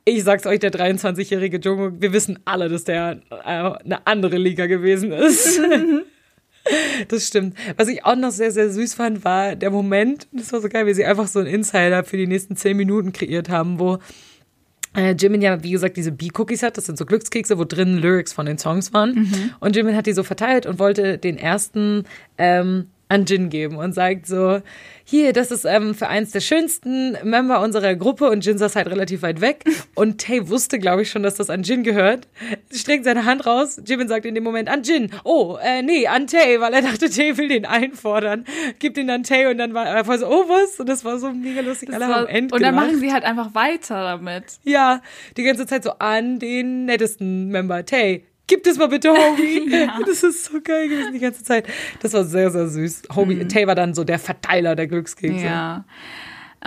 Ich 0.08 0.22
sag's 0.22 0.46
euch, 0.46 0.60
der 0.60 0.70
23-jährige 0.70 1.58
Jungkook, 1.58 1.94
wir 2.00 2.12
wissen 2.12 2.38
alle, 2.44 2.68
dass 2.68 2.84
der 2.84 3.22
äh, 3.28 3.34
eine 3.44 4.06
andere 4.06 4.38
Liga 4.38 4.66
gewesen 4.66 5.12
ist. 5.12 5.60
Das 7.06 7.28
stimmt. 7.28 7.56
Was 7.76 7.86
ich 7.86 8.04
auch 8.04 8.16
noch 8.16 8.32
sehr, 8.32 8.50
sehr 8.50 8.70
süß 8.70 8.94
fand, 8.94 9.24
war 9.24 9.54
der 9.54 9.70
Moment, 9.70 10.26
das 10.32 10.52
war 10.52 10.60
so 10.60 10.68
geil, 10.68 10.84
wie 10.86 10.94
sie 10.94 11.04
einfach 11.04 11.28
so 11.28 11.38
einen 11.38 11.46
Insider 11.46 12.02
für 12.02 12.16
die 12.16 12.26
nächsten 12.26 12.56
zehn 12.56 12.76
Minuten 12.76 13.12
kreiert 13.12 13.48
haben, 13.48 13.78
wo 13.78 13.98
äh, 14.96 15.14
Jimin 15.14 15.42
ja, 15.42 15.62
wie 15.62 15.70
gesagt, 15.70 15.96
diese 15.96 16.10
B-Cookies 16.10 16.64
hat. 16.64 16.76
Das 16.76 16.86
sind 16.86 16.98
so 16.98 17.06
Glückskekse, 17.06 17.56
wo 17.56 17.64
drin 17.64 17.98
Lyrics 17.98 18.32
von 18.32 18.46
den 18.46 18.58
Songs 18.58 18.92
waren. 18.92 19.54
Und 19.60 19.76
Jimin 19.76 19.94
hat 19.94 20.06
die 20.06 20.12
so 20.12 20.24
verteilt 20.24 20.66
und 20.66 20.80
wollte 20.80 21.18
den 21.18 21.38
ersten 21.38 22.02
ähm, 22.36 22.88
an 23.08 23.24
Jin 23.24 23.50
geben 23.50 23.76
und 23.76 23.92
sagt 23.92 24.26
so, 24.26 24.60
hier, 25.04 25.32
das 25.32 25.52
ist 25.52 25.64
ähm, 25.64 25.94
für 25.94 26.08
eins 26.08 26.32
der 26.32 26.40
schönsten 26.40 27.16
Member 27.22 27.60
unserer 27.60 27.94
Gruppe 27.94 28.28
und 28.28 28.44
Jin 28.44 28.58
saß 28.58 28.74
halt 28.74 28.88
relativ 28.88 29.22
weit 29.22 29.40
weg 29.40 29.64
und 29.94 30.20
Tay 30.20 30.48
wusste, 30.48 30.80
glaube 30.80 31.02
ich, 31.02 31.10
schon, 31.10 31.22
dass 31.22 31.36
das 31.36 31.48
an 31.48 31.62
Jin 31.62 31.84
gehört. 31.84 32.26
Streckt 32.72 33.04
seine 33.04 33.24
Hand 33.24 33.46
raus, 33.46 33.80
Jimin 33.86 34.08
sagt 34.08 34.26
in 34.26 34.34
dem 34.34 34.42
Moment 34.42 34.68
an 34.68 34.82
Jin, 34.82 35.12
oh, 35.22 35.56
äh, 35.62 35.82
nee, 35.82 36.08
an 36.08 36.26
Tay, 36.26 36.60
weil 36.60 36.74
er 36.74 36.82
dachte, 36.82 37.08
Tay 37.08 37.36
will 37.36 37.48
den 37.48 37.64
einfordern, 37.64 38.44
gibt 38.80 38.98
ihn 38.98 39.08
an 39.08 39.22
Tay 39.22 39.46
und 39.46 39.58
dann 39.58 39.74
war 39.74 39.86
er 39.86 40.04
voll 40.04 40.18
so, 40.18 40.26
oh, 40.26 40.48
was? 40.48 40.80
Und 40.80 40.88
das 40.88 41.04
war 41.04 41.18
so 41.18 41.30
mega 41.30 41.60
lustig, 41.60 41.90
Das 41.90 42.02
alle 42.02 42.12
war, 42.12 42.20
haben 42.22 42.28
End 42.28 42.52
und 42.52 42.60
dann 42.60 42.74
machen 42.74 42.98
sie 42.98 43.12
halt 43.12 43.22
einfach 43.22 43.54
weiter 43.54 44.02
damit. 44.02 44.44
Ja, 44.64 45.00
die 45.36 45.44
ganze 45.44 45.66
Zeit 45.66 45.84
so 45.84 45.92
an 46.00 46.40
den 46.40 46.86
nettesten 46.86 47.48
Member. 47.48 47.86
Tay, 47.86 48.24
gib 48.46 48.62
das 48.64 48.78
mal 48.78 48.88
bitte, 48.88 49.10
Hobie. 49.10 49.70
Das 50.06 50.22
ist 50.22 50.44
so 50.44 50.60
geil 50.62 50.88
gewesen 50.88 51.12
die 51.12 51.18
ganze 51.18 51.42
Zeit. 51.42 51.66
Das 52.00 52.12
war 52.12 52.24
sehr, 52.24 52.50
sehr 52.50 52.68
süß. 52.68 53.02
Hobie, 53.14 53.46
Tay 53.46 53.66
war 53.66 53.74
dann 53.74 53.94
so 53.94 54.04
der 54.04 54.18
Verteiler 54.18 54.76
der 54.76 54.86
Glückskekse. 54.86 55.44
Ja. 55.44 55.84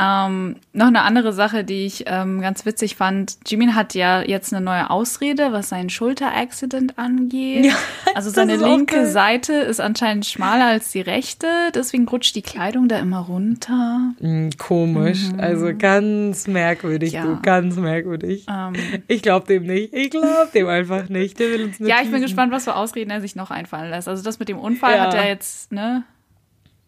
Ähm, 0.02 0.56
noch 0.74 0.88
eine 0.88 1.02
andere 1.02 1.34
Sache, 1.34 1.64
die 1.64 1.86
ich 1.86 2.06
ähm, 2.08 2.40
ganz 2.42 2.66
witzig 2.66 2.96
fand. 2.96 3.38
Jimin 3.46 3.76
hat 3.76 3.94
ja 3.96 4.22
jetzt 4.22 4.54
eine 4.54 4.64
neue 4.64 4.90
Ausrede, 4.90 5.52
was 5.52 5.70
sein 5.70 5.90
Schulter-Accident 5.90 6.98
angeht. 6.98 7.66
Ja, 7.66 7.74
also 8.16 8.30
seine 8.30 8.56
linke. 8.56 9.06
Seite 9.08 9.54
ist 9.54 9.80
anscheinend 9.82 10.26
schmaler 10.26 10.66
als 10.68 10.92
die 10.92 11.02
rechte, 11.02 11.48
deswegen 11.76 12.08
rutscht 12.08 12.36
die 12.36 12.42
Kleidung 12.42 12.88
da 12.88 13.00
immer 13.00 13.20
runter. 13.20 14.14
Mm, 14.20 14.50
Komisch. 14.58 15.30
Also 15.38 15.72
ganz 15.78 16.48
merkwürdig, 16.48 17.12
Mhm. 17.14 17.16
Ja. 17.16 17.24
du. 17.26 17.40
Ganz 17.42 17.76
merkwürdig. 17.76 18.46
Ähm, 18.50 18.74
Ich 19.08 19.22
glaub 19.22 19.46
dem 19.48 19.64
nicht. 19.64 19.94
Ich 19.94 20.12
glaub 20.12 20.52
dem 20.54 20.68
einfach 20.68 21.10
nicht. 21.10 21.40
Der 21.40 21.50
will 21.52 21.64
uns 21.66 21.80
nur 21.80 21.90
ja, 21.90 21.98
ich 22.04 22.12
bin 22.12 22.22
gespannt, 22.22 22.52
was 22.52 22.64
für 22.66 22.76
Ausreden 22.76 23.10
er 23.12 23.22
sich 23.22 23.36
noch 23.36 23.52
einfallen 23.52 23.90
lässt. 23.90 24.08
Also 24.08 24.24
das 24.24 24.40
mit 24.40 24.50
dem 24.50 24.60
Unfall 24.60 24.96
Ja. 24.96 25.02
hat 25.08 25.14
er 25.16 25.28
jetzt, 25.28 25.72
ne? 25.72 26.04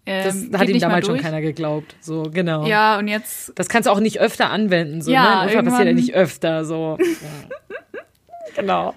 Ähm, 0.06 0.50
Das 0.52 0.60
hat 0.60 0.68
ihm 0.70 0.80
damals 0.80 1.06
schon 1.06 1.20
keiner 1.20 1.42
geglaubt. 1.42 1.96
So, 2.02 2.24
genau. 2.24 2.66
Ja, 2.66 2.98
und 2.98 3.08
jetzt 3.08 3.52
Das 3.56 3.70
kannst 3.70 3.88
du 3.88 3.92
auch 3.92 4.00
nicht 4.00 4.20
öfter 4.20 4.50
anwenden. 4.50 5.02
So, 5.02 5.12
Ja, 5.12 5.22
ne? 5.24 5.30
Ein 5.42 5.48
Unfall 5.50 5.64
passiert 5.64 5.88
ja 5.88 5.94
nicht 5.94 6.14
öfter. 6.16 6.66
So. 6.66 6.98
genau. 8.56 8.96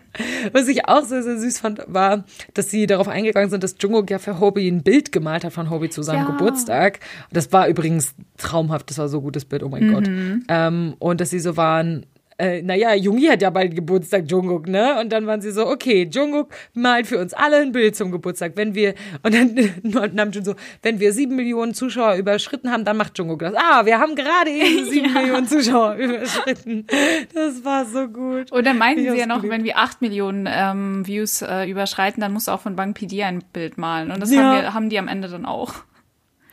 Was 0.53 0.69
ich 0.69 0.89
auch 0.89 1.03
sehr, 1.03 1.23
sehr 1.23 1.39
süß 1.39 1.59
fand, 1.61 1.83
war, 1.87 2.25
dass 2.55 2.71
sie 2.71 2.87
darauf 2.87 3.09
eingegangen 3.09 3.51
sind, 3.51 3.63
dass 3.63 3.77
Jungkook 3.79 4.11
ja 4.11 4.19
für 4.19 4.41
Hobie 4.41 4.69
ein 4.69 4.83
Bild 4.83 5.13
gemalt 5.13 5.45
hat 5.45 5.53
von 5.53 5.71
Hobie 5.71 5.91
zu 5.91 6.03
seinem 6.03 6.25
Ja. 6.27 6.31
Geburtstag. 6.31 7.01
Das 7.33 7.53
war 7.53 7.69
übrigens 7.69 8.15
traumhaft. 8.39 8.91
Das 8.91 8.99
war 8.99 9.09
so 9.09 9.19
ein 9.19 9.23
gutes 9.23 9.45
Bild. 9.45 9.63
Oh 9.63 9.69
mein 9.69 9.93
Gott. 9.93 10.07
Mhm. 10.09 10.45
Ähm, 10.49 10.95
und 10.99 11.21
dass 11.21 11.31
sie 11.31 11.41
so 11.41 11.57
waren, 11.57 12.07
äh, 12.39 12.63
naja, 12.63 12.95
Jungi 12.95 13.27
hat 13.27 13.43
ja 13.43 13.51
bald 13.51 13.75
Geburtstag, 13.77 14.25
Jungkook, 14.31 14.67
ne? 14.69 14.99
Und 15.01 15.11
dann 15.13 15.27
waren 15.27 15.41
sie 15.41 15.51
so, 15.53 15.67
okay, 15.67 16.09
Jungkook 16.11 16.53
malt 16.75 17.07
für 17.07 17.19
uns 17.19 17.33
alle 17.35 17.59
ein 17.59 17.73
Bild 17.73 17.95
zum 17.97 18.11
Geburtstag. 18.11 18.53
Wenn 18.57 18.75
wir, 18.75 18.95
und 19.23 19.35
dann 19.35 19.55
Namjoon 20.15 20.45
so, 20.45 20.55
wenn 20.83 21.01
wir 21.01 21.13
sieben 21.13 21.37
Millionen 21.37 21.75
Zuschauer 21.75 22.15
überschritten 22.17 22.71
haben, 22.71 22.85
dann 22.85 22.97
macht 22.97 23.17
Jungkook 23.19 23.41
das. 23.41 23.55
Ah, 23.57 23.87
wir 23.87 23.99
haben 23.99 24.15
gerade 24.17 24.51
eben 24.51 24.85
sieben 24.91 25.13
Millionen 25.13 25.47
Zuschauer 25.47 25.95
überschritten. 25.95 26.87
Das 27.35 27.65
war 27.65 27.85
so 27.87 28.09
gut. 28.09 28.51
Und 28.53 28.67
dann 28.67 28.79
meinten 28.79 29.05
Ich 29.05 29.11
sie 29.13 29.19
ja 29.19 29.27
noch, 29.27 29.37
geliebt. 29.43 29.53
wenn 29.53 29.65
wir 29.65 29.79
acht 29.79 30.03
Millionen 30.03 30.49
ähm, 30.51 31.07
Views 31.07 31.43
äh, 31.43 31.71
überschreiten, 31.71 32.21
dann 32.21 32.33
musst 32.33 32.49
du 32.49 32.53
auch 32.53 32.61
von 32.61 32.77
Bang 32.77 32.95
PD 32.95 33.23
ein 33.25 33.45
Bild 33.53 33.79
malen. 33.79 34.11
Und 34.11 34.21
das 34.21 34.33
Ja. 34.33 34.43
haben, 34.43 34.63
wir, 34.63 34.75
haben 34.75 34.89
die 34.91 34.99
am 34.99 35.09
Ende 35.09 35.29
dann 35.29 35.45
auch. 35.47 35.75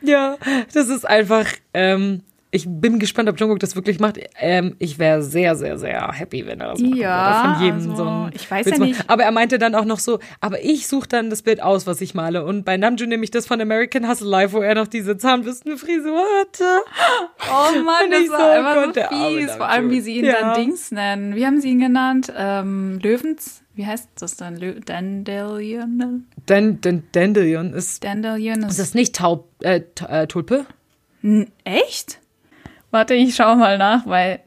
Ja, 0.00 0.36
das 0.74 0.88
ist 0.88 1.08
einfach, 1.08 1.46
ähm, 1.74 2.22
ich 2.54 2.66
bin 2.68 2.98
gespannt, 2.98 3.30
ob 3.30 3.40
Jungkook 3.40 3.60
das 3.60 3.74
wirklich 3.76 3.98
macht. 3.98 4.20
Ähm, 4.38 4.76
ich 4.78 4.98
wäre 4.98 5.22
sehr, 5.22 5.56
sehr, 5.56 5.78
sehr 5.78 6.12
happy, 6.12 6.46
wenn 6.46 6.60
er 6.60 6.68
das 6.72 6.80
machen 6.80 6.96
Ja. 6.96 7.54
Von 7.56 7.64
jedem 7.64 7.90
also, 7.90 7.96
so 7.96 8.08
ein 8.08 8.30
ich 8.34 8.48
weiß 8.50 8.64
Bild 8.66 8.78
ja 8.78 8.84
nicht. 8.84 9.04
Aber 9.08 9.22
er 9.24 9.30
meinte 9.32 9.58
dann 9.58 9.74
auch 9.74 9.86
noch 9.86 9.98
so, 9.98 10.18
aber 10.40 10.62
ich 10.62 10.86
suche 10.86 11.08
dann 11.08 11.30
das 11.30 11.40
Bild 11.40 11.62
aus, 11.62 11.86
was 11.86 12.02
ich 12.02 12.14
male. 12.14 12.44
Und 12.44 12.64
bei 12.64 12.76
Namjoon 12.76 13.08
nehme 13.08 13.24
ich 13.24 13.30
das 13.30 13.46
von 13.46 13.58
American 13.58 14.06
Hustle 14.06 14.28
Live, 14.28 14.52
wo 14.52 14.58
er 14.60 14.74
noch 14.74 14.86
diese 14.86 15.16
Zahnbürstenfrisur 15.16 16.22
hatte. 16.40 16.64
Oh 17.50 17.82
Mann, 17.82 18.10
das 18.10 18.20
ich 18.20 18.26
so, 18.26 18.32
war 18.34 18.40
oh 18.40 18.52
einfach 18.52 18.92
Gott, 18.94 19.08
so 19.10 19.16
fies. 19.38 19.50
Vor 19.52 19.68
allem, 19.68 19.90
wie 19.90 20.00
sie 20.02 20.18
ihn 20.18 20.26
Ja. 20.26 20.34
dann 20.40 20.54
Dings 20.62 20.90
nennen. 20.90 21.34
Wie 21.34 21.46
haben 21.46 21.58
sie 21.60 21.70
ihn 21.70 21.80
genannt? 21.80 22.30
Ähm, 22.36 22.98
Löwens? 23.02 23.62
Wie 23.74 23.86
heißt 23.86 24.10
das 24.20 24.36
dann? 24.36 24.56
Lö 24.56 24.74
Dandelion? 24.84 26.26
Dan, 26.46 26.80
Dan, 26.82 27.04
Dandelion 27.12 27.72
ist, 27.72 28.04
Dandelion 28.04 28.60
ist 28.64 28.72
ist 28.72 28.78
das 28.78 28.94
nicht 28.94 29.14
Taub, 29.16 29.48
äh, 29.60 29.80
äh, 30.08 30.26
Tulpe? 30.26 30.66
N- 31.22 31.50
Echt? 31.64 32.18
Warte, 32.92 33.14
ich 33.14 33.34
schau 33.34 33.56
mal 33.56 33.76
nach, 33.78 34.06
weil. 34.06 34.40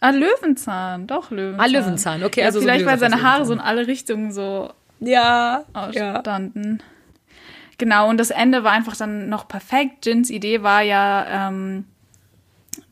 Ah, 0.00 0.10
Löwenzahn, 0.10 1.06
doch 1.06 1.30
Löwenzahn. 1.30 1.60
Ah, 1.60 1.66
Löwenzahn, 1.66 2.24
okay, 2.24 2.40
Ja, 2.40 2.46
also 2.46 2.60
so 2.60 2.64
vielleicht, 2.64 2.84
wie 2.84 2.88
weil 2.88 2.98
seine 2.98 3.22
Haare 3.22 3.38
Löwenzahn. 3.42 3.46
so 3.46 3.52
in 3.54 3.60
alle 3.60 3.86
Richtungen 3.86 4.32
so 4.32 4.70
Ja, 5.00 5.64
ja. 5.64 5.88
ausstanden. 6.16 6.82
Genau, 7.78 8.08
und 8.08 8.18
das 8.18 8.30
Ende 8.30 8.62
war 8.64 8.72
einfach 8.72 8.96
dann 8.96 9.28
noch 9.28 9.48
perfekt. 9.48 10.06
Jins 10.06 10.30
Idee 10.30 10.62
war 10.62 10.82
ja, 10.82 11.48
ähm, 11.48 11.84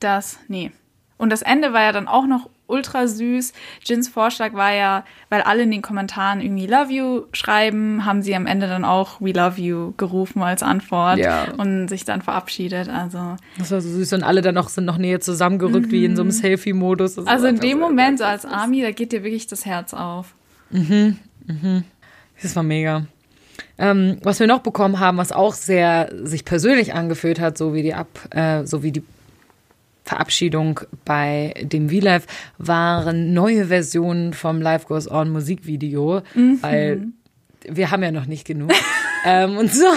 dass, 0.01 0.38
nee. 0.49 0.73
Und 1.17 1.31
das 1.31 1.43
Ende 1.43 1.73
war 1.73 1.83
ja 1.83 1.93
dann 1.93 2.09
auch 2.09 2.27
noch 2.27 2.51
ultra 2.66 3.07
süß. 3.07 3.53
Jins 3.85 4.09
Vorschlag 4.09 4.55
war 4.55 4.72
ja, 4.72 5.05
weil 5.29 5.42
alle 5.42 5.64
in 5.64 5.70
den 5.70 5.83
Kommentaren 5.83 6.40
irgendwie 6.40 6.66
Love 6.66 6.92
You 6.92 7.22
schreiben, 7.33 8.05
haben 8.07 8.22
sie 8.22 8.35
am 8.35 8.46
Ende 8.46 8.66
dann 8.68 8.85
auch 8.85 9.20
We 9.20 9.33
Love 9.33 9.61
You 9.61 9.92
gerufen 9.96 10.42
als 10.42 10.62
Antwort 10.62 11.18
Ja. 11.18 11.48
und 11.59 11.88
sich 11.88 12.05
dann 12.05 12.22
verabschiedet. 12.22 12.88
Also, 12.88 13.37
Das 13.59 13.70
war 13.70 13.81
so 13.81 13.88
süß 13.90 14.14
und 14.14 14.22
alle 14.22 14.40
dann 14.40 14.55
noch 14.55 14.68
sind 14.70 14.85
noch 14.87 14.98
näher 14.98 15.20
zusammengerückt, 15.20 15.90
wie 15.90 16.05
in 16.05 16.16
so 16.16 16.22
einem 16.22 16.31
Selfie-Modus. 16.31 17.16
Mhm. 17.18 17.29
also 17.29 17.44
war 17.44 17.50
in 17.50 17.61
dem 17.61 17.79
Moment, 17.79 18.18
so 18.18 18.24
als. 18.24 18.44
Army, 18.46 18.83
da 18.83 18.90
geht 18.92 19.12
dir 19.12 19.22
wirklich 19.24 19.46
das 19.46 19.66
Herz 19.66 19.92
auf. 19.92 20.35
Das 22.42 22.57
war 22.57 22.62
mega. 22.62 23.07
Ähm, 23.79 24.18
was 24.22 24.40
wir 24.40 24.46
noch 24.46 24.61
bekommen 24.61 25.00
haben, 25.00 25.18
was 25.18 25.33
auch 25.33 25.53
sehr 25.55 26.11
sich 26.22 26.44
persönlich 26.44 26.94
angefühlt 26.94 27.40
hat, 27.40 27.59
so 27.59 27.74
wie 27.74 27.83
die 27.83 27.94
Ab, 27.94 28.09
äh, 28.31 28.64
so 28.66 28.83
wie 28.83 28.92
die 28.92 29.03
Verabschiedung 30.05 30.81
bei 31.05 31.55
dem 31.62 31.88
V-Live, 31.88 32.27
waren 32.59 33.33
neue 33.33 33.67
Versionen 33.67 34.35
vom 34.35 34.61
Live 34.61 34.87
Goes 34.87 35.11
On 35.11 35.31
Musikvideo, 35.31 36.23
weil 36.61 37.09
wir 37.69 37.90
haben 37.90 38.03
ja 38.03 38.12
noch 38.12 38.27
nicht 38.27 38.47
genug. 38.47 38.71
ähm, 39.25 39.57
und 39.57 39.73
so. 39.73 39.87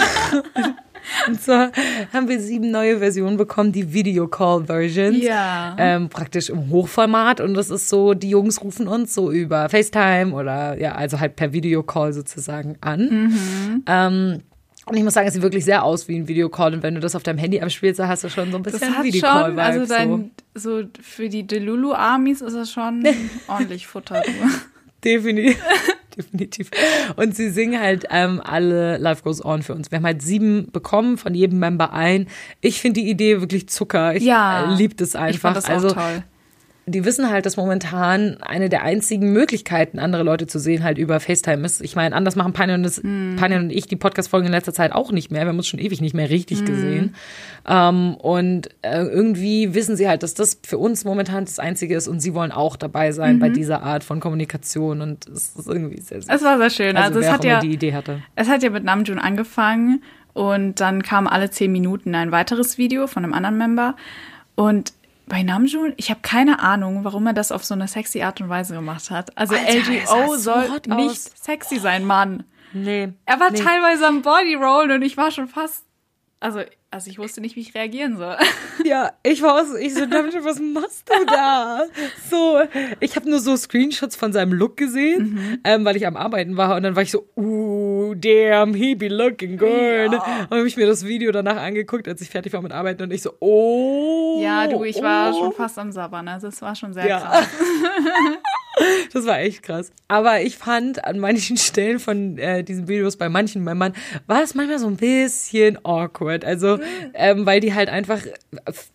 Und 1.26 1.40
zwar 1.40 1.72
haben 2.12 2.28
wir 2.28 2.40
sieben 2.40 2.70
neue 2.70 2.98
Versionen 2.98 3.36
bekommen, 3.36 3.72
die 3.72 3.92
Video 3.92 4.28
Call 4.28 4.64
Versions. 4.64 5.22
Ja. 5.22 5.74
Ähm, 5.78 6.08
praktisch 6.08 6.50
im 6.50 6.70
Hochformat. 6.70 7.40
Und 7.40 7.54
das 7.54 7.70
ist 7.70 7.88
so, 7.88 8.14
die 8.14 8.30
Jungs 8.30 8.62
rufen 8.62 8.88
uns 8.88 9.14
so 9.14 9.30
über 9.30 9.68
FaceTime 9.68 10.32
oder 10.32 10.78
ja, 10.78 10.92
also 10.92 11.18
halt 11.18 11.36
per 11.36 11.52
Videocall 11.52 12.12
sozusagen 12.12 12.76
an. 12.80 13.82
Ähm, 13.86 14.42
und 14.88 14.96
ich 14.96 15.04
muss 15.04 15.14
sagen, 15.14 15.28
es 15.28 15.34
sieht 15.34 15.42
wirklich 15.42 15.64
sehr 15.64 15.84
aus 15.84 16.08
wie 16.08 16.16
ein 16.16 16.28
Videocall. 16.28 16.74
Und 16.74 16.82
wenn 16.82 16.94
du 16.94 17.00
das 17.00 17.14
auf 17.14 17.22
deinem 17.22 17.38
Handy 17.38 17.60
abspielst, 17.60 17.98
dann 18.00 18.08
hast 18.08 18.24
du 18.24 18.28
schon 18.30 18.50
so 18.50 18.56
ein 18.56 18.62
Das 18.62 18.72
bisschen 18.74 18.96
hat 18.96 19.04
Videocall-Vibe. 19.04 19.50
schon, 19.50 19.58
also 19.60 19.84
so. 19.84 19.94
dein, 19.94 20.30
so 20.54 20.82
für 21.00 21.28
die 21.28 21.46
Delulu-Armies 21.46 22.40
ist 22.40 22.54
das 22.54 22.70
schon 22.72 23.04
ordentlich 23.48 23.86
Futter. 23.86 24.22
Definitiv. 25.04 25.58
Definitiv. 26.16 26.70
Und 27.14 27.36
sie 27.36 27.48
singen 27.50 27.80
halt 27.80 28.06
ähm, 28.10 28.40
alle 28.44 28.96
Life 28.98 29.22
Goes 29.22 29.44
On 29.44 29.62
für 29.62 29.72
uns. 29.74 29.92
Wir 29.92 29.98
haben 29.98 30.04
halt 30.04 30.20
sieben 30.20 30.68
bekommen, 30.72 31.16
von 31.16 31.32
jedem 31.32 31.60
Member 31.60 31.92
ein. 31.92 32.26
Ich 32.60 32.80
finde 32.80 33.00
die 33.02 33.08
Idee 33.08 33.40
wirklich 33.40 33.68
Zucker. 33.68 34.16
Ich 34.16 34.24
Ja. 34.24 34.72
äh, 34.72 34.76
lieb 34.76 34.96
das 34.96 35.10
Ich 35.10 35.16
einfach. 35.16 35.40
fand 35.40 35.56
das 35.58 35.66
auch 35.66 35.70
also 35.70 35.90
toll. 35.92 36.24
Die 36.88 37.04
wissen 37.04 37.30
halt, 37.30 37.46
dass 37.46 37.56
momentan 37.56 38.38
eine 38.40 38.68
der 38.68 38.82
einzigen 38.82 39.32
Möglichkeiten, 39.32 39.98
andere 39.98 40.22
Leute 40.22 40.46
zu 40.46 40.58
sehen, 40.58 40.82
halt 40.82 40.98
über 40.98 41.20
FaceTime 41.20 41.64
ist. 41.64 41.80
Ich 41.82 41.96
meine, 41.96 42.14
anders 42.14 42.36
machen 42.36 42.52
Panja 42.52 42.74
und, 42.74 43.04
Mhm. 43.04 43.36
Panja 43.36 43.58
und 43.58 43.70
ich 43.70 43.86
die 43.86 43.96
Podcast-Folgen 43.96 44.46
in 44.46 44.52
letzter 44.52 44.72
Zeit 44.72 44.92
auch 44.92 45.12
nicht 45.12 45.30
mehr. 45.30 45.42
Wir 45.42 45.48
haben 45.48 45.56
uns 45.58 45.66
schon 45.68 45.80
ewig 45.80 46.00
nicht 46.00 46.14
mehr 46.14 46.26
Mhm. 46.26 46.32
richtig 46.32 46.64
gesehen. 46.64 47.14
Ähm, 47.68 48.14
und 48.16 48.68
äh, 48.82 49.02
irgendwie 49.02 49.74
wissen 49.74 49.96
sie 49.96 50.08
halt, 50.08 50.22
dass 50.22 50.34
das 50.34 50.58
für 50.66 50.78
uns 50.78 51.04
momentan 51.04 51.44
das 51.44 51.58
Einzige 51.58 51.94
ist 51.96 52.08
und 52.08 52.20
sie 52.20 52.34
wollen 52.34 52.52
auch 52.52 52.76
dabei 52.76 53.12
sein 53.12 53.36
Mhm. 53.36 53.40
bei 53.40 53.48
dieser 53.50 53.82
Art 53.82 54.04
von 54.04 54.20
Kommunikation 54.20 55.00
und 55.00 55.26
es 55.28 55.54
ist 55.56 55.66
irgendwie 55.68 56.00
sehr, 56.00 56.22
sehr 56.22 56.34
Es 56.34 56.42
war 56.42 56.58
sehr 56.58 56.70
schön. 56.70 56.96
Also, 56.96 57.18
also, 57.18 57.20
es 57.20 57.30
hat 57.32 57.44
ja, 57.44 57.60
die 57.60 57.72
Idee 57.72 57.92
hatte. 57.94 58.22
es 58.36 58.48
hat 58.48 58.62
ja 58.62 58.70
mit 58.70 58.84
Namjoon 58.84 59.18
angefangen 59.18 60.02
und 60.32 60.80
dann 60.80 61.02
kam 61.02 61.26
alle 61.26 61.50
zehn 61.50 61.72
Minuten 61.72 62.14
ein 62.14 62.30
weiteres 62.32 62.78
Video 62.78 63.06
von 63.06 63.24
einem 63.24 63.34
anderen 63.34 63.58
Member 63.58 63.96
und 64.54 64.92
bei 65.28 65.42
Namjoon, 65.42 65.94
ich 65.96 66.10
habe 66.10 66.20
keine 66.22 66.60
Ahnung, 66.60 67.04
warum 67.04 67.26
er 67.26 67.32
das 67.32 67.52
auf 67.52 67.64
so 67.64 67.74
eine 67.74 67.88
sexy 67.88 68.22
Art 68.22 68.40
und 68.40 68.48
Weise 68.48 68.74
gemacht 68.74 69.10
hat. 69.10 69.36
Also 69.36 69.54
Alter, 69.54 69.68
er 69.68 70.02
LGO 70.02 70.34
so 70.34 70.36
soll 70.36 70.70
hot 70.70 70.86
nicht 70.86 71.10
aus. 71.10 71.30
sexy 71.36 71.78
sein, 71.78 72.04
Mann. 72.04 72.44
Nee. 72.72 73.12
Er 73.24 73.40
war 73.40 73.50
nee. 73.50 73.58
teilweise 73.58 74.06
am 74.06 74.22
Bodyroll 74.22 74.90
und 74.90 75.02
ich 75.02 75.16
war 75.16 75.30
schon 75.30 75.48
fast, 75.48 75.84
also, 76.40 76.60
also 76.90 77.10
ich 77.10 77.18
wusste 77.18 77.40
nicht, 77.42 77.54
wie 77.56 77.60
ich 77.60 77.74
reagieren 77.74 78.16
soll. 78.16 78.36
Ja, 78.84 79.10
ich 79.24 79.42
war 79.42 79.60
auch 79.60 79.66
so, 79.66 79.76
ich 79.76 79.92
so, 79.92 80.06
David, 80.06 80.32
was 80.44 80.60
machst 80.60 81.10
du 81.10 81.26
da? 81.26 81.82
So, 82.30 82.60
ich 83.00 83.16
habe 83.16 83.28
nur 83.28 83.40
so 83.40 83.56
Screenshots 83.56 84.14
von 84.14 84.32
seinem 84.32 84.52
Look 84.52 84.76
gesehen, 84.76 85.34
Mhm. 85.34 85.60
ähm, 85.64 85.84
weil 85.84 85.96
ich 85.96 86.06
am 86.06 86.16
Arbeiten 86.16 86.56
war 86.56 86.76
und 86.76 86.84
dann 86.84 86.94
war 86.94 87.02
ich 87.02 87.10
so, 87.10 87.26
uh, 87.36 88.14
damn, 88.14 88.72
he 88.74 88.94
be 88.94 89.08
looking 89.08 89.58
good. 89.58 89.68
Ja. 90.12 90.46
Und 90.48 90.58
habe 90.58 90.66
ich 90.68 90.76
mir 90.76 90.86
das 90.86 91.04
Video 91.04 91.32
danach 91.32 91.56
angeguckt, 91.56 92.06
als 92.06 92.20
ich 92.20 92.30
fertig 92.30 92.52
war 92.52 92.62
mit 92.62 92.70
Arbeiten 92.72 93.02
und 93.02 93.12
ich 93.12 93.20
so, 93.22 93.32
oh. 93.40 94.40
Ja, 94.40 94.68
du, 94.68 94.84
ich 94.84 95.02
war 95.02 95.34
oh. 95.34 95.38
schon 95.38 95.52
fast 95.52 95.76
am 95.78 95.90
Sabbern, 95.90 96.28
also 96.28 96.46
es 96.46 96.62
war 96.62 96.76
schon 96.76 96.94
sehr 96.94 97.08
Ja. 97.08 97.18
krass. 97.18 97.48
Das 99.12 99.24
war 99.24 99.40
echt 99.40 99.62
krass. 99.62 99.90
Aber 100.06 100.42
ich 100.42 100.58
fand 100.58 101.04
an 101.04 101.18
manchen 101.18 101.56
Stellen 101.58 101.98
von 101.98 102.36
äh, 102.38 102.62
diesen 102.62 102.88
Videos 102.88 103.16
bei 103.16 103.28
manchen 103.28 103.64
Männern 103.64 103.94
war 104.26 104.42
es 104.42 104.54
manchmal 104.54 104.78
so 104.78 104.86
ein 104.86 104.96
bisschen 104.96 105.78
awkward. 105.84 106.44
Also, 106.44 106.78
ähm, 107.14 107.46
weil 107.46 107.60
die 107.60 107.74
halt 107.74 107.88
einfach 107.88 108.20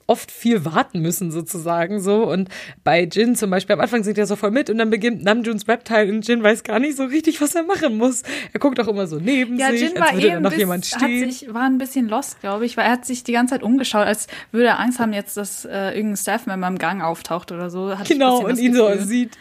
oft 0.07 0.31
viel 0.31 0.65
warten 0.65 0.99
müssen 1.01 1.31
sozusagen 1.31 1.99
so. 1.99 2.29
Und 2.29 2.49
bei 2.83 3.03
Jin 3.03 3.35
zum 3.35 3.49
Beispiel 3.49 3.73
am 3.73 3.79
Anfang 3.81 4.03
singt 4.03 4.17
er 4.17 4.27
so 4.27 4.35
voll 4.35 4.51
mit 4.51 4.69
und 4.69 4.77
dann 4.77 4.89
beginnt 4.91 5.23
Namjoons 5.23 5.67
Rap-Teil 5.67 6.09
und 6.09 6.27
Jin 6.27 6.43
weiß 6.43 6.63
gar 6.63 6.79
nicht 6.79 6.95
so 6.95 7.05
richtig, 7.05 7.41
was 7.41 7.55
er 7.55 7.63
machen 7.63 7.97
muss. 7.97 8.21
Er 8.53 8.59
guckt 8.59 8.79
auch 8.79 8.87
immer 8.87 9.07
so 9.07 9.17
neben 9.19 9.57
Ja, 9.57 9.71
sich, 9.71 9.81
Jin 9.81 10.01
als 10.01 10.13
würde 10.13 10.27
eh 10.27 10.31
da 10.31 10.39
noch 10.39 10.53
jemand 10.53 10.85
stehen. 10.85 11.29
sich, 11.31 11.53
war 11.53 11.63
ein 11.63 11.77
bisschen 11.79 12.07
lost, 12.07 12.39
glaube 12.41 12.65
ich, 12.65 12.77
weil 12.77 12.85
er 12.85 12.91
hat 12.91 13.05
sich 13.05 13.23
die 13.23 13.33
ganze 13.33 13.55
Zeit 13.55 13.63
umgeschaut, 13.63 14.05
als 14.05 14.27
würde 14.51 14.67
er 14.67 14.79
Angst 14.79 14.99
haben, 14.99 15.13
jetzt, 15.13 15.37
dass 15.37 15.65
äh, 15.65 15.89
irgendein 15.95 16.17
Staff-Member 16.17 16.67
im 16.67 16.77
Gang 16.77 17.01
auftaucht 17.01 17.51
oder 17.51 17.69
so. 17.69 17.97
Hatte 17.97 18.13
Genau, 18.13 18.45
und 18.45 18.59
ihn 18.59 18.75
so 18.75 18.89
sieht. 18.99 19.31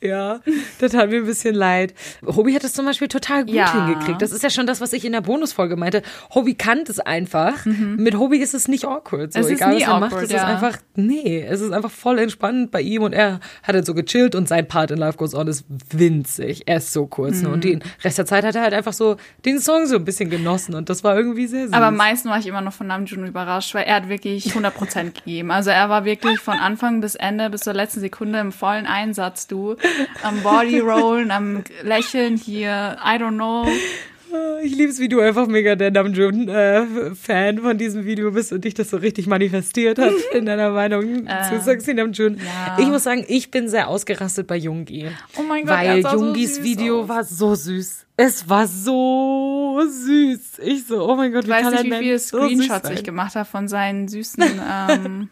Ja, 0.00 0.40
das 0.78 0.92
tat 0.92 1.10
mir 1.10 1.16
ein 1.16 1.24
bisschen 1.26 1.54
leid. 1.56 1.92
Hobie 2.24 2.54
hat 2.54 2.62
es 2.62 2.72
zum 2.72 2.86
Beispiel 2.86 3.08
total 3.08 3.44
gut 3.44 3.54
Ja. 3.54 3.72
hingekriegt. 3.86 4.22
Das 4.22 4.30
ist 4.32 4.42
ja 4.44 4.50
schon 4.50 4.66
das, 4.66 4.80
was 4.80 4.92
ich 4.92 5.04
in 5.04 5.10
der 5.12 5.22
Bonusfolge 5.22 5.74
meinte. 5.76 6.02
Hobie 6.34 6.54
kann 6.54 6.84
es 6.88 7.00
einfach. 7.00 7.64
Mit 7.66 8.16
Hobie 8.16 8.38
ist 8.38 8.54
es 8.54 8.68
nicht 8.68 8.84
awkward. 8.84 9.32
So, 9.32 9.40
Mhm. 9.40 9.44
Es 9.44 9.50
ist 9.50 9.56
egal 9.56 9.74
nie 9.74 9.80
was 9.82 9.88
er 9.88 9.98
macht, 10.00 10.12
awkward, 10.12 10.24
es 10.24 10.30
ist 10.30 10.36
ja. 10.36 10.46
einfach, 10.46 10.76
nee, 10.94 11.42
es 11.48 11.60
ist 11.60 11.72
einfach 11.72 11.90
voll 11.90 12.18
entspannt 12.20 12.70
bei 12.70 12.80
ihm 12.80 13.02
und 13.02 13.12
er 13.12 13.40
hat 13.64 13.74
halt 13.74 13.86
so 13.86 13.94
gechillt 13.94 14.34
und 14.36 14.46
sein 14.48 14.68
Part 14.68 14.90
in 14.92 14.98
Life 14.98 15.18
Goes 15.18 15.34
On 15.34 15.48
ist 15.48 15.64
winzig. 15.92 16.62
Er 16.66 16.76
ist 16.76 16.92
so 16.92 17.06
kurz. 17.06 17.42
Ne? 17.42 17.48
Und 17.48 17.56
Mhm. 17.64 17.68
den 17.80 17.84
Rest 18.04 18.18
der 18.18 18.26
Zeit 18.26 18.44
hat 18.44 18.54
er 18.54 18.62
halt 18.62 18.74
einfach 18.74 18.92
so 18.92 19.16
den 19.44 19.58
Song 19.58 19.86
so 19.86 19.96
ein 19.96 20.04
bisschen 20.04 20.30
genossen 20.30 20.74
und 20.74 20.88
das 20.90 21.02
war 21.04 21.16
irgendwie 21.16 21.46
sehr 21.46 21.64
süß. 21.66 21.72
Aber 21.74 21.86
am 21.86 21.96
meisten 21.96 22.28
war 22.28 22.38
ich 22.38 22.46
immer 22.46 22.60
noch 22.60 22.72
von 22.72 22.86
Namjoon 22.86 23.26
überrascht, 23.26 23.74
weil 23.74 23.84
er 23.84 23.96
hat 23.96 24.08
wirklich 24.08 24.54
100% 24.54 25.16
gegeben. 25.24 25.50
Also 25.50 25.70
er 25.70 25.88
war 25.88 26.04
wirklich 26.04 26.38
von 26.38 26.54
Anfang 26.56 27.00
bis 27.00 27.14
Ende, 27.16 27.50
bis 27.50 27.62
zur 27.62 27.74
letzten 27.74 28.00
Sekunde 28.00 28.38
im 28.38 28.52
vollen 28.52 28.86
Einsatz, 28.86 29.46
du. 29.48 29.76
Am 30.22 30.42
Bodyrollen, 30.42 31.30
am 31.30 31.62
Lächeln 31.82 32.36
hier, 32.36 32.96
I 33.04 33.16
don't 33.20 33.34
know. 33.36 33.66
Ich 34.62 34.76
lieb's, 34.76 34.98
wie 34.98 35.08
du 35.08 35.20
einfach 35.20 35.46
mega 35.46 35.74
der 35.74 35.90
Namjoon-Fan 35.90 37.58
von 37.60 37.78
diesem 37.78 38.04
Video 38.04 38.30
bist 38.32 38.52
und 38.52 38.62
dich 38.64 38.74
das 38.74 38.90
so 38.90 38.98
richtig 38.98 39.26
manifestiert 39.26 39.98
hat 39.98 40.12
in 40.34 40.44
deiner 40.44 40.68
Meinung 40.70 41.26
zu 41.48 41.60
Sexy 41.60 41.94
Namjoon. 41.94 42.36
ja. 42.36 42.76
Ich 42.78 42.86
muss 42.88 43.04
sagen, 43.04 43.24
ich 43.26 43.50
bin 43.50 43.68
sehr 43.70 43.88
ausgerastet 43.88 44.46
bei 44.46 44.56
Jungi. 44.56 45.06
Oh 45.38 45.42
mein 45.42 45.64
Gott, 45.64 45.76
Weil 45.78 46.02
so 46.02 46.08
Jungis 46.10 46.56
süß 46.56 46.64
Video 46.64 47.02
aus. 47.02 47.08
war 47.08 47.24
so 47.24 47.54
süß. 47.54 48.04
Es 48.18 48.48
war 48.48 48.66
so 48.66 49.80
süß. 49.88 50.58
Ich 50.62 50.86
so, 50.86 51.08
oh 51.08 51.16
mein 51.16 51.32
Gott, 51.32 51.44
Ich 51.44 51.48
wie 51.48 51.52
weiß 51.52 51.62
kann 51.62 51.72
nicht, 51.72 51.84
wie 51.86 51.98
viele 51.98 52.18
so 52.18 52.36
Screenshots 52.38 52.88
sein? 52.88 52.96
ich 52.96 53.04
gemacht 53.04 53.34
habe 53.34 53.48
von 53.48 53.66
seinen 53.68 54.08
süßen 54.08 54.44
ähm, 54.90 55.28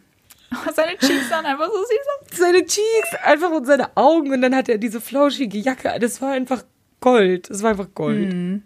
Seine 0.75 0.97
Cheeks 0.99 1.29
sahen 1.29 1.47
einfach 1.47 1.67
so 1.67 1.79
süß 1.79 2.33
aus. 2.33 2.39
Seine 2.39 2.65
Cheeks, 2.65 3.15
einfach 3.25 3.51
und 3.51 3.67
seine 3.67 3.97
Augen 3.97 4.33
und 4.33 4.43
dann 4.43 4.55
hat 4.55 4.69
er 4.69 4.79
diese 4.79 5.01
flauschige 5.01 5.59
Jacke. 5.59 5.93
Das 6.01 6.23
war 6.23 6.33
einfach 6.33 6.63
Gold. 7.01 7.51
Das 7.51 7.63
war 7.63 7.71
einfach 7.71 7.89
Gold. 7.95 8.63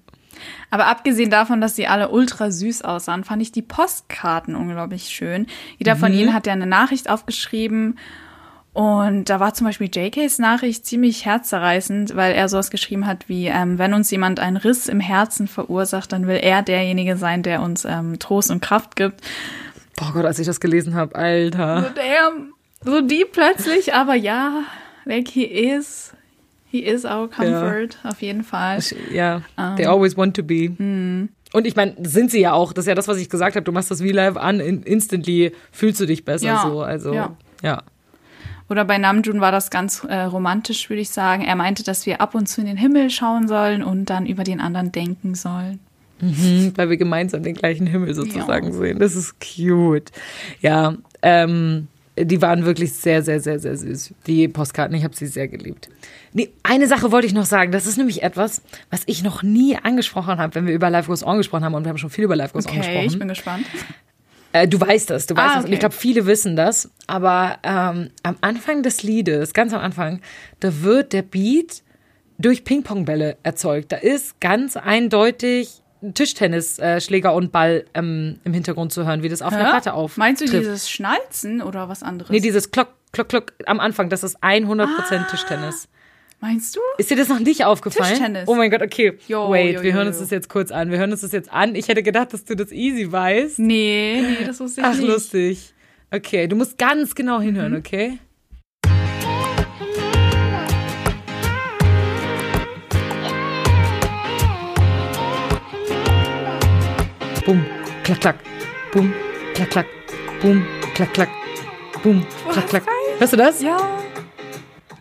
Aber 0.71 0.87
abgesehen 0.87 1.31
davon, 1.31 1.61
dass 1.61 1.77
sie 1.77 1.87
alle 1.87 2.11
ultra 2.11 2.51
süß 2.51 2.83
aussahen, 2.83 3.25
fand 3.25 3.43
ich 3.43 3.53
die 3.53 3.63
Postkarten 3.63 4.55
unglaublich 4.55 5.09
schön. 5.09 5.47
Jeder 5.79 5.97
von 5.97 6.13
ihnen 6.13 6.33
hat 6.33 6.47
ja 6.47 6.53
eine 6.53 6.67
Nachricht 6.67 7.11
aufgeschrieben. 7.11 7.99
Und 8.73 9.29
da 9.29 9.41
war 9.41 9.53
zum 9.53 9.67
Beispiel 9.67 9.91
JKs 9.93 10.39
Nachricht 10.39 10.87
ziemlich 10.87 11.27
herzzerreißend, 11.27 12.15
weil 12.15 12.35
er 12.35 12.49
sowas 12.49 12.71
geschrieben 12.71 13.05
hat 13.07 13.29
wie, 13.29 13.47
ähm, 13.47 13.79
wenn 13.79 13.95
uns 13.95 14.13
jemand 14.13 14.39
einen 14.39 14.57
Riss 14.57 14.89
im 14.89 15.01
Herzen 15.01 15.49
verursacht, 15.49 16.13
dann 16.13 16.29
will 16.29 16.39
er 16.41 16.63
derjenige 16.63 17.17
sein, 17.17 17.43
der 17.43 17.63
uns 17.63 17.85
ähm, 17.85 18.21
Trost 18.21 18.51
und 18.51 18.63
Kraft 18.63 18.95
gibt. 18.95 19.23
Boah 20.01 20.13
Gott, 20.15 20.25
als 20.25 20.39
ich 20.39 20.47
das 20.47 20.61
gelesen 20.61 20.95
habe, 20.95 21.15
Alter. 21.15 21.83
So 21.83 21.89
damn, 21.95 22.55
so 22.83 23.01
die 23.07 23.27
plötzlich, 23.31 23.93
aber 23.93 24.15
ja, 24.15 24.65
like 25.05 25.29
he 25.29 25.45
is, 25.45 26.13
he 26.71 26.79
is 26.79 27.05
our 27.05 27.29
comfort, 27.29 27.99
auf 28.03 28.23
jeden 28.23 28.43
Fall. 28.43 28.81
Ja, 29.13 29.43
they 29.77 29.85
always 29.85 30.17
want 30.17 30.35
to 30.37 30.43
be. 30.43 30.71
Und 31.53 31.67
ich 31.67 31.77
meine, 31.77 31.97
sind 32.03 32.31
sie 32.31 32.41
ja 32.41 32.53
auch. 32.53 32.73
Das 32.73 32.85
ist 32.85 32.89
ja 32.89 32.95
das, 32.95 33.09
was 33.09 33.19
ich 33.19 33.29
gesagt 33.29 33.57
habe. 33.57 33.65
Du 33.65 33.73
machst 33.73 33.91
das 33.91 34.01
V-Live 34.01 34.37
an, 34.37 34.61
in, 34.61 34.83
instantly 34.85 35.53
fühlst 35.73 36.01
du 36.01 36.07
dich 36.07 36.25
besser 36.25 36.47
Ja, 36.47 36.63
so. 36.63 36.81
Also, 36.81 37.13
ja. 37.13 37.37
ja. 37.63 37.83
Oder 38.71 38.85
bei 38.85 38.99
Namjoon 38.99 39.41
war 39.41 39.51
das 39.51 39.71
ganz 39.71 40.05
äh, 40.05 40.21
romantisch, 40.21 40.89
würde 40.89 41.03
ich 41.03 41.11
sagen. 41.11 41.43
Er 41.43 41.57
meinte, 41.57 41.83
dass 41.83 42.07
wir 42.07 42.21
ab 42.21 42.37
und 42.37 42.47
zu 42.47 42.61
in 42.61 42.69
den 42.69 42.77
Himmel 42.77 43.11
schauen 43.11 43.49
sollen 43.49 43.83
und 43.83 44.07
dann 44.07 44.27
über 44.27 44.45
den 44.45 44.61
anderen 44.61 44.93
denken 44.93 45.35
sollen. 45.35 45.81
Mhm, 46.21 46.73
weil 46.77 46.91
wir 46.91 46.97
gemeinsam 46.97 47.43
den 47.43 47.55
gleichen 47.55 47.87
Himmel 47.87 48.15
sozusagen 48.15 48.69
Ja. 48.69 48.73
sehen. 48.73 48.99
Das 48.99 49.15
ist 49.17 49.35
cute. 49.41 50.11
Ja, 50.61 50.97
ähm, 51.23 51.89
die 52.19 52.43
waren 52.43 52.65
wirklich 52.67 52.93
sehr, 52.93 53.23
sehr, 53.23 53.41
sehr, 53.41 53.59
sehr 53.59 53.77
süß. 53.77 54.13
Die 54.27 54.49
Postkarten, 54.49 54.95
ich 54.97 55.05
habe 55.05 55.17
sie 55.17 55.27
sehr 55.27 55.49
geliebt. 55.49 55.89
Nee, 56.33 56.51
eine 56.63 56.87
Sache 56.87 57.11
wollte 57.13 57.27
ich 57.27 57.33
noch 57.33 57.47
sagen. 57.47 57.73
Das 57.73 57.87
ist 57.87 57.97
nämlich 57.97 58.23
etwas, 58.23 58.63
was 58.91 59.03
ich 59.07 59.23
noch 59.23 59.43
nie 59.43 59.77
angesprochen 59.77 60.37
habe, 60.39 60.55
wenn 60.55 60.67
wir 60.67 60.75
über 60.75 60.91
Life 60.91 61.09
Goes 61.09 61.25
On 61.25 61.39
gesprochen 61.39 61.65
haben. 61.65 61.75
Und 61.75 61.85
wir 61.85 61.89
haben 61.89 61.99
schon 61.99 62.11
viel 62.11 62.25
über 62.25 62.37
Life 62.37 62.53
Goes 62.53 62.67
On 62.67 62.73
Okay, 62.73 62.81
ich 62.81 63.03
gesprochen. 63.05 63.19
bin 63.21 63.29
gespannt. 63.29 63.67
Äh, 64.53 64.67
du 64.69 64.81
weißt 64.81 65.09
das, 65.11 65.27
du 65.27 65.37
weißt 65.37 65.45
Ah, 65.45 65.49
das. 65.55 65.57
Und 65.59 65.65
okay. 65.67 65.75
ich 65.75 65.81
glaube, 65.81 65.95
viele 65.95 66.27
wissen 66.27 66.57
das. 66.57 66.91
Aber 67.07 67.59
ähm, 67.63 68.11
am 68.23 68.37
Anfang 68.41 68.83
des 68.83 69.03
Liedes, 69.03 69.55
ganz 69.55 69.73
am 69.73 69.81
Anfang, 69.81 70.21
da 70.59 70.83
wird 70.83 71.13
der 71.13 71.23
Beat 71.23 71.83
durch 72.39 72.65
Ping-Pong-Bälle 72.65 73.37
erzeugt. 73.45 73.93
Da 73.93 73.97
ist 73.97 74.41
ganz 74.41 74.77
eindeutig 74.77 75.80
Tischtennisschläger 76.15 77.35
und 77.35 77.53
Ball 77.53 77.85
ähm, 77.95 78.39
im 78.45 78.53
Hintergrund 78.53 78.93
zu 78.93 79.07
hören, 79.07 79.23
wie 79.23 79.29
das 79.29 79.43
auf 79.43 79.53
einer 79.53 79.65
Hä? 79.67 79.71
Platte 79.71 79.95
auf. 79.95 80.17
Meinst 80.17 80.43
du 80.43 80.47
dieses 80.47 80.89
Schnalzen 80.91 81.63
oder 81.63 81.89
was 81.89 82.03
anderes? 82.03 82.31
Nee, 82.31 82.41
dieses 82.41 82.71
Klock, 82.71 82.89
Klock, 83.13 83.29
Klock 83.29 83.53
am 83.67 83.81
Anfang, 83.81 84.09
das 84.09 84.23
ist 84.25 84.43
100% 84.43 84.87
Ah. 84.89 85.27
Tischtennis. 85.31 85.89
Meinst 86.43 86.75
du? 86.75 86.81
Ist 86.97 87.11
dir 87.11 87.17
das 87.19 87.29
noch 87.29 87.39
nicht 87.41 87.67
aufgefallen? 87.67 88.09
Tischtennis. 88.15 88.45
Oh 88.49 88.55
mein 88.55 88.71
Gott, 88.71 88.81
okay. 88.81 89.19
Jo, 89.29 89.51
Wait, 89.51 89.75
jo, 89.75 89.83
wir 89.83 89.91
jo, 89.91 89.97
hören 89.97 90.07
uns 90.09 90.21
das 90.21 90.31
jetzt 90.31 90.49
kurz 90.49 90.71
an. 90.71 90.91
Wir 90.91 90.97
hören 90.99 91.13
uns 91.13 91.21
das 91.21 91.33
jetzt 91.33 91.53
an. 91.53 91.75
Ich 91.75 91.89
hätte 91.89 92.03
gedacht, 92.03 92.33
dass 92.33 92.45
du 92.47 92.57
das 92.57 92.73
easy 92.73 93.13
weißt. 93.13 93.59
Nee, 93.59 94.23
nee, 94.41 94.45
das 94.47 94.59
wusste 94.59 94.81
ich 94.81 94.87
Ach, 94.87 94.95
nicht. 94.97 95.07
lustig. 95.07 95.75
Okay, 96.11 96.47
du 96.49 96.57
musst 96.57 96.79
ganz 96.79 97.15
genau 97.15 97.39
Mhm. 97.41 97.43
hinhören, 97.45 97.77
okay? 97.77 98.19
Bum, 107.51 107.67
klack, 108.05 108.21
klack. 108.21 108.37
Bum, 108.93 109.13
klack, 109.55 109.71
klack. 109.71 109.87
Bum, 110.41 110.65
klack, 110.95 111.13
klack. 111.13 111.29
Bum, 112.01 112.25
klack, 112.49 112.69
klack. 112.69 112.85
Hörst 113.19 113.33
du 113.33 113.37
das? 113.37 113.61
Ja, 113.61 113.77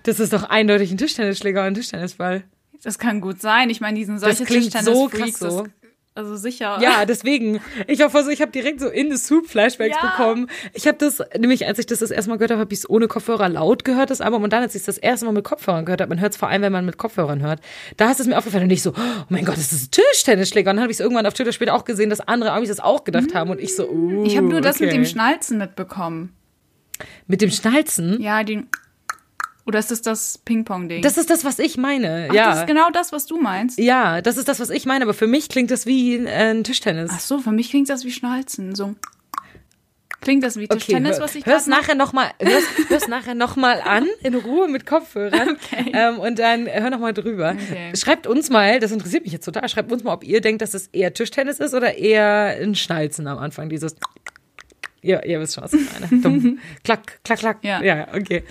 Das 0.01 0.19
ist 0.19 0.33
doch 0.33 0.49
eindeutig 0.49 0.89
ein 0.89 0.97
Tischtennisschläger 0.97 1.61
und 1.61 1.67
ein 1.67 1.73
Tischtennisball. 1.75 2.43
das 2.81 2.97
kann 2.97 3.21
gut 3.21 3.39
sein. 3.39 3.69
Ich 3.69 3.81
meine, 3.81 3.99
die 3.99 4.05
sind 4.05 4.17
solche 4.17 4.45
klingt 4.45 4.73
so 4.73 5.09
krass 5.09 5.37
so. 5.37 5.67
Also 6.19 6.35
sicher. 6.35 6.79
Ja, 6.81 7.05
deswegen. 7.05 7.61
Ich 7.87 7.99
war 8.01 8.09
voll 8.09 8.25
so, 8.25 8.29
ich 8.29 8.41
habe 8.41 8.51
direkt 8.51 8.81
so 8.81 8.89
in 8.89 9.09
the 9.09 9.15
soup 9.15 9.47
Flashbacks 9.47 9.95
Ja. 10.01 10.09
bekommen. 10.09 10.47
Ich 10.73 10.85
habe 10.85 10.97
das, 10.97 11.23
nämlich 11.39 11.65
als 11.65 11.79
ich 11.79 11.85
das 11.85 11.99
das 11.99 12.11
erste 12.11 12.29
Mal 12.29 12.35
gehört 12.35 12.51
habe, 12.51 12.59
habe 12.59 12.73
ich 12.73 12.79
es 12.79 12.89
ohne 12.89 13.07
Kopfhörer 13.07 13.47
laut 13.47 13.85
gehört, 13.85 14.09
das 14.09 14.19
Album. 14.19 14.43
Und 14.43 14.51
dann, 14.51 14.61
als 14.61 14.75
ich 14.75 14.81
es 14.81 14.85
das 14.85 14.97
erste 14.97 15.25
Mal 15.25 15.31
mit 15.31 15.45
Kopfhörern 15.45 15.85
gehört 15.85 16.01
habe, 16.01 16.09
man 16.09 16.19
hört 16.19 16.33
es 16.33 16.37
vor 16.37 16.49
allem, 16.49 16.61
wenn 16.61 16.73
man 16.73 16.85
mit 16.85 16.97
Kopfhörern 16.97 17.41
hört, 17.41 17.61
da 17.95 18.11
ist 18.11 18.19
es 18.19 18.27
mir 18.27 18.37
aufgefallen 18.37 18.65
und 18.65 18.69
ich 18.71 18.83
so, 18.83 18.91
oh 18.91 19.23
mein 19.29 19.45
Gott, 19.45 19.55
das 19.55 19.71
ist 19.71 19.87
ein 19.87 19.91
Tischtennisschläger. 20.11 20.71
Und 20.71 20.75
dann 20.75 20.83
habe 20.83 20.91
ich 20.91 20.97
es 20.97 20.99
irgendwann 20.99 21.25
auf 21.25 21.33
Twitter 21.33 21.53
später 21.53 21.73
auch 21.73 21.85
gesehen, 21.85 22.09
dass 22.09 22.19
andere 22.19 22.51
Amis 22.51 22.67
das 22.67 22.81
auch 22.81 23.05
gedacht 23.05 23.33
haben. 23.33 23.49
Und 23.49 23.61
ich 23.61 23.73
so, 23.73 23.89
uh, 23.89 24.25
Ich 24.25 24.35
habe 24.35 24.47
nur 24.47 24.59
das 24.59 24.81
mit 24.81 24.89
okay. 24.89 24.97
dem 24.97 25.05
Schnalzen 25.05 25.57
mitbekommen. 25.57 26.33
Mit 27.27 27.39
dem 27.41 27.49
Schnalzen? 27.49 28.21
Ja, 28.21 28.43
den. 28.43 28.67
Oder 29.69 29.77
ist 29.77 29.91
das 29.91 30.01
das 30.01 30.39
Ping-Pong-Ding? 30.39 31.03
Das 31.03 31.19
ist 31.19 31.29
das, 31.29 31.45
was 31.45 31.59
ich 31.59 31.77
meine. 31.77 32.25
Ach, 32.31 32.33
ja. 32.33 32.49
das 32.49 32.61
ist 32.61 32.67
genau 32.67 32.89
das, 32.89 33.11
was 33.11 33.27
du 33.27 33.39
meinst. 33.39 33.77
ja, 33.77 34.19
das 34.19 34.37
ist 34.37 34.47
das, 34.47 34.59
was 34.59 34.71
ich 34.71 34.87
meine. 34.87 35.05
Aber 35.05 35.13
für 35.13 35.27
mich 35.27 35.47
klingt 35.47 35.69
das 35.69 35.85
wie 35.85 36.15
äh, 36.15 36.27
ein 36.27 36.63
Tischtennis. 36.63 37.11
Ach 37.13 37.19
so, 37.19 37.37
für 37.37 37.51
mich 37.51 37.69
klingt 37.69 37.87
das 37.87 38.03
wie 38.03 38.11
Schnalzen. 38.11 38.73
So. 38.73 38.95
Klingt 40.21 40.43
das 40.43 40.57
wie 40.57 40.63
Okay, 40.63 40.73
Tischtennis, 40.79 41.17
hör, 41.17 41.23
was 41.23 41.35
ich 41.35 41.45
hör's 41.45 41.67
nachher 41.67 41.93
noch 41.93 42.13
mal, 42.13 42.31
hör's, 42.39 42.63
hör's 42.87 43.07
nachher 43.07 43.35
noch 43.35 43.57
mal 43.57 43.79
an 43.79 44.07
in 44.23 44.33
Ruhe 44.33 44.67
mit 44.69 44.87
Kopfhörern 44.87 45.49
Okay. 45.51 45.91
ähm, 45.93 46.17
und 46.17 46.39
dann 46.39 46.65
hör 46.65 46.89
noch 46.89 46.99
mal 46.99 47.13
drüber. 47.13 47.55
Okay. 47.55 47.95
Schreibt 47.95 48.25
uns 48.25 48.49
mal, 48.49 48.79
das 48.79 48.91
interessiert 48.91 49.23
mich 49.23 49.33
jetzt 49.33 49.45
total. 49.45 49.69
Schreibt 49.69 49.91
uns 49.91 50.03
mal, 50.03 50.13
ob 50.13 50.23
ihr 50.23 50.41
denkt, 50.41 50.63
dass 50.63 50.73
es 50.73 50.87
eher 50.87 51.13
Tischtennis 51.13 51.59
ist 51.59 51.75
oder 51.75 51.95
eher 51.95 52.57
ein 52.59 52.73
Schnalzen 52.73 53.27
am 53.27 53.37
Anfang. 53.37 53.69
Dieses, 53.69 53.95
ja, 55.03 55.23
ihr 55.23 55.39
wisst 55.39 55.53
schon, 55.53 55.63
was 55.63 55.73
ich 55.73 55.87
meine. 55.93 56.21
Dumm. 56.23 56.59
klack, 56.83 57.19
klack, 57.23 57.39
klack. 57.39 57.57
Ja. 57.63 57.83
ja 57.83 58.07
okay. 58.15 58.43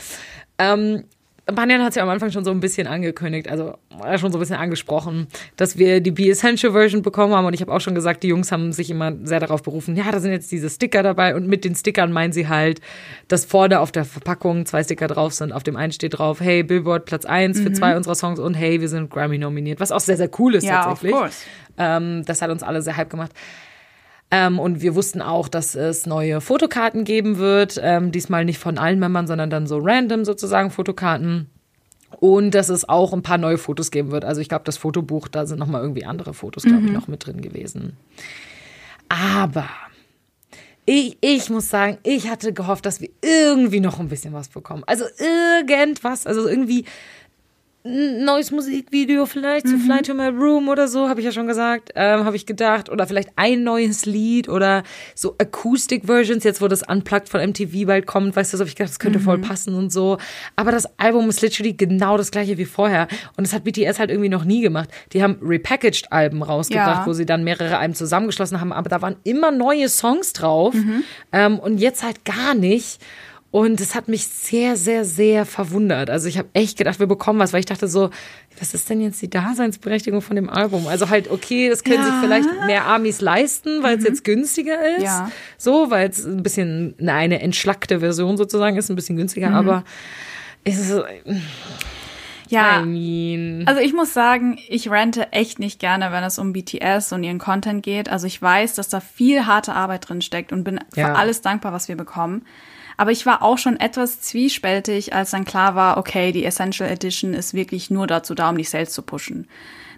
Ähm, 0.58 1.04
Banyan 1.50 1.80
hat 1.80 1.90
es 1.90 1.94
ja 1.94 2.02
am 2.02 2.10
Anfang 2.10 2.30
schon 2.30 2.44
so 2.44 2.50
ein 2.50 2.60
bisschen 2.60 2.86
angekündigt, 2.86 3.48
also 3.48 3.78
äh, 4.04 4.18
schon 4.18 4.30
so 4.32 4.36
ein 4.36 4.40
bisschen 4.40 4.56
angesprochen, 4.56 5.28
dass 5.56 5.78
wir 5.78 6.02
die 6.02 6.10
Be 6.10 6.28
Essential 6.28 6.72
Version 6.72 7.00
bekommen 7.00 7.34
haben. 7.34 7.46
Und 7.46 7.54
ich 7.54 7.62
habe 7.62 7.72
auch 7.72 7.80
schon 7.80 7.94
gesagt, 7.94 8.22
die 8.22 8.28
Jungs 8.28 8.52
haben 8.52 8.70
sich 8.70 8.90
immer 8.90 9.14
sehr 9.24 9.40
darauf 9.40 9.62
berufen, 9.62 9.96
ja, 9.96 10.10
da 10.12 10.20
sind 10.20 10.30
jetzt 10.32 10.52
diese 10.52 10.68
Sticker 10.68 11.02
dabei. 11.02 11.34
Und 11.34 11.46
mit 11.46 11.64
den 11.64 11.74
Stickern 11.74 12.12
meinen 12.12 12.32
sie 12.34 12.48
halt, 12.48 12.82
dass 13.28 13.46
vorne 13.46 13.80
auf 13.80 13.92
der 13.92 14.04
Verpackung 14.04 14.66
zwei 14.66 14.84
Sticker 14.84 15.06
drauf 15.06 15.32
sind. 15.32 15.52
Auf 15.52 15.62
dem 15.62 15.76
einen 15.76 15.92
steht 15.92 16.18
drauf, 16.18 16.40
hey, 16.40 16.62
Billboard 16.62 17.06
Platz 17.06 17.24
1 17.24 17.60
für 17.60 17.72
zwei 17.72 17.96
unserer 17.96 18.14
Songs 18.14 18.38
und 18.40 18.52
hey, 18.52 18.82
wir 18.82 18.88
sind 18.90 19.08
Grammy 19.10 19.38
nominiert. 19.38 19.80
Was 19.80 19.90
auch 19.90 20.00
sehr, 20.00 20.18
sehr 20.18 20.28
cool 20.38 20.54
ist 20.54 20.64
Ja, 20.64 20.80
of 20.80 20.86
tatsächlich. 21.00 21.12
course. 21.12 21.36
Ähm, 21.78 22.24
das 22.26 22.42
hat 22.42 22.50
uns 22.50 22.62
alle 22.62 22.82
sehr 22.82 22.98
hype 22.98 23.08
gemacht. 23.08 23.32
Ähm, 24.30 24.58
und 24.58 24.82
wir 24.82 24.94
wussten 24.94 25.22
auch, 25.22 25.48
dass 25.48 25.74
es 25.74 26.06
neue 26.06 26.40
Fotokarten 26.40 27.04
geben 27.04 27.38
wird. 27.38 27.80
Ähm, 27.82 28.12
diesmal 28.12 28.44
nicht 28.44 28.58
von 28.58 28.78
allen 28.78 28.98
Membern, 28.98 29.26
sondern 29.26 29.50
dann 29.50 29.66
so 29.66 29.78
random 29.78 30.24
sozusagen 30.24 30.70
Fotokarten. 30.70 31.48
Und 32.20 32.52
dass 32.52 32.68
es 32.68 32.88
auch 32.88 33.12
ein 33.12 33.22
paar 33.22 33.38
neue 33.38 33.58
Fotos 33.58 33.90
geben 33.90 34.10
wird. 34.10 34.24
Also 34.24 34.40
ich 34.40 34.48
glaube, 34.48 34.64
das 34.64 34.78
Fotobuch, 34.78 35.28
da 35.28 35.46
sind 35.46 35.58
nochmal 35.58 35.82
irgendwie 35.82 36.04
andere 36.04 36.34
Fotos, 36.34 36.62
glaube 36.62 36.86
ich, 36.86 36.92
noch 36.92 37.06
mit 37.06 37.26
drin 37.26 37.42
gewesen. 37.42 37.96
Aber 39.08 39.68
ich, 40.86 41.18
ich 41.20 41.50
muss 41.50 41.68
sagen, 41.68 41.98
ich 42.02 42.30
hatte 42.30 42.54
gehofft, 42.54 42.86
dass 42.86 43.02
wir 43.02 43.10
irgendwie 43.20 43.80
noch 43.80 44.00
ein 44.00 44.08
bisschen 44.08 44.32
was 44.32 44.48
bekommen. 44.48 44.84
Also 44.86 45.04
irgendwas, 45.18 46.26
also 46.26 46.48
irgendwie 46.48 46.86
ein 47.84 48.24
neues 48.24 48.50
Musikvideo 48.50 49.24
vielleicht 49.24 49.68
zu 49.68 49.78
Fly 49.78 50.02
to 50.02 50.12
My 50.12 50.26
Room 50.28 50.68
oder 50.68 50.88
so, 50.88 51.08
habe 51.08 51.20
ich 51.20 51.26
ja 51.26 51.32
schon 51.32 51.46
gesagt, 51.46 51.90
ähm, 51.94 52.24
habe 52.24 52.36
ich 52.36 52.44
gedacht. 52.44 52.90
Oder 52.90 53.06
vielleicht 53.06 53.30
ein 53.36 53.62
neues 53.62 54.04
Lied 54.04 54.48
oder 54.48 54.82
so 55.14 55.36
Acoustic-Versions, 55.38 56.44
jetzt 56.44 56.60
wo 56.60 56.68
das 56.68 56.82
Unplugged 56.82 57.28
von 57.28 57.40
MTV 57.40 57.86
bald 57.86 58.06
kommt, 58.06 58.34
weißt 58.36 58.52
du, 58.52 58.56
so 58.56 58.62
habe 58.62 58.68
ich 58.68 58.74
gedacht, 58.74 58.90
das 58.90 58.98
könnte 58.98 59.20
voll 59.20 59.38
passen 59.38 59.74
und 59.74 59.90
so. 59.92 60.18
Aber 60.56 60.72
das 60.72 60.86
Album 60.98 61.28
ist 61.28 61.40
literally 61.40 61.72
genau 61.72 62.16
das 62.18 62.30
gleiche 62.30 62.58
wie 62.58 62.64
vorher. 62.64 63.06
Und 63.36 63.46
das 63.46 63.54
hat 63.54 63.64
BTS 63.64 63.98
halt 63.98 64.10
irgendwie 64.10 64.28
noch 64.28 64.44
nie 64.44 64.60
gemacht. 64.60 64.90
Die 65.12 65.22
haben 65.22 65.38
Repackaged-Alben 65.40 66.42
rausgebracht, 66.42 67.02
Ja. 67.02 67.06
wo 67.06 67.12
sie 67.12 67.26
dann 67.26 67.44
mehrere 67.44 67.78
Alben 67.78 67.94
zusammengeschlossen 67.94 68.60
haben, 68.60 68.72
aber 68.72 68.90
da 68.90 69.00
waren 69.02 69.16
immer 69.24 69.50
neue 69.50 69.88
Songs 69.88 70.32
drauf. 70.32 70.74
Ähm, 71.32 71.58
und 71.58 71.78
jetzt 71.78 72.02
halt 72.02 72.24
gar 72.24 72.54
nicht. 72.54 72.98
Und 73.50 73.80
es 73.80 73.94
hat 73.94 74.08
mich 74.08 74.26
sehr, 74.26 74.76
sehr, 74.76 75.06
sehr 75.06 75.46
verwundert. 75.46 76.10
Also 76.10 76.28
ich 76.28 76.36
habe 76.36 76.48
echt 76.52 76.76
gedacht, 76.76 76.98
wir 77.00 77.06
bekommen 77.06 77.38
was, 77.38 77.54
weil 77.54 77.60
ich 77.60 77.66
dachte 77.66 77.88
so, 77.88 78.10
was 78.58 78.74
ist 78.74 78.90
denn 78.90 79.00
jetzt 79.00 79.22
die 79.22 79.30
Daseinsberechtigung 79.30 80.20
von 80.20 80.36
dem 80.36 80.50
Album? 80.50 80.86
Also 80.86 81.08
halt, 81.08 81.30
okay, 81.30 81.70
das 81.70 81.82
können 81.82 82.04
sich 82.04 82.12
Ja. 82.12 82.20
vielleicht 82.20 82.48
mehr 82.66 82.86
Amis 82.86 83.22
leisten, 83.22 83.82
weil 83.82 83.96
es 83.96 84.04
jetzt 84.04 84.22
günstiger 84.24 84.96
ist. 84.98 85.02
Ja. 85.04 85.30
So, 85.56 85.90
weil 85.90 86.10
es 86.10 86.26
ein 86.26 86.42
bisschen 86.42 86.94
eine, 87.00 87.12
eine 87.14 87.40
entschlackte 87.40 88.00
Version 88.00 88.36
sozusagen 88.36 88.76
ist, 88.76 88.90
ein 88.90 88.96
bisschen 88.96 89.16
günstiger, 89.16 89.50
aber 89.54 89.82
es 90.64 90.78
ist, 90.78 91.02
Ja. 92.50 92.82
I 92.82 92.84
mean, 92.86 93.66
Also 93.66 93.80
ich 93.80 93.94
muss 93.94 94.12
sagen, 94.12 94.58
ich 94.68 94.90
rente 94.90 95.32
echt 95.32 95.58
nicht 95.58 95.80
gerne, 95.80 96.12
wenn 96.12 96.24
es 96.24 96.38
um 96.38 96.52
BTS 96.52 97.12
und 97.12 97.22
ihren 97.24 97.38
Content 97.38 97.82
geht. 97.82 98.08
Also 98.10 98.26
ich 98.26 98.40
weiß, 98.40 98.74
dass 98.74 98.88
da 98.90 99.00
viel 99.00 99.46
harte 99.46 99.74
Arbeit 99.74 100.08
drin 100.08 100.20
steckt 100.22 100.52
und 100.52 100.64
bin 100.64 100.80
Ja. 100.96 101.06
für 101.08 101.14
alles 101.14 101.40
dankbar, 101.42 101.72
was 101.72 101.88
wir 101.88 101.96
bekommen. 101.96 102.44
Aber 102.98 103.12
ich 103.12 103.24
war 103.24 103.42
auch 103.42 103.58
schon 103.58 103.78
etwas 103.78 104.20
zwiespältig, 104.20 105.14
als 105.14 105.30
dann 105.30 105.44
klar 105.44 105.76
war, 105.76 105.96
okay, 105.96 106.32
die 106.32 106.44
Essential 106.44 106.90
Edition 106.90 107.32
ist 107.32 107.54
wirklich 107.54 107.90
nur 107.90 108.08
dazu 108.08 108.34
da, 108.34 108.50
um 108.50 108.58
die 108.58 108.64
Sales 108.64 108.92
zu 108.92 109.02
pushen. 109.02 109.46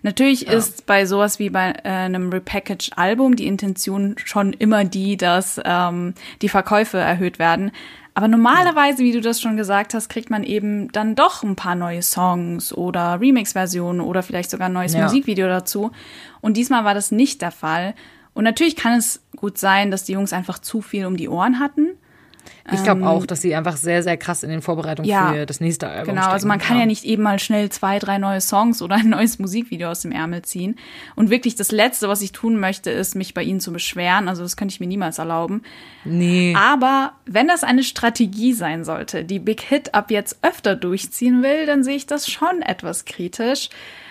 Natürlich 0.02 0.46
ist 0.46 0.86
bei 0.86 1.06
sowas 1.06 1.38
wie 1.38 1.50
bei 1.50 1.72
äh, 1.82 1.88
einem 1.88 2.30
Repackaged 2.30 2.96
Album 2.96 3.36
die 3.36 3.46
Intention 3.46 4.16
schon 4.24 4.52
immer 4.52 4.84
die, 4.84 5.16
dass 5.16 5.60
ähm, 5.64 6.14
die 6.42 6.48
Verkäufe 6.48 6.98
erhöht 6.98 7.38
werden. 7.38 7.72
Aber 8.12 8.28
normalerweise, 8.28 9.02
wie 9.02 9.12
du 9.12 9.20
das 9.20 9.40
schon 9.40 9.56
gesagt 9.56 9.94
hast, 9.94 10.08
kriegt 10.08 10.28
man 10.28 10.44
eben 10.44 10.92
dann 10.92 11.14
doch 11.14 11.42
ein 11.42 11.56
paar 11.56 11.74
neue 11.74 12.02
Songs 12.02 12.72
oder 12.72 13.18
Remix-Versionen 13.20 14.00
oder 14.00 14.22
vielleicht 14.22 14.50
sogar 14.50 14.68
ein 14.68 14.74
neues 14.74 14.94
Ja. 14.94 15.04
Musikvideo 15.04 15.46
dazu. 15.46 15.90
Und 16.42 16.56
diesmal 16.56 16.84
war 16.84 16.94
das 16.94 17.12
nicht 17.12 17.40
der 17.40 17.50
Fall. 17.50 17.94
Und 18.34 18.44
natürlich 18.44 18.76
kann 18.76 18.98
es 18.98 19.22
gut 19.36 19.58
sein, 19.58 19.90
dass 19.90 20.04
die 20.04 20.12
Jungs 20.12 20.32
einfach 20.32 20.58
zu 20.58 20.82
viel 20.82 21.06
um 21.06 21.16
die 21.16 21.28
Ohren 21.28 21.60
hatten. 21.60 21.88
Ich 22.72 22.82
glaube 22.82 23.06
auch, 23.06 23.26
dass 23.26 23.40
sie 23.42 23.54
einfach 23.54 23.76
sehr, 23.76 24.02
sehr 24.02 24.16
krass 24.16 24.42
in 24.42 24.50
den 24.50 24.62
Vorbereitungen 24.62 25.08
Ähm, 25.10 25.16
Ja. 25.16 25.32
für 25.32 25.46
das 25.46 25.60
nächste 25.60 25.88
Album 25.88 26.14
Genau, 26.14 26.28
also 26.28 26.46
man 26.46 26.58
kann 26.58 26.78
ja 26.78 26.86
nicht 26.86 27.04
eben 27.04 27.22
mal 27.22 27.38
schnell 27.38 27.68
zwei, 27.70 27.98
drei 27.98 28.18
neue 28.18 28.40
Songs 28.40 28.82
oder 28.82 28.96
ein 28.96 29.08
neues 29.08 29.38
Musikvideo 29.38 29.90
aus 29.90 30.00
dem 30.02 30.12
Ärmel 30.12 30.42
ziehen. 30.42 30.76
Und 31.16 31.30
wirklich 31.30 31.54
das 31.54 31.72
Letzte, 31.72 32.08
was 32.08 32.22
ich 32.22 32.32
tun 32.32 32.58
möchte, 32.60 32.90
ist, 32.90 33.14
mich 33.16 33.34
bei 33.34 33.42
ihnen 33.42 33.60
zu 33.60 33.72
beschweren. 33.72 34.28
Also 34.28 34.42
das 34.42 34.56
könnte 34.56 34.72
ich 34.72 34.80
mir 34.80 34.86
niemals 34.86 35.18
erlauben. 35.18 35.62
Nee. 36.04 36.54
Aber 36.56 37.12
wenn 37.26 37.48
das 37.48 37.64
eine 37.64 37.82
Strategie 37.82 38.52
sein 38.52 38.84
sollte, 38.84 39.24
die 39.24 39.38
Big 39.38 39.60
Hit 39.62 39.94
ab 39.94 40.10
jetzt 40.10 40.38
öfter 40.42 40.76
durchziehen 40.76 41.42
will, 41.42 41.66
dann 41.66 41.82
sehe 41.84 41.96
ich 41.96 42.06
das 42.06 42.30
schon 42.30 42.62
etwas 42.62 43.04
kritisch. 43.04 43.68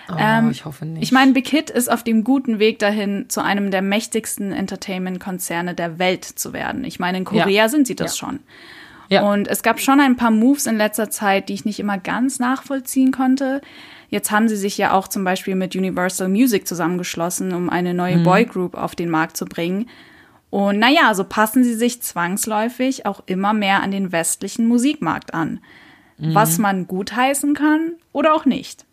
Oh, 0.08 0.50
ich 0.50 0.64
hoffe 0.64 0.84
nicht. 0.86 0.96
Ähm, 0.96 1.02
Ich 1.02 1.12
meine, 1.12 1.32
Big 1.32 1.48
Hit 1.48 1.70
ist 1.70 1.90
auf 1.90 2.02
dem 2.02 2.24
guten 2.24 2.58
Weg 2.58 2.78
dahin, 2.78 3.26
zu 3.28 3.42
einem 3.42 3.70
der 3.70 3.82
mächtigsten 3.82 4.52
Entertainment-Konzerne 4.52 5.74
der 5.74 5.98
Welt 5.98 6.24
zu 6.24 6.52
werden. 6.52 6.84
Ich 6.84 6.98
meine, 6.98 7.18
in 7.18 7.24
Korea 7.24 7.46
Ja. 7.48 7.68
sind 7.68 7.86
sie 7.86 7.94
das 7.96 8.18
Ja. 8.18 8.26
schon. 8.26 8.40
Ja. 9.08 9.22
Und 9.22 9.48
es 9.48 9.62
gab 9.62 9.80
schon 9.80 10.00
ein 10.00 10.16
paar 10.16 10.30
Moves 10.30 10.66
in 10.66 10.76
letzter 10.76 11.10
Zeit, 11.10 11.48
die 11.48 11.54
ich 11.54 11.64
nicht 11.64 11.80
immer 11.80 11.98
ganz 11.98 12.38
nachvollziehen 12.38 13.10
konnte. 13.12 13.60
Jetzt 14.08 14.30
haben 14.30 14.48
sie 14.48 14.56
sich 14.56 14.78
ja 14.78 14.92
auch 14.92 15.08
zum 15.08 15.24
Beispiel 15.24 15.54
mit 15.56 15.74
Universal 15.74 16.28
Music 16.28 16.66
zusammengeschlossen, 16.66 17.52
um 17.52 17.70
eine 17.70 17.92
neue 17.94 18.18
Mhm. 18.18 18.22
Boygroup 18.24 18.74
auf 18.76 18.94
den 18.94 19.10
Markt 19.10 19.36
zu 19.36 19.46
bringen. 19.46 19.88
Und 20.50 20.78
naja, 20.80 21.14
so 21.14 21.24
passen 21.24 21.62
sie 21.62 21.74
sich 21.74 22.02
zwangsläufig 22.02 23.06
auch 23.06 23.22
immer 23.26 23.52
mehr 23.52 23.82
an 23.82 23.90
den 23.92 24.10
westlichen 24.12 24.66
Musikmarkt 24.66 25.32
an. 25.34 25.60
Mhm. 26.18 26.34
Was 26.34 26.58
man 26.58 26.86
gutheißen 26.86 27.54
kann 27.54 27.92
oder 28.12 28.34
auch 28.34 28.44
nicht. 28.46 28.84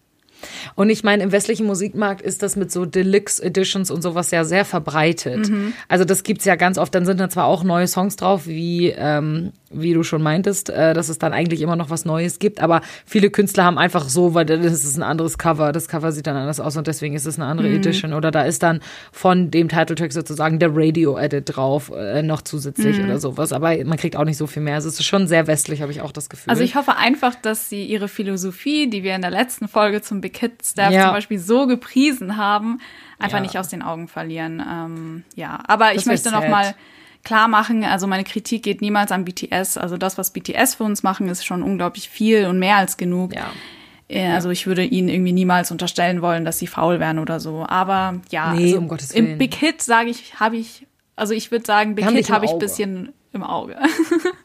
Und 0.76 0.90
ich 0.90 1.04
meine, 1.04 1.24
im 1.24 1.32
westlichen 1.32 1.66
Musikmarkt 1.66 2.22
ist 2.22 2.44
das 2.44 2.56
mit 2.56 2.72
so 2.72 2.86
Deluxe 2.86 3.44
Editions 3.44 3.92
und 3.92 4.02
sowas 4.02 4.32
ja 4.32 4.44
sehr 4.44 4.66
verbreitet. 4.66 5.50
Mhm. 5.50 5.74
Also 5.88 6.06
das 6.06 6.24
gibt's 6.24 6.46
ja 6.46 6.56
ganz 6.56 6.78
oft. 6.78 6.94
Dann 6.94 7.06
sind 7.06 7.20
da 7.20 7.30
zwar 7.30 7.46
auch 7.46 7.64
neue 7.64 7.88
Songs 7.88 8.16
drauf, 8.16 8.48
wie, 8.48 8.90
ähm, 8.90 9.52
wie 9.70 9.94
du 9.94 10.04
schon 10.04 10.22
meintest, 10.22 10.70
äh, 10.70 10.94
dass 10.94 11.10
es 11.10 11.20
dann 11.20 11.34
eigentlich 11.34 11.62
immer 11.62 11.76
noch 11.76 11.90
was 11.90 12.06
Neues 12.06 12.40
gibt. 12.40 12.62
Aber 12.62 12.82
viele 13.06 13.30
Künstler 13.30 13.66
haben 13.66 13.78
einfach 13.78 14.08
so, 14.08 14.34
weil 14.34 14.46
das 14.46 14.64
ist 14.84 14.96
ein 14.98 15.04
anderes 15.04 15.38
Cover. 15.38 15.72
Das 15.72 15.88
Cover 15.88 16.12
sieht 16.12 16.26
dann 16.28 16.38
anders 16.38 16.60
aus 16.60 16.78
und 16.78 16.88
deswegen 16.88 17.16
ist 17.16 17.26
es 17.26 17.38
eine 17.38 17.46
andere 17.50 17.68
Mhm. 17.68 17.76
Edition. 17.76 18.14
Oder 18.14 18.32
da 18.32 18.44
ist 18.44 18.64
dann 18.64 18.80
von 19.12 19.52
dem 19.52 19.68
Titeltrack 19.70 20.14
sozusagen 20.14 20.60
der 20.60 20.70
Radio-Edit 20.74 21.56
drauf, 21.56 21.92
äh, 21.96 22.22
noch 22.24 22.40
Mhm. 22.42 22.46
zusätzlich 22.46 23.00
oder 23.02 23.20
sowas. 23.20 23.52
Aber 23.52 23.76
man 23.84 23.98
kriegt 23.98 24.16
auch 24.16 24.24
nicht 24.26 24.38
so 24.38 24.48
viel 24.48 24.62
mehr. 24.64 24.76
Also 24.76 24.88
es 24.88 25.00
ist 25.00 25.06
schon 25.06 25.28
sehr 25.28 25.48
westlich, 25.48 25.82
habe 25.82 25.92
ich 25.92 26.02
auch 26.02 26.12
das 26.12 26.30
Gefühl. 26.30 26.50
Also 26.50 26.64
ich 26.64 26.76
hoffe 26.76 26.96
einfach, 26.96 27.36
dass 27.36 27.70
sie 27.70 27.84
ihre 27.86 28.08
Philosophie, 28.08 28.90
die 28.90 29.04
wir 29.04 29.16
in 29.16 29.22
der 29.22 29.32
letzten 29.32 29.68
Folge 29.68 30.02
zum 30.02 30.22
Big 30.22 30.38
Hit 30.38 30.64
Staff 30.66 30.92
Ja. 30.94 31.04
zum 31.06 31.12
Beispiel 31.12 31.40
so 31.40 31.68
gepriesen 31.68 32.38
haben, 32.38 32.80
einfach 33.20 33.38
Ja. 33.40 33.44
nicht 33.44 33.58
aus 33.58 33.68
den 33.68 33.82
Augen 33.82 34.08
verlieren. 34.08 34.64
Ähm, 34.66 35.24
ja, 35.36 35.60
aber 35.68 35.94
ich 35.96 36.06
wär 36.06 36.14
möchte 36.14 36.32
noch 36.32 36.42
sad. 36.42 36.50
mal 36.50 36.76
klar 37.28 37.48
machen, 37.48 37.84
also 37.84 38.08
meine 38.08 38.24
Kritik 38.24 38.64
geht 38.64 38.82
niemals 38.82 39.12
an 39.12 39.26
BTS. 39.26 39.78
Also 39.78 39.98
das, 39.98 40.18
was 40.18 40.32
BTS 40.32 40.76
für 40.76 40.84
uns 40.86 41.04
machen, 41.04 41.28
ist 41.28 41.46
schon 41.46 41.62
unglaublich 41.62 42.10
viel 42.10 42.46
und 42.46 42.58
mehr 42.58 42.78
als 42.78 42.96
genug. 42.96 43.36
Ja. 43.36 43.52
Äh, 44.08 44.32
Also 44.32 44.50
ich 44.50 44.66
würde 44.66 44.84
ihnen 44.84 45.10
irgendwie 45.10 45.34
niemals 45.34 45.70
unterstellen 45.70 46.22
wollen, 46.22 46.46
dass 46.46 46.58
sie 46.60 46.68
faul 46.68 47.00
wären 47.02 47.20
oder 47.20 47.40
so. 47.40 47.66
Aber 47.68 48.22
ja, 48.32 48.54
Nee, 48.54 48.68
also 48.68 48.78
um 48.78 48.88
Gottes 48.88 49.12
im 49.12 49.26
Willen. 49.26 49.38
Big 49.38 49.56
Hit 49.56 49.82
sage 49.82 50.10
ich, 50.10 50.40
habe 50.40 50.56
ich, 50.56 50.88
also 51.18 51.34
ich 51.34 51.52
würde 51.52 51.66
sagen, 51.66 51.96
Big 51.96 52.10
Hit 52.10 52.30
im 52.30 52.34
habe 52.34 52.46
ich 52.46 52.52
ein 52.52 52.60
bisschen 52.60 53.14
im 53.38 53.44
Auge. 53.44 53.76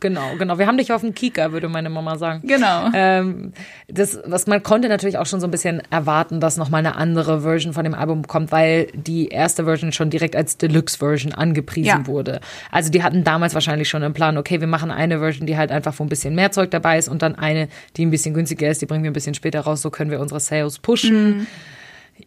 Genau, 0.01 0.34
genau. 0.36 0.59
Wir 0.59 0.66
haben 0.66 0.78
dich 0.78 0.93
auf 0.93 1.03
dem 1.03 1.14
Kika, 1.14 1.53
würde 1.53 1.68
meine 1.68 1.88
Mama 1.88 2.18
sagen. 2.18 2.43
Genau. 2.45 2.90
Ähm, 2.93 3.53
das, 3.86 4.18
was 4.26 4.49
man 4.49 4.61
konnte 4.64 4.88
natürlich 4.88 5.16
auch 5.16 5.26
schon 5.26 5.38
so 5.40 5.47
ein 5.47 5.53
bisschen 5.53 5.80
erwarten, 5.90 6.40
dass 6.40 6.57
nochmal 6.57 6.80
eine 6.80 6.97
andere 6.97 7.43
Version 7.43 7.72
von 7.72 7.84
dem 7.84 7.95
Album 7.95 8.26
kommt, 8.26 8.51
weil 8.51 8.88
die 8.95 9.28
erste 9.28 9.62
Version 9.64 9.93
schon 9.93 10.11
direkt 10.11 10.34
als 10.34 10.57
Deluxe-Version 10.59 11.32
angepriesen 11.34 11.86
Ja. 11.86 12.07
wurde. 12.09 12.40
Also 12.72 12.90
die 12.90 13.05
hatten 13.05 13.22
damals 13.22 13.55
wahrscheinlich 13.55 13.88
schon 13.88 14.03
im 14.03 14.12
Plan, 14.12 14.36
okay, 14.38 14.61
wir 14.61 14.66
machen 14.66 14.90
eine 14.90 15.20
Version, 15.20 15.47
die 15.47 15.57
halt 15.57 15.70
einfach 15.70 15.97
wo 15.99 16.03
ein 16.03 16.09
bisschen 16.09 16.34
mehr 16.34 16.51
Zeug 16.51 16.72
dabei 16.72 16.99
ist 16.99 17.09
und 17.09 17.22
dann 17.22 17.36
eine, 17.36 17.68
die 17.97 18.05
ein 18.05 18.11
bisschen 18.11 18.34
günstiger 18.34 18.68
ist, 18.68 18.82
die 18.82 18.86
bringen 18.86 19.05
wir 19.05 19.11
ein 19.11 19.14
bisschen 19.14 19.34
später 19.34 19.61
raus, 19.61 19.82
so 19.82 19.90
können 19.90 20.11
wir 20.11 20.18
unsere 20.18 20.40
Sales 20.40 20.80
pushen. 20.80 21.36
Mhm. 21.38 21.47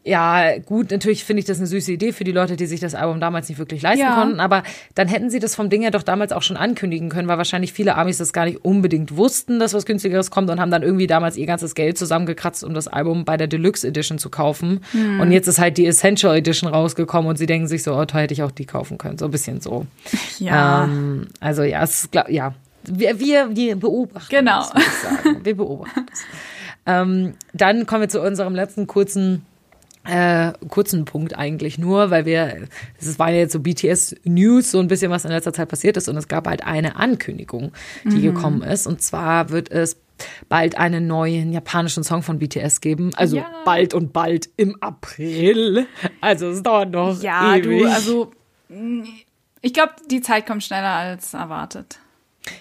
Ja, 0.04 0.58
gut, 0.60 0.92
natürlich 0.92 1.24
finde 1.24 1.40
ich 1.40 1.46
das 1.46 1.58
eine 1.58 1.68
süße 1.68 1.92
Idee 1.92 2.12
für 2.12 2.24
die 2.24 2.32
Leute, 2.32 2.56
die 2.56 2.66
sich 2.66 2.80
das 2.80 2.96
Album 2.96 3.20
damals 3.20 3.50
nicht 3.50 3.58
wirklich 3.58 3.82
leisten 3.82 4.02
Ja. 4.06 4.16
konnten, 4.16 4.40
aber 4.40 4.64
dann 4.94 5.08
hätten 5.08 5.30
sie 5.30 5.40
das 5.40 5.56
vom 5.56 5.70
Ding 5.70 5.82
ja 5.82 5.92
doch 5.92 6.04
damals 6.04 6.32
auch 6.32 6.42
schon 6.42 6.58
ankündigen 6.58 7.10
können, 7.10 7.28
weil 7.28 7.38
wahrscheinlich 7.38 7.74
viele 7.74 7.96
Amis 7.96 8.18
das 8.18 8.34
gar 8.34 8.46
nicht 8.46 8.64
unbedingt 8.66 9.16
wussten, 9.18 9.60
dass 9.60 9.74
was 9.74 9.86
günstigeres 9.86 10.32
kommt 10.32 10.50
und 10.50 10.60
haben 10.60 10.72
dann 10.72 10.84
irgendwie 10.84 11.08
damals 11.08 11.38
ihr 11.38 11.46
ganzes 11.46 11.76
Geld 11.76 11.98
zusammengekratzt, 11.98 12.64
um 12.64 12.74
das 12.74 12.88
Album 12.88 13.26
bei 13.26 13.38
der 13.38 13.48
Deluxe 13.48 13.88
Edition 13.88 14.18
zu 14.18 14.30
kaufen. 14.30 14.82
Hm. 14.92 15.20
Und 15.20 15.32
jetzt 15.32 15.48
ist 15.48 15.60
halt 15.60 15.78
die 15.78 15.86
Essential 15.86 16.36
Edition 16.36 16.70
rausgekommen 16.70 17.30
und 17.30 17.38
sie 17.38 17.46
denken 17.46 17.68
sich 17.68 17.84
so, 17.84 17.96
oh, 17.96 18.06
toll, 18.06 18.22
hätte 18.22 18.34
ich 18.34 18.44
auch 18.44 18.52
die 18.52 18.66
kaufen 18.66 18.98
können. 18.98 19.18
So 19.18 19.26
ein 19.26 19.32
bisschen 19.32 19.62
so. 19.62 19.86
Ja. 20.40 20.86
Ähm, 20.86 21.28
also 21.40 21.64
ja, 21.64 21.84
es 21.84 22.04
ist, 22.04 22.12
glaub, 22.12 22.30
ja. 22.30 22.54
Wir, 22.88 23.20
wir, 23.20 23.56
wir 23.56 23.76
beobachten. 23.78 24.28
Genau. 24.30 24.60
Das. 24.60 25.44
Wir 25.44 25.56
beobachten. 25.56 26.06
Das. 26.08 26.20
ähm, 26.86 27.34
dann 27.54 27.86
kommen 27.86 28.02
wir 28.02 28.10
zu 28.10 28.22
unserem 28.22 28.54
letzten 28.54 28.86
kurzen 28.88 29.44
äh, 30.06 30.54
kurzen 30.70 31.06
Punkt 31.06 31.38
eigentlich 31.38 31.78
nur, 31.78 32.12
weil 32.12 32.26
wir, 32.26 32.68
es 33.00 33.18
war 33.20 33.30
ja 33.32 33.38
jetzt 33.38 33.54
so 33.54 33.60
BTS 33.60 34.16
News, 34.24 34.72
so 34.72 34.80
ein 34.80 34.88
bisschen, 34.88 35.12
was 35.12 35.26
in 35.26 35.32
letzter 35.32 35.54
Zeit 35.54 35.70
passiert 35.70 35.98
ist 35.98 36.08
und 36.10 36.18
es 36.18 36.28
gab 36.28 36.48
halt 36.48 36.66
eine 36.66 36.96
Ankündigung, 36.96 37.72
die 38.06 38.22
gekommen 38.22 38.62
ist 38.62 38.88
und 38.88 39.02
zwar 39.02 39.50
wird 39.50 39.70
es 39.72 39.98
bald 40.48 40.78
einen 40.78 41.08
neuen 41.08 41.52
japanischen 41.52 42.04
Song 42.04 42.22
von 42.24 42.40
BTS 42.40 42.80
geben, 42.82 43.12
also 43.16 43.38
Ja. 43.38 43.46
bald 43.66 43.94
und 43.94 44.14
bald 44.14 44.50
im 44.58 44.82
April, 44.82 45.88
also 46.22 46.48
es 46.50 46.64
dauert 46.64 46.92
noch 46.92 47.22
Ja, 47.22 47.56
ewig. 47.56 47.84
du, 47.84 47.90
also 47.90 48.32
ich 49.62 49.74
glaube, 49.74 49.94
die 50.10 50.22
Zeit 50.22 50.46
kommt 50.48 50.64
schneller 50.64 50.94
als 50.94 51.34
erwartet. 51.34 52.00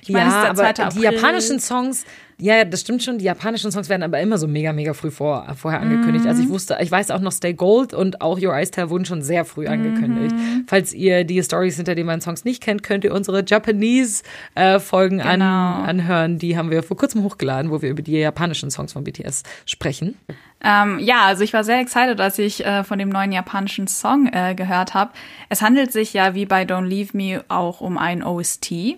Ich 0.02 0.08
meine, 0.10 0.30
ja, 0.30 0.50
aber 0.50 0.54
2. 0.54 0.72
die 0.72 0.82
April. 0.82 1.02
japanischen 1.02 1.60
Songs, 1.60 2.04
ja, 2.38 2.64
das 2.64 2.80
stimmt 2.80 3.02
schon, 3.02 3.18
die 3.18 3.24
japanischen 3.26 3.70
Songs 3.70 3.88
werden 3.88 4.02
aber 4.02 4.18
immer 4.20 4.38
so 4.38 4.48
mega, 4.48 4.72
mega 4.72 4.92
früh 4.92 5.10
vor, 5.10 5.46
vorher 5.56 5.80
angekündigt. 5.80 6.26
Also 6.26 6.42
ich 6.42 6.48
Mhm. 6.48 6.52
wusste, 6.52 6.76
ich 6.80 6.90
weiß 6.90 7.10
auch 7.10 7.20
noch 7.20 7.32
Stay 7.32 7.54
Gold 7.54 7.94
und 7.94 8.20
auch 8.20 8.40
Your 8.40 8.54
Eyes 8.54 8.70
Tell 8.70 8.90
wurden 8.90 9.04
schon 9.04 9.22
sehr 9.22 9.44
früh 9.44 9.66
angekündigt. 9.66 10.34
Mhm. 10.34 10.64
Falls 10.66 10.92
ihr 10.92 11.24
die 11.24 11.42
Stories 11.42 11.76
hinter 11.76 11.94
den 11.94 12.06
beiden 12.06 12.20
Songs 12.22 12.44
nicht 12.44 12.62
kennt, 12.62 12.82
könnt 12.82 13.04
ihr 13.04 13.12
unsere 13.14 13.44
Japanese-Folgen 13.46 15.20
an, 15.20 15.40
Genau. 15.40 15.82
anhören. 15.88 16.38
Die 16.38 16.56
haben 16.56 16.70
wir 16.70 16.82
vor 16.82 16.96
kurzem 16.96 17.22
hochgeladen, 17.22 17.70
wo 17.70 17.82
wir 17.82 17.90
über 17.90 18.02
die 18.02 18.12
japanischen 18.18 18.70
Songs 18.70 18.92
von 18.92 19.04
BTS 19.04 19.42
sprechen. 19.66 20.16
Ähm, 20.62 20.98
ja, 21.00 21.24
also 21.26 21.44
ich 21.44 21.52
war 21.52 21.62
sehr 21.62 21.78
excited, 21.80 22.20
als 22.20 22.38
ich 22.38 22.64
äh, 22.64 22.84
von 22.84 22.98
dem 22.98 23.10
neuen 23.10 23.32
japanischen 23.32 23.86
Song 23.86 24.28
äh, 24.32 24.54
gehört 24.54 24.94
habe. 24.94 25.12
Es 25.50 25.60
handelt 25.60 25.92
sich 25.92 26.14
ja 26.14 26.34
wie 26.34 26.46
bei 26.46 26.62
Don't 26.62 26.86
Leave 26.86 27.10
Me 27.16 27.44
auch 27.48 27.80
um 27.82 27.98
ein 27.98 28.24
OST. 28.24 28.96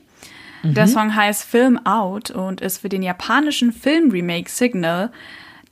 Der 0.75 0.87
Song 0.87 1.15
heißt 1.15 1.45
Film 1.45 1.79
Out 1.87 2.31
und 2.31 2.61
ist 2.61 2.79
für 2.79 2.89
den 2.89 3.03
japanischen 3.03 3.73
Filmremake 3.73 4.49
Signal, 4.51 5.11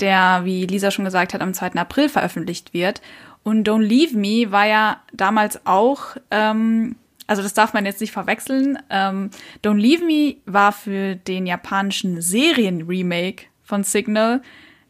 der, 0.01 0.43
wie 0.45 0.67
Lisa 0.67 0.91
schon 0.91 1.05
gesagt 1.05 1.35
hat, 1.35 1.41
am 1.41 1.55
2. 1.55 1.73
April 1.75 2.09
veröffentlicht 2.09 2.73
wird. 2.75 3.01
Und 3.43 3.69
Don't 3.69 3.83
Leave 3.83 4.17
Me 4.17 4.51
war 4.51 4.67
ja 4.67 5.01
damals 5.13 5.67
auch, 5.67 6.17
ähm, 6.31 6.97
also 7.27 7.43
das 7.43 7.55
darf 7.55 7.73
man 7.75 7.85
jetzt 7.87 8.01
nicht 8.01 8.13
verwechseln. 8.13 8.79
Ähm, 8.91 9.31
Don't 9.63 9.79
Leave 9.79 10.05
Me 10.05 10.37
war 10.47 10.73
für 10.73 11.17
den 11.17 11.47
japanischen 11.47 12.21
Serienremake 12.21 13.45
von 13.63 13.85
Signal. 13.85 14.43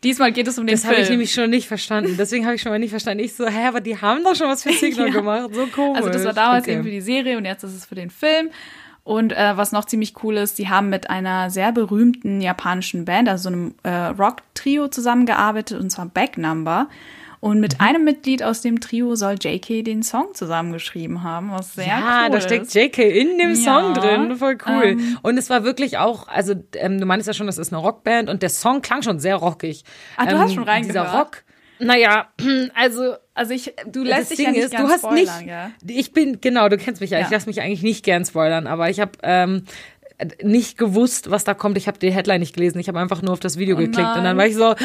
Diesmal 0.03 0.33
geht 0.33 0.47
es 0.49 0.59
um 0.59 0.67
den 0.67 0.75
Das 0.75 0.85
habe 0.85 0.95
Film. 0.97 1.05
ich 1.05 1.11
nämlich 1.11 1.33
schon 1.33 1.49
nicht 1.51 1.67
verstanden. 1.67 2.17
Deswegen 2.19 2.45
habe 2.45 2.55
ich 2.57 2.63
schon 2.63 2.71
mal 2.71 2.79
nicht 2.79 2.91
verstanden. 2.91 3.25
Ich 3.25 3.35
so, 3.35 3.47
hä, 3.47 3.67
aber 3.67 3.81
die 3.81 3.99
haben 4.01 4.23
doch 4.23 4.35
schon 4.37 4.49
was 4.49 4.63
für 4.63 4.73
Signal 4.79 5.09
Ja. 5.09 5.13
gemacht. 5.15 5.55
So 5.55 5.67
komisch. 5.67 5.97
Also 5.97 6.11
das 6.11 6.25
war 6.25 6.35
damals 6.35 6.65
Okay. 6.65 6.75
eben 6.75 6.85
für 6.85 6.91
die 6.91 7.01
Serie 7.01 7.39
und 7.39 7.45
jetzt 7.47 7.63
ist 7.65 7.75
es 7.75 7.87
für 7.87 7.95
den 7.95 8.11
Film. 8.11 8.51
Und 9.05 9.33
äh, 9.33 9.57
was 9.57 9.71
noch 9.73 9.85
ziemlich 9.85 10.15
cool 10.23 10.39
ist, 10.39 10.59
die 10.59 10.69
haben 10.71 10.89
mit 10.89 11.11
einer 11.11 11.51
sehr 11.51 11.73
berühmten 11.73 12.41
japanischen 12.41 13.05
Band, 13.05 13.29
also 13.29 13.51
so 13.51 13.55
einem 13.55 13.75
äh, 13.83 13.91
Rock-Trio 13.91 14.89
zusammengearbeitet, 14.89 15.79
und 15.79 15.91
zwar 15.91 16.07
Back 16.07 16.39
Number. 16.39 16.89
Und 17.41 17.61
mit 17.61 17.75
Mhm. 17.75 17.85
einem 17.87 18.05
Mitglied 18.05 18.43
aus 18.43 18.63
dem 18.63 18.81
Trio 18.81 19.15
soll 19.17 19.35
JK 19.39 19.83
den 19.85 20.03
Song 20.03 20.29
zusammengeschrieben 20.33 21.23
haben, 21.23 21.51
was 21.51 21.75
sehr 21.75 21.89
ja, 21.89 22.23
cool 22.25 22.31
da 22.31 22.39
ist. 22.39 22.45
steckt 22.45 22.73
JK 22.75 22.99
in 23.21 23.37
dem 23.37 23.51
Ja, 23.51 23.57
Song 23.57 23.93
drin. 23.93 24.37
Voll 24.39 24.57
cool. 24.67 24.85
ähm, 24.85 25.19
und 25.21 25.37
es 25.37 25.51
war 25.51 25.63
wirklich 25.63 25.99
auch, 25.99 26.27
also 26.29 26.55
ähm, 26.77 26.99
du 26.99 27.05
meinst 27.05 27.27
ja 27.27 27.35
schon, 27.35 27.47
das 27.47 27.59
ist 27.59 27.71
eine 27.75 27.83
Rockband 27.83 28.31
und 28.31 28.41
der 28.41 28.49
Song 28.49 28.81
klang 28.81 29.03
schon 29.03 29.19
sehr 29.21 29.37
rockig. 29.37 29.85
Ah, 30.17 30.25
du 30.25 30.31
ähm, 30.37 30.39
hast 30.41 30.55
schon 30.55 30.63
reingehört? 30.65 31.07
Dieser 31.07 31.19
Rock. 31.19 31.44
Naja, 31.79 32.29
also 32.75 33.15
Also 33.35 33.53
ich, 33.53 33.75
du 33.87 34.05
lässt 34.05 34.31
dich 34.31 34.37
Ding 34.39 34.47
ja 34.47 34.53
nicht 34.53 34.65
ist, 34.65 34.71
gern 34.71 34.83
du 34.85 34.89
hast 34.89 35.01
spoilern, 35.01 35.45
nicht, 35.45 35.47
gell? 35.47 35.97
ich 35.99 36.13
bin, 36.13 36.41
genau, 36.41 36.69
du 36.69 36.77
kennst 36.77 37.01
mich 37.01 37.11
ja, 37.11 37.19
ich 37.19 37.27
Ja. 37.27 37.33
lasse 37.33 37.49
mich 37.49 37.61
eigentlich 37.61 37.83
nicht 37.83 38.05
gern 38.05 38.25
spoilern, 38.25 38.69
aber 38.69 38.91
ich 38.91 39.01
habe, 39.01 39.13
ähm, 39.25 39.65
nicht 40.43 40.79
gewusst, 40.79 41.31
was 41.31 41.43
da 41.43 41.55
kommt. 41.55 41.77
Ich 41.77 41.89
habe 41.89 41.99
die 41.99 42.13
Headline 42.13 42.39
nicht 42.41 42.55
gelesen. 42.55 42.79
Ich 42.79 42.87
habe 42.87 43.01
einfach 43.01 43.21
nur 43.21 43.33
auf 43.33 43.41
das 43.41 43.59
Video 43.59 43.75
Oh 43.75 43.79
geklickt 43.81 43.99
und 44.17 44.23
dann 44.23 44.23
nein. 44.23 44.37
war 44.39 44.47
ich 44.47 44.55
so, 44.55 44.65
ah, 44.67 44.77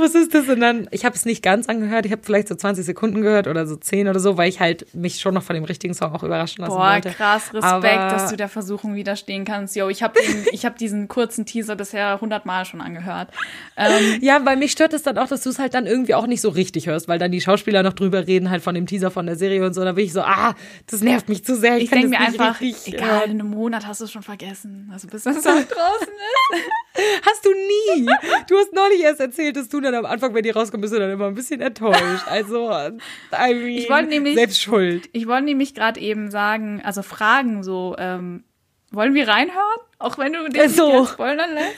was 0.00 0.14
ist 0.14 0.34
das? 0.34 0.48
Und 0.48 0.60
dann, 0.60 0.86
ich 0.92 1.04
habe 1.04 1.16
es 1.16 1.24
nicht 1.24 1.42
ganz 1.42 1.68
angehört. 1.68 2.06
Ich 2.06 2.12
habe 2.12 2.22
vielleicht 2.24 2.46
so 2.46 2.54
20 2.54 2.84
Sekunden 2.86 3.20
gehört 3.20 3.48
oder 3.48 3.66
so 3.66 3.74
10 3.74 4.06
oder 4.08 4.20
so, 4.20 4.36
weil 4.36 4.48
ich 4.48 4.60
halt 4.60 4.86
mich 4.94 5.18
schon 5.18 5.34
noch 5.34 5.42
von 5.42 5.54
dem 5.54 5.64
richtigen 5.64 5.94
Song 5.94 6.14
auch 6.14 6.22
überraschen 6.22 6.62
lassen 6.62 6.76
Boah, 6.76 6.92
wollte. 6.94 7.10
krass, 7.10 7.52
Respekt, 7.52 7.64
Aber- 7.64 8.08
dass 8.08 8.30
du 8.30 8.36
der 8.36 8.48
Versuchung 8.48 8.94
widerstehen 8.94 9.44
kannst. 9.44 9.74
Yo, 9.74 9.88
ich 9.88 10.02
habe 10.04 10.14
ich 10.52 10.64
hab 10.64 10.78
diesen 10.78 11.08
kurzen 11.08 11.44
Teaser 11.44 11.74
bisher 11.74 12.20
hundertmal 12.20 12.64
schon 12.64 12.80
angehört. 12.80 13.30
Ähm, 13.76 14.18
Ja, 14.20 14.44
weil 14.46 14.56
mich 14.56 14.70
stört 14.72 14.92
es 14.92 15.02
dann 15.02 15.18
auch, 15.18 15.26
dass 15.28 15.42
du 15.42 15.50
es 15.50 15.58
halt 15.58 15.74
dann 15.74 15.86
irgendwie 15.86 16.14
auch 16.14 16.28
nicht 16.28 16.40
so 16.40 16.50
richtig 16.50 16.86
hörst, 16.86 17.08
weil 17.08 17.18
dann 17.18 17.32
die 17.32 17.40
Schauspieler 17.40 17.82
noch 17.82 17.94
drüber 17.94 18.28
reden, 18.28 18.48
halt 18.48 18.62
von 18.62 18.76
dem 18.76 18.86
Teaser 18.86 19.10
von 19.10 19.26
der 19.26 19.34
Serie 19.34 19.66
und 19.66 19.74
so. 19.74 19.82
Da 19.84 19.92
bin 19.92 20.04
ich 20.04 20.12
so, 20.12 20.20
ah, 20.22 20.54
das 20.88 21.00
nervt 21.02 21.28
mich 21.28 21.44
zu 21.44 21.56
sehr. 21.56 21.78
Ich, 21.78 21.84
ich 21.84 21.90
denke 21.90 22.08
mir 22.10 22.20
einfach, 22.20 22.60
richtig 22.60 22.94
egal, 22.94 23.24
in 23.24 23.32
einem 23.40 23.50
Monat 23.50 23.84
hast 23.86 24.00
du 24.00 24.04
es 24.04 24.12
schon 24.12 24.22
vergessen. 24.22 24.68
Also 24.92 25.08
bis 25.08 25.22
das 25.24 25.42
Song 25.42 25.64
draußen 25.68 26.08
ist. 26.08 27.26
Hast 27.26 27.44
du 27.44 27.50
nie. 27.52 28.06
Du 28.48 28.56
hast 28.58 28.72
neulich 28.72 29.00
erst 29.00 29.20
erzählt, 29.20 29.56
dass 29.56 29.68
du 29.68 29.80
dann 29.80 29.94
am 29.94 30.04
Anfang, 30.06 30.34
wenn 30.34 30.42
die 30.42 30.50
rauskommen, 30.50 30.80
bist 30.80 30.92
du 30.94 30.98
dann 30.98 31.10
immer 31.10 31.26
ein 31.26 31.34
bisschen 31.34 31.60
enttäuscht. 31.60 32.26
Also, 32.26 32.70
I 32.70 33.54
mean, 33.54 33.68
Ich 33.68 33.88
wollte 33.90 34.08
nämlich- 34.08 34.34
selbst 34.36 34.60
schuld. 34.60 35.08
Ich 35.12 35.26
wollte 35.26 35.44
nämlich 35.44 35.74
gerade 35.74 36.00
eben 36.00 36.30
sagen, 36.30 36.80
also 36.84 37.02
fragen 37.02 37.62
so, 37.62 37.94
ähm, 37.98 38.44
wollen 38.90 39.14
wir 39.14 39.28
reinhören? 39.28 39.80
Auch 39.98 40.16
wenn 40.18 40.32
du 40.32 40.48
den 40.48 40.68
So. 40.70 41.04
spoilern 41.06 41.54
lässt? 41.54 41.76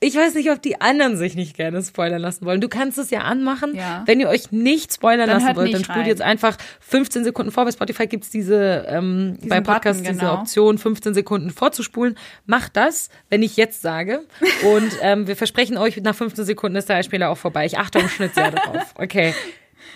Ich 0.00 0.14
weiß 0.14 0.34
nicht, 0.34 0.50
ob 0.50 0.60
die 0.60 0.78
anderen 0.82 1.16
sich 1.16 1.34
nicht 1.34 1.56
gerne 1.56 1.82
spoilern 1.82 2.20
lassen 2.20 2.44
wollen. 2.44 2.60
Du 2.60 2.68
kannst 2.68 2.98
es 2.98 3.08
ja 3.08 3.20
anmachen. 3.20 3.74
Ja. 3.74 4.02
Wenn 4.04 4.20
ihr 4.20 4.28
euch 4.28 4.52
nicht 4.52 4.92
spoilern 4.92 5.26
Dann 5.26 5.40
lassen 5.40 5.56
wollt, 5.56 5.72
dann 5.72 5.84
spult 5.84 5.98
rein. 6.00 6.06
jetzt 6.06 6.20
einfach 6.20 6.58
15 6.80 7.24
Sekunden 7.24 7.50
vor. 7.50 7.64
Bei 7.64 7.72
Spotify 7.72 8.06
gibt's 8.06 8.28
diese, 8.28 8.84
ähm, 8.88 9.38
bei 9.42 9.62
Podcasts 9.62 10.02
Button, 10.02 10.12
diese 10.12 10.26
genau. 10.26 10.40
Option, 10.40 10.76
15 10.76 11.14
Sekunden 11.14 11.50
vorzuspulen. 11.50 12.18
Macht 12.44 12.76
das, 12.76 13.08
wenn 13.30 13.42
ich 13.42 13.56
jetzt 13.56 13.80
sage. 13.80 14.26
Und 14.64 14.92
ähm, 15.00 15.26
wir 15.26 15.36
versprechen 15.36 15.78
euch, 15.78 15.96
nach 15.96 16.14
15 16.14 16.44
Sekunden 16.44 16.76
ist 16.76 16.90
der 16.90 16.96
Einspieler 16.96 17.30
auch 17.30 17.38
vorbei. 17.38 17.64
Ich 17.64 17.78
achte 17.78 18.00
und 18.00 18.10
schnitze 18.10 18.34
sehr 18.34 18.50
darauf. 18.50 18.94
Okay. 18.96 19.34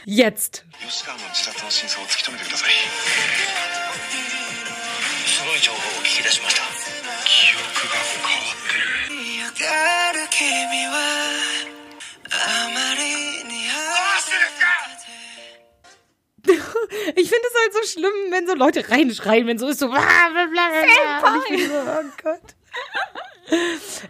Jetzt. 0.04 0.64
Ich 17.16 17.28
finde 17.28 17.44
es 17.48 17.60
halt 17.60 17.72
so 17.72 17.88
schlimm, 17.90 18.12
wenn 18.30 18.46
so 18.46 18.54
Leute 18.54 18.88
reinschreien, 18.88 19.46
wenn 19.46 19.58
so 19.58 19.68
ist 19.68 19.80
so. 19.80 19.88
bla, 19.88 20.00
bla, 20.00 20.46
bla, 20.46 20.68
bla. 20.70 21.34
Und 21.34 21.42
ich 21.44 21.48
bin 21.48 21.68
so, 21.68 21.74
oh 21.74 22.10
Gott. 22.22 22.54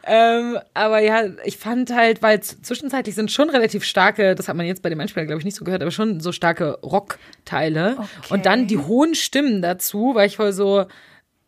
ähm, 0.04 0.58
aber 0.74 1.00
ja, 1.00 1.24
ich 1.44 1.56
fand 1.58 1.92
halt, 1.92 2.22
weil 2.22 2.40
zwischenzeitlich 2.40 3.14
sind 3.14 3.32
schon 3.32 3.50
relativ 3.50 3.84
starke, 3.84 4.34
das 4.34 4.48
hat 4.48 4.56
man 4.56 4.66
jetzt 4.66 4.82
bei 4.82 4.90
dem 4.90 5.00
Einspieler, 5.00 5.26
glaube 5.26 5.40
ich, 5.40 5.44
nicht 5.44 5.56
so 5.56 5.64
gehört, 5.64 5.82
aber 5.82 5.90
schon 5.90 6.20
so 6.20 6.32
starke 6.32 6.78
Rockteile. 6.82 7.96
Und 8.28 8.46
dann 8.46 8.66
die 8.66 8.78
hohen 8.78 9.14
Stimmen 9.14 9.62
dazu, 9.62 10.14
weil 10.14 10.28
ich 10.28 10.36
voll 10.36 10.52
so, 10.52 10.86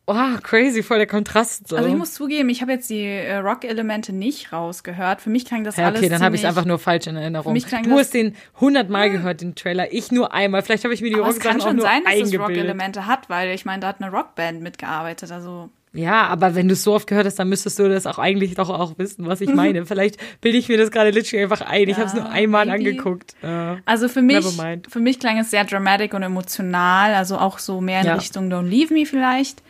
oh, 0.07 0.39
crazy, 0.43 0.83
voll 0.83 0.99
der 0.99 1.07
Kontrast. 1.07 1.69
So. 1.69 1.77
Also 1.77 1.89
ich 1.89 1.95
muss 1.95 2.13
zugeben, 2.13 2.49
ich 2.49 2.61
habe 2.63 2.73
jetzt 2.73 2.91
die 2.91 3.05
äh, 3.05 3.37
Rock-Elemente 3.37 4.13
nicht 4.13 4.53
rausgehört. 4.53 5.21
Für 5.21 5.31
mich 5.31 5.45
klang 5.45 5.65
das 5.65 5.77
ja, 5.77 5.87
alles 5.87 6.01
okay, 6.01 6.09
dann 6.09 6.23
habe 6.23 6.37
ich 6.37 6.43
es 6.43 6.49
einfach 6.49 6.65
nur 6.65 6.79
falsch 6.79 7.07
in 7.07 7.17
Erinnerung. 7.17 7.53
mich 7.53 7.67
klang 7.67 7.85
Du 7.85 7.93
hast 7.93 8.13
den 8.15 8.35
hundertmal 8.61 9.11
gehört, 9.11 9.41
den 9.41 9.55
Trailer. 9.55 9.93
Ich 9.93 10.13
nur 10.13 10.33
einmal. 10.33 10.63
Vielleicht 10.63 10.85
habe 10.85 10.95
ich 10.95 11.01
mir 11.01 11.11
die 11.11 11.17
Aber 11.17 11.29
es 11.29 11.39
kann 11.39 11.61
schon 11.61 11.81
sein, 11.81 12.03
dass 12.05 12.15
es. 12.15 12.39
Rock-Elemente 12.39 13.07
hat, 13.07 13.29
weil 13.31 13.51
ich 13.55 13.65
meine, 13.65 13.81
da 13.81 13.89
hat 13.89 14.03
eine 14.03 14.11
Rockband 14.11 14.61
mitgearbeitet. 14.61 15.31
Also 15.33 15.71
Ja, 15.93 16.27
aber 16.27 16.55
wenn 16.55 16.69
du 16.69 16.75
es 16.75 16.83
so 16.83 16.93
oft 16.93 17.07
gehört 17.07 17.27
hast, 17.27 17.37
dann 17.39 17.49
müsstest 17.49 17.79
du 17.79 17.89
das 17.89 18.07
auch 18.07 18.19
eigentlich 18.19 18.55
doch 18.55 18.69
auch 18.69 18.99
wissen, 18.99 19.27
was 19.27 19.41
ich 19.41 19.55
meine. 19.55 19.87
Vielleicht 19.87 20.19
bilde 20.41 20.59
ich 20.59 20.69
mir 20.69 20.77
das 20.77 20.91
gerade 20.91 21.11
literally 21.11 21.45
einfach 21.45 21.63
ein. 21.63 21.89
Ich 21.89 21.97
habe 21.97 22.07
es 22.07 22.15
nur 22.15 22.29
einmal 22.29 22.67
maybe. 22.67 22.91
angeguckt. 22.91 23.35
Ja. 23.43 23.79
Also 23.85 24.09
für 24.09 24.23
mich, 24.23 24.45
für 24.89 25.01
mich 25.01 25.19
klang 25.19 25.39
es 25.39 25.51
sehr 25.51 25.65
dramatic 25.65 26.13
und 26.13 26.23
emotional, 26.23 27.15
also 27.15 27.39
auch 27.39 27.59
so 27.59 27.81
mehr 27.81 28.01
in 28.01 28.07
Ja. 28.09 28.15
Richtung 28.17 28.53
Don't 28.53 28.69
Leave 28.69 28.93
Me 28.93 29.07
vielleicht. 29.07 29.63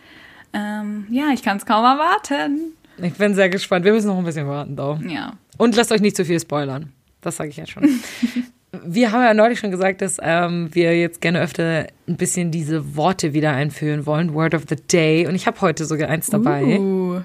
Ähm, 0.54 1.06
ja, 1.10 1.30
ich 1.32 1.42
kann 1.42 1.56
es 1.56 1.66
kaum 1.66 1.84
erwarten. 1.84 2.72
Ich 2.98 3.14
bin 3.14 3.34
sehr 3.34 3.48
gespannt. 3.48 3.84
Wir 3.84 3.92
müssen 3.92 4.06
noch 4.06 4.18
ein 4.18 4.24
bisschen 4.24 4.46
warten, 4.46 4.76
though. 4.76 4.98
Ja. 5.06 5.34
Und 5.58 5.76
lasst 5.76 5.90
euch 5.92 6.00
nicht 6.00 6.16
zu 6.16 6.24
viel 6.24 6.38
spoilern. 6.38 6.92
Das 7.20 7.36
sage 7.36 7.50
ich 7.50 7.56
jetzt 7.56 7.72
schon. 7.72 7.82
wir 8.84 9.12
haben 9.12 9.22
ja 9.22 9.34
neulich 9.34 9.58
schon 9.58 9.70
gesagt, 9.70 10.00
dass 10.00 10.18
ähm, 10.22 10.68
wir 10.72 10.96
jetzt 10.98 11.20
gerne 11.20 11.40
öfter 11.40 11.86
ein 12.06 12.16
bisschen 12.16 12.50
diese 12.50 12.96
Worte 12.96 13.32
wieder 13.32 13.52
einführen 13.52 14.04
wollen. 14.06 14.34
Word 14.34 14.54
of 14.54 14.64
the 14.68 14.76
Day. 14.76 15.26
Und 15.26 15.34
ich 15.34 15.46
habe 15.46 15.60
heute 15.60 15.84
sogar 15.86 16.08
eins 16.08 16.26
dabei. 16.28 16.78
Uh, 16.78 17.20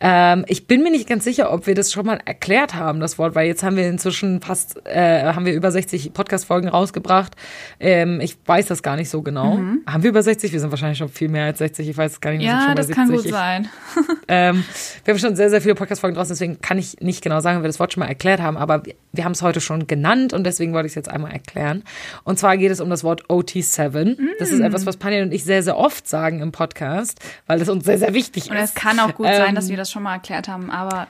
Ähm, 0.00 0.44
ich 0.48 0.66
bin 0.66 0.82
mir 0.82 0.90
nicht 0.90 1.08
ganz 1.08 1.22
sicher, 1.24 1.52
ob 1.52 1.68
wir 1.68 1.74
das 1.76 1.92
schon 1.92 2.04
mal 2.04 2.18
erklärt 2.24 2.74
haben, 2.74 2.98
das 2.98 3.16
Wort, 3.16 3.36
weil 3.36 3.46
jetzt 3.46 3.62
haben 3.62 3.76
wir 3.76 3.88
inzwischen 3.88 4.40
fast, 4.40 4.84
äh, 4.86 5.22
haben 5.32 5.46
wir 5.46 5.54
über 5.54 5.70
60 5.70 6.12
Podcast-Folgen 6.12 6.68
rausgebracht. 6.68 7.34
Ähm, 7.78 8.20
ich 8.20 8.36
weiß 8.44 8.66
das 8.66 8.82
gar 8.82 8.96
nicht 8.96 9.08
so 9.08 9.22
genau. 9.22 9.60
Haben 9.86 10.02
wir 10.02 10.10
über 10.10 10.22
60? 10.22 10.52
Wir 10.52 10.58
sind 10.60 10.70
wahrscheinlich 10.70 10.98
schon 10.98 11.08
viel 11.08 11.28
mehr 11.28 11.44
als 11.44 11.58
60. 11.58 11.88
Ich 11.88 11.96
weiß 11.96 12.12
es 12.12 12.20
gar 12.20 12.32
nicht. 12.32 12.40
Mhm. 12.40 12.46
ja, 12.46 12.74
das 12.74 12.88
kann 12.88 13.06
70. 13.06 13.16
gut 13.16 13.24
Ich- 13.26 13.30
sein. 13.32 13.68
ähm, 14.28 14.64
wir 15.04 15.14
haben 15.14 15.18
schon 15.20 15.36
sehr, 15.36 15.48
sehr 15.48 15.62
viele 15.62 15.76
Podcast-Folgen 15.76 16.16
draußen, 16.16 16.34
deswegen 16.34 16.60
kann 16.60 16.76
ich 16.76 17.00
nicht 17.00 17.22
genau 17.22 17.40
sagen, 17.40 17.58
ob 17.58 17.62
wir 17.62 17.68
das 17.68 17.78
Wort 17.80 17.92
schon 17.92 18.00
mal 18.00 18.08
erklärt 18.08 18.42
haben, 18.42 18.56
aber 18.56 18.84
wir, 18.84 18.94
wir 19.12 19.24
haben 19.24 19.32
es 19.32 19.42
heute 19.42 19.60
schon 19.60 19.86
genannt 19.86 20.32
und 20.32 20.44
deswegen 20.44 20.72
wollte 20.72 20.86
ich 20.86 20.90
es 20.90 20.96
jetzt 20.96 21.08
einmal 21.08 21.32
erklären. 21.32 21.84
Und 22.24 22.38
zwar 22.38 22.56
geht 22.56 22.72
es 22.72 22.80
um 22.80 22.90
das 22.90 23.04
Wort 23.04 23.26
OT7. 23.30 24.13
Das 24.38 24.50
ist 24.50 24.60
etwas, 24.60 24.86
was 24.86 24.96
Panel 24.96 25.22
und 25.24 25.32
ich 25.32 25.44
sehr, 25.44 25.62
sehr 25.62 25.76
oft 25.76 26.06
sagen 26.08 26.40
im 26.40 26.52
Podcast, 26.52 27.20
weil 27.46 27.58
das 27.58 27.68
uns 27.68 27.84
sehr, 27.84 27.98
sehr 27.98 28.14
wichtig 28.14 28.50
Und 28.50 28.56
ist. 28.56 28.70
es 28.70 28.74
kann 28.74 28.98
auch 29.00 29.14
gut 29.14 29.26
sein, 29.26 29.50
Ähm, 29.50 29.54
dass 29.54 29.68
wir 29.68 29.76
das 29.76 29.90
schon 29.90 30.02
mal 30.02 30.14
erklärt 30.14 30.48
haben, 30.48 30.70
aber 30.70 31.06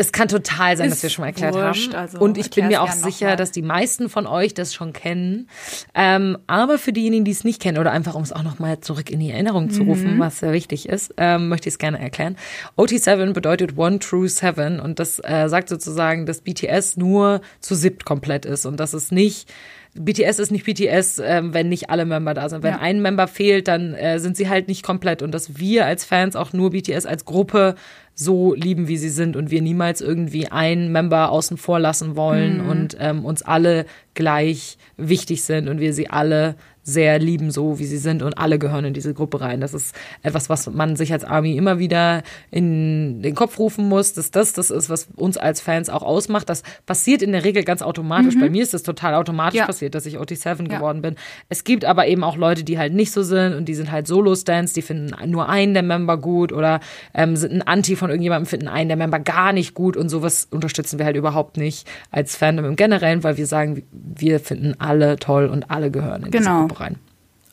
Es 0.00 0.12
kann 0.12 0.28
total 0.28 0.76
sein, 0.76 0.90
dass 0.90 1.02
wir 1.02 1.10
schon 1.10 1.22
mal 1.24 1.28
erklärt 1.30 1.54
wurscht, 1.54 1.88
haben. 1.92 1.98
also 2.02 2.18
und 2.20 2.38
ich 2.38 2.50
bin 2.50 2.68
mir 2.68 2.82
auch 2.82 2.92
sicher, 2.92 3.34
dass 3.34 3.50
die 3.50 3.62
meisten 3.62 4.08
von 4.08 4.28
euch 4.28 4.54
das 4.54 4.72
schon 4.72 4.92
kennen. 4.92 5.48
Ähm, 5.92 6.38
aber 6.46 6.78
für 6.78 6.92
diejenigen, 6.92 7.24
die 7.24 7.32
es 7.32 7.42
nicht 7.42 7.60
kennen 7.60 7.78
oder 7.78 7.90
einfach 7.90 8.14
um 8.14 8.22
es 8.22 8.32
auch 8.32 8.44
noch 8.44 8.60
mal 8.60 8.78
zurück 8.78 9.10
in 9.10 9.18
die 9.18 9.30
Erinnerung 9.32 9.70
zu 9.70 9.82
rufen, 9.82 10.14
Mhm. 10.14 10.18
was 10.20 10.38
sehr 10.38 10.52
wichtig 10.52 10.88
ist, 10.88 11.14
ähm, 11.16 11.48
möchte 11.48 11.68
ich 11.68 11.74
es 11.74 11.78
gerne 11.78 11.98
erklären. 11.98 12.36
OT7 12.76 13.32
bedeutet 13.32 13.76
One 13.76 13.98
True 13.98 14.28
Seven 14.28 14.78
und 14.78 15.00
das 15.00 15.18
äh, 15.24 15.48
sagt 15.48 15.68
sozusagen, 15.68 16.26
dass 16.26 16.42
BTS 16.42 16.96
nur 16.96 17.40
zu 17.60 17.74
siebt 17.74 18.04
komplett 18.04 18.46
ist 18.46 18.66
und 18.66 18.78
dass 18.78 18.92
es 18.92 19.10
nicht 19.10 19.52
BTS 19.94 20.38
ist 20.38 20.52
nicht 20.52 20.64
BTS, 20.64 21.20
ähm, 21.24 21.54
wenn 21.54 21.68
nicht 21.68 21.90
alle 21.90 22.04
Member 22.04 22.34
da 22.34 22.48
sind. 22.48 22.62
Wenn 22.62 22.74
Ja. 22.74 22.80
ein 22.80 23.00
Member 23.02 23.26
fehlt, 23.26 23.68
dann 23.68 23.94
äh, 23.94 24.18
sind 24.20 24.36
sie 24.36 24.48
halt 24.48 24.68
nicht 24.68 24.82
komplett. 24.82 25.22
Und 25.22 25.32
dass 25.32 25.58
wir 25.58 25.86
als 25.86 26.04
Fans 26.04 26.36
auch 26.36 26.52
nur 26.52 26.70
BTS 26.70 27.06
als 27.06 27.24
Gruppe 27.24 27.74
so 28.14 28.54
lieben, 28.54 28.88
wie 28.88 28.96
sie 28.96 29.08
sind 29.10 29.36
und 29.36 29.50
wir 29.50 29.62
niemals 29.62 30.00
irgendwie 30.00 30.48
einen 30.48 30.90
Member 30.92 31.30
außen 31.30 31.56
vor 31.56 31.78
lassen 31.78 32.16
wollen 32.16 32.64
Mhm. 32.64 32.68
und 32.68 32.96
ähm, 33.00 33.24
uns 33.24 33.42
alle 33.42 33.86
gleich 34.14 34.76
wichtig 34.96 35.42
sind 35.42 35.68
und 35.68 35.78
wir 35.80 35.92
sie 35.94 36.10
alle 36.10 36.56
sehr 36.88 37.18
lieben, 37.18 37.50
so 37.50 37.78
wie 37.78 37.84
sie 37.84 37.98
sind 37.98 38.22
und 38.22 38.38
alle 38.38 38.58
gehören 38.58 38.84
in 38.86 38.94
diese 38.94 39.12
Gruppe 39.14 39.40
rein. 39.40 39.60
Das 39.60 39.74
ist 39.74 39.94
etwas, 40.22 40.48
was 40.48 40.68
man 40.70 40.96
sich 40.96 41.12
als 41.12 41.22
Army 41.24 41.56
immer 41.56 41.78
wieder 41.78 42.22
in 42.50 43.22
den 43.22 43.34
Kopf 43.34 43.58
rufen 43.58 43.88
muss, 43.88 44.14
dass 44.14 44.30
das 44.30 44.52
das 44.54 44.70
ist, 44.70 44.88
was 44.90 45.08
uns 45.16 45.36
als 45.36 45.60
Fans 45.60 45.90
auch 45.90 46.02
ausmacht. 46.02 46.48
Das 46.48 46.62
passiert 46.86 47.22
in 47.22 47.32
der 47.32 47.44
Regel 47.44 47.62
ganz 47.64 47.82
automatisch. 47.82 48.34
Bei 48.40 48.48
mir 48.50 48.62
ist 48.62 48.74
das 48.74 48.82
total 48.82 49.14
automatisch 49.14 49.54
Mhm. 49.54 49.58
Ja. 49.60 49.66
passiert, 49.66 49.94
dass 49.94 50.06
ich 50.06 50.18
OT7 50.18 50.70
Ja. 50.70 50.76
geworden 50.78 51.02
bin. 51.02 51.16
Es 51.48 51.64
gibt 51.64 51.84
aber 51.84 52.06
eben 52.06 52.24
auch 52.24 52.36
Leute, 52.36 52.64
die 52.64 52.78
halt 52.78 52.92
nicht 52.94 53.12
so 53.12 53.22
sind 53.22 53.54
und 53.54 53.66
die 53.66 53.74
sind 53.74 53.90
halt 53.92 54.06
Solo-Stands, 54.06 54.72
die 54.72 54.82
finden 54.82 55.14
nur 55.30 55.48
einen 55.48 55.74
der 55.74 55.82
Member 55.82 56.16
gut 56.16 56.52
oder 56.52 56.80
ähm, 57.14 57.36
sind 57.36 57.52
ein 57.52 57.62
Anti 57.62 57.96
von 57.96 58.10
irgendjemandem, 58.10 58.46
finden 58.46 58.68
einen 58.68 58.88
der 58.88 58.96
Member 58.96 59.18
gar 59.20 59.52
nicht 59.52 59.74
gut 59.74 59.96
und 59.96 60.08
sowas 60.08 60.48
unterstützen 60.50 60.98
wir 60.98 61.06
halt 61.06 61.16
überhaupt 61.16 61.56
nicht 61.56 61.86
als 62.10 62.36
Fandom 62.36 62.64
im 62.64 62.76
Generellen, 62.76 63.22
weil 63.24 63.36
wir 63.36 63.46
sagen, 63.46 63.82
wir 63.92 64.40
finden 64.40 64.74
alle 64.78 65.16
toll 65.18 65.46
und 65.46 65.70
alle 65.70 65.90
gehören 65.90 66.24
in 66.24 66.30
diese 66.30 66.44
Genau. 66.44 66.66
Gruppe 66.78 66.84
rein. 66.84 66.96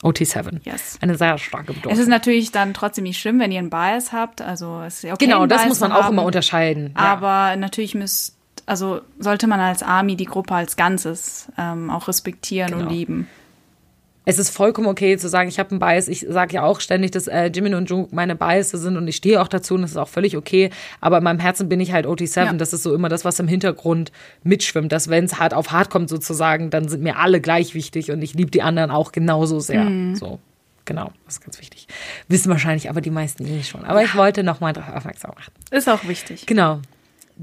OT7. 0.02 0.60
Yes. 0.64 0.98
Eine 1.00 1.16
sehr 1.16 1.38
starke 1.38 1.72
Bedeutung. 1.72 1.90
es 1.92 1.98
ist 1.98 2.08
natürlich 2.08 2.52
dann 2.52 2.74
trotzdem 2.74 3.04
nicht 3.04 3.18
schlimm, 3.18 3.40
wenn 3.40 3.50
ihr 3.50 3.58
einen 3.58 3.70
Bias 3.70 4.12
habt. 4.12 4.42
Also 4.42 4.82
es 4.86 4.96
ist 4.96 5.02
ja 5.04 5.14
okay, 5.14 5.24
genau, 5.24 5.46
das 5.46 5.62
Bias 5.62 5.68
muss 5.68 5.80
man 5.80 5.92
auch 5.92 6.04
haben, 6.04 6.14
immer 6.14 6.24
unterscheiden. 6.24 6.92
Ja. 6.94 7.02
Aber 7.02 7.56
natürlich 7.56 7.94
müsst, 7.94 8.36
also 8.66 9.00
sollte 9.18 9.46
man 9.46 9.58
als 9.58 9.82
Army 9.82 10.14
die 10.16 10.26
Gruppe 10.26 10.54
als 10.54 10.76
Ganzes 10.76 11.48
ähm, 11.58 11.90
auch 11.90 12.08
respektieren 12.08 12.74
und 12.74 12.80
Genau. 12.80 12.90
lieben. 12.90 13.28
Es 14.28 14.40
ist 14.40 14.50
vollkommen 14.50 14.88
okay 14.88 15.16
zu 15.16 15.28
sagen, 15.28 15.48
ich 15.48 15.60
habe 15.60 15.70
einen 15.70 15.78
Bias. 15.78 16.08
Ich 16.08 16.26
sage 16.28 16.54
ja 16.56 16.64
auch 16.64 16.80
ständig, 16.80 17.12
dass 17.12 17.28
äh, 17.28 17.46
Jimin 17.46 17.74
und 17.74 17.88
Jungkook 17.88 18.12
meine 18.12 18.34
Biases 18.34 18.82
sind 18.82 18.96
und 18.96 19.06
ich 19.06 19.14
stehe 19.14 19.40
auch 19.40 19.46
dazu 19.46 19.76
und 19.76 19.82
das 19.82 19.92
ist 19.92 19.96
auch 19.96 20.08
völlig 20.08 20.36
okay. 20.36 20.70
Aber 21.00 21.18
in 21.18 21.24
meinem 21.24 21.38
Herzen 21.38 21.68
bin 21.68 21.78
ich 21.78 21.92
halt 21.92 22.06
OT7. 22.06 22.44
Ja. 22.44 22.52
Das 22.54 22.72
ist 22.72 22.82
so 22.82 22.92
immer 22.92 23.08
das, 23.08 23.24
was 23.24 23.38
im 23.38 23.46
Hintergrund 23.46 24.10
mitschwimmt. 24.42 24.90
Dass 24.90 25.08
wenn 25.08 25.26
es 25.26 25.38
hart 25.38 25.54
auf 25.54 25.70
hart 25.70 25.90
kommt 25.90 26.08
sozusagen, 26.08 26.70
dann 26.70 26.88
sind 26.88 27.04
mir 27.04 27.18
alle 27.18 27.40
gleich 27.40 27.74
wichtig 27.74 28.10
und 28.10 28.20
ich 28.20 28.34
liebe 28.34 28.50
die 28.50 28.62
anderen 28.62 28.90
auch 28.90 29.12
genauso 29.12 29.60
sehr. 29.60 29.84
Mhm. 29.84 30.16
So. 30.16 30.40
Genau, 30.86 31.12
das 31.24 31.34
ist 31.34 31.40
ganz 31.42 31.60
wichtig. 31.60 31.86
Wissen 32.26 32.50
wahrscheinlich 32.50 32.90
aber 32.90 33.00
die 33.00 33.10
meisten 33.10 33.46
eh 33.46 33.62
schon. 33.62 33.84
Aber 33.84 34.02
ich 34.02 34.16
wollte 34.16 34.42
noch 34.42 34.58
mal 34.58 34.72
darauf 34.72 34.96
aufmerksam 34.96 35.32
machen. 35.36 35.52
Ist 35.70 35.88
auch 35.88 36.06
wichtig. 36.08 36.46
Genau. 36.46 36.80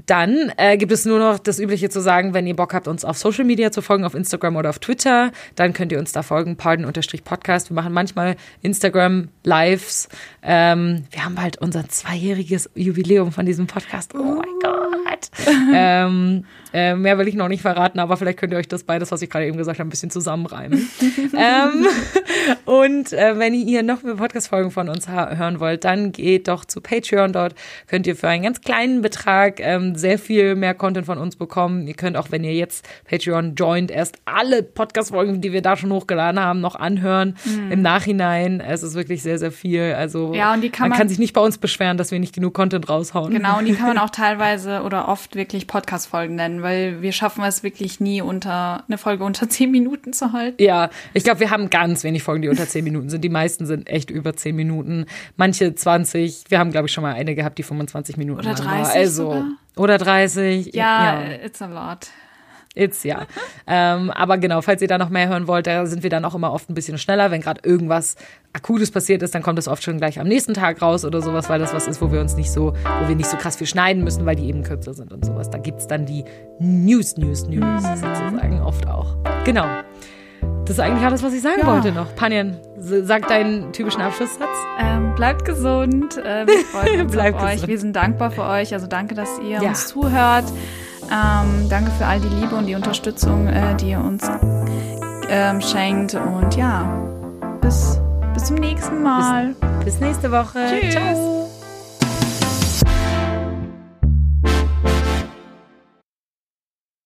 Dann 0.06 0.52
äh, 0.56 0.76
gibt 0.76 0.90
es 0.90 1.04
nur 1.04 1.18
noch 1.18 1.38
das 1.38 1.58
Übliche 1.60 1.88
zu 1.88 2.00
sagen, 2.00 2.34
wenn 2.34 2.46
ihr 2.46 2.56
Bock 2.56 2.74
habt, 2.74 2.88
uns 2.88 3.04
auf 3.04 3.16
Social 3.16 3.44
Media 3.44 3.70
zu 3.70 3.80
folgen, 3.80 4.04
auf 4.04 4.14
Instagram 4.14 4.56
oder 4.56 4.70
auf 4.70 4.80
Twitter, 4.80 5.30
dann 5.54 5.72
könnt 5.72 5.92
ihr 5.92 5.98
uns 6.00 6.12
da 6.12 6.22
folgen, 6.22 6.56
pardon-podcast. 6.56 7.70
Wir 7.70 7.74
machen 7.74 7.92
manchmal 7.92 8.36
Instagram-Lives. 8.62 10.08
Ähm, 10.42 11.04
wir 11.10 11.24
haben 11.24 11.36
bald 11.36 11.58
unser 11.58 11.88
zweijähriges 11.88 12.70
Jubiläum 12.74 13.30
von 13.30 13.46
diesem 13.46 13.66
Podcast. 13.66 14.14
Oh 14.14 14.22
mein 14.22 14.58
Gott. 14.60 14.73
ähm, 15.74 16.44
äh, 16.72 16.94
mehr 16.96 17.18
will 17.18 17.28
ich 17.28 17.34
noch 17.36 17.48
nicht 17.48 17.62
verraten, 17.62 18.00
aber 18.00 18.16
vielleicht 18.16 18.38
könnt 18.38 18.52
ihr 18.52 18.58
euch 18.58 18.66
das 18.68 18.82
beides, 18.84 19.12
was 19.12 19.22
ich 19.22 19.30
gerade 19.30 19.46
eben 19.46 19.56
gesagt 19.56 19.78
habe, 19.78 19.86
ein 19.86 19.90
bisschen 19.90 20.10
zusammenreimen. 20.10 20.88
ähm, 21.36 21.86
und 22.64 23.12
äh, 23.12 23.38
wenn 23.38 23.54
ihr 23.54 23.82
noch 23.82 24.02
mehr 24.02 24.14
Podcast-Folgen 24.16 24.70
von 24.70 24.88
uns 24.88 25.08
hören 25.08 25.60
wollt, 25.60 25.84
dann 25.84 26.12
geht 26.12 26.48
doch 26.48 26.64
zu 26.64 26.80
Patreon. 26.80 27.32
Dort 27.32 27.54
könnt 27.86 28.06
ihr 28.06 28.16
für 28.16 28.28
einen 28.28 28.42
ganz 28.42 28.60
kleinen 28.60 29.02
Betrag 29.02 29.60
ähm, 29.60 29.94
sehr 29.94 30.18
viel 30.18 30.54
mehr 30.56 30.74
Content 30.74 31.06
von 31.06 31.18
uns 31.18 31.36
bekommen. 31.36 31.86
Ihr 31.86 31.94
könnt 31.94 32.16
auch, 32.16 32.30
wenn 32.30 32.42
ihr 32.44 32.54
jetzt 32.54 32.86
Patreon 33.08 33.54
joint, 33.54 33.90
erst 33.90 34.16
alle 34.24 34.62
Podcast-Folgen, 34.62 35.40
die 35.40 35.52
wir 35.52 35.62
da 35.62 35.76
schon 35.76 35.92
hochgeladen 35.92 36.40
haben, 36.40 36.60
noch 36.60 36.74
anhören 36.76 37.36
Mhm. 37.44 37.72
im 37.72 37.82
Nachhinein. 37.82 38.60
Es 38.60 38.82
ist 38.82 38.94
wirklich 38.94 39.22
sehr, 39.22 39.38
sehr 39.38 39.52
viel. 39.52 39.94
Also 39.96 40.34
Ja, 40.34 40.54
und 40.54 40.60
die 40.62 40.70
kann 40.70 40.84
man 40.84 40.90
man- 40.90 40.98
kann 40.98 41.08
sich 41.08 41.18
nicht 41.18 41.32
bei 41.34 41.40
uns 41.40 41.58
beschweren, 41.58 41.96
dass 41.96 42.10
wir 42.10 42.18
nicht 42.20 42.34
genug 42.34 42.54
Content 42.54 42.88
raushauen. 42.88 43.32
Genau, 43.32 43.58
und 43.58 43.66
die 43.66 43.74
kann 43.74 43.88
man 43.88 43.98
auch 43.98 44.10
teilweise 44.10 44.82
oder 44.82 45.08
oft 45.08 45.23
wirklich 45.32 45.66
Podcast-Folgen 45.66 46.34
nennen, 46.34 46.62
weil 46.62 47.02
wir 47.02 47.12
schaffen 47.12 47.42
es 47.44 47.62
wirklich 47.62 48.00
nie 48.00 48.22
unter 48.22 48.84
eine 48.86 48.98
Folge 48.98 49.24
unter 49.24 49.48
zehn 49.48 49.70
Minuten 49.70 50.12
zu 50.12 50.32
halten. 50.32 50.62
Ja, 50.62 50.90
ich 51.12 51.24
glaube, 51.24 51.40
wir 51.40 51.50
haben 51.50 51.70
ganz 51.70 52.04
wenig 52.04 52.22
Folgen, 52.22 52.42
die 52.42 52.48
unter 52.48 52.68
10 52.68 52.84
Minuten 52.84 53.08
sind. 53.08 53.22
Die 53.22 53.28
meisten 53.28 53.66
sind 53.66 53.88
echt 53.88 54.10
über 54.10 54.34
10 54.34 54.54
Minuten. 54.54 55.06
Manche 55.36 55.74
20. 55.74 56.44
Wir 56.48 56.58
haben, 56.58 56.70
glaube 56.70 56.88
ich, 56.88 56.92
schon 56.92 57.02
mal 57.02 57.14
eine 57.14 57.34
gehabt, 57.34 57.58
die 57.58 57.62
25 57.62 58.16
Minuten 58.16 58.40
Oder 58.40 58.52
lang 58.52 58.66
war. 58.66 58.82
30 58.82 58.94
Also, 58.94 59.22
sogar? 59.24 59.46
Oder 59.76 59.98
30. 59.98 60.74
Ja, 60.74 61.22
it's 61.44 61.60
a 61.62 61.66
lot. 61.66 62.08
It's, 62.76 63.04
ja. 63.04 63.22
ähm, 63.68 64.10
aber 64.10 64.36
genau, 64.38 64.60
falls 64.60 64.82
ihr 64.82 64.88
da 64.88 64.98
noch 64.98 65.08
mehr 65.08 65.28
hören 65.28 65.46
wollt, 65.46 65.66
da 65.68 65.86
sind 65.86 66.02
wir 66.02 66.10
dann 66.10 66.24
auch 66.24 66.34
immer 66.34 66.52
oft 66.52 66.68
ein 66.68 66.74
bisschen 66.74 66.98
schneller. 66.98 67.30
Wenn 67.30 67.40
gerade 67.40 67.60
irgendwas 67.62 68.16
Akutes 68.52 68.90
passiert 68.90 69.22
ist, 69.22 69.34
dann 69.34 69.42
kommt 69.42 69.58
es 69.60 69.68
oft 69.68 69.82
schon 69.84 69.98
gleich 69.98 70.18
am 70.18 70.26
nächsten 70.26 70.54
Tag 70.54 70.82
raus 70.82 71.04
oder 71.04 71.22
sowas, 71.22 71.48
weil 71.48 71.60
das 71.60 71.72
was 71.72 71.86
ist, 71.86 72.02
wo 72.02 72.10
wir 72.10 72.20
uns 72.20 72.34
nicht 72.36 72.50
so, 72.50 72.74
wo 73.02 73.08
wir 73.08 73.14
nicht 73.14 73.28
so 73.30 73.36
krass 73.36 73.56
viel 73.56 73.68
schneiden 73.68 74.02
müssen, 74.02 74.26
weil 74.26 74.34
die 74.36 74.48
eben 74.48 74.64
kürzer 74.64 74.92
sind 74.92 75.12
und 75.12 75.24
sowas. 75.24 75.50
Da 75.50 75.58
gibt's 75.58 75.86
dann 75.86 76.04
die 76.04 76.24
News, 76.58 77.16
News, 77.16 77.46
News 77.46 77.82
sozusagen 77.84 78.60
oft 78.60 78.88
auch. 78.88 79.16
Genau. 79.44 79.66
Das 80.66 80.70
ist 80.76 80.80
eigentlich 80.80 81.04
alles, 81.04 81.22
was 81.22 81.32
ich 81.32 81.42
sagen 81.42 81.60
Ja. 81.60 81.66
wollte 81.66 81.92
noch. 81.92 82.14
Panjan, 82.16 82.56
sag 82.78 83.28
deinen 83.28 83.72
typischen 83.72 84.00
Abschlusssatz. 84.00 84.48
Ähm, 84.80 85.14
bleibt 85.14 85.44
gesund. 85.44 86.16
Äh, 86.16 86.46
wir 86.46 86.58
freuen 86.64 87.00
uns 87.02 87.12
Bleibt 87.12 87.36
auf 87.36 87.44
euch. 87.44 87.52
gesund. 87.52 87.68
Wir 87.68 87.78
sind 87.78 87.96
dankbar 87.96 88.30
für 88.30 88.44
euch. 88.44 88.72
Also 88.74 88.86
danke, 88.86 89.14
dass 89.14 89.28
ihr 89.40 89.60
Ja. 89.62 89.68
uns 89.68 89.86
zuhört. 89.88 90.44
Ähm, 91.10 91.68
danke 91.68 91.90
für 91.92 92.06
all 92.06 92.20
die 92.20 92.28
Liebe 92.28 92.54
und 92.56 92.66
die 92.66 92.74
Unterstützung, 92.74 93.46
äh, 93.46 93.74
die 93.76 93.90
ihr 93.90 94.00
uns 94.00 94.28
ähm, 95.28 95.60
schenkt. 95.60 96.14
Und 96.14 96.56
ja, 96.56 96.84
bis, 97.60 97.98
bis 98.34 98.44
zum 98.44 98.56
nächsten 98.56 99.02
Mal. 99.02 99.54
Bis 99.84 100.00
nächste 100.00 100.30
Woche. 100.30 100.60
Tschüss. 100.68 100.92
Ciao. 100.94 101.50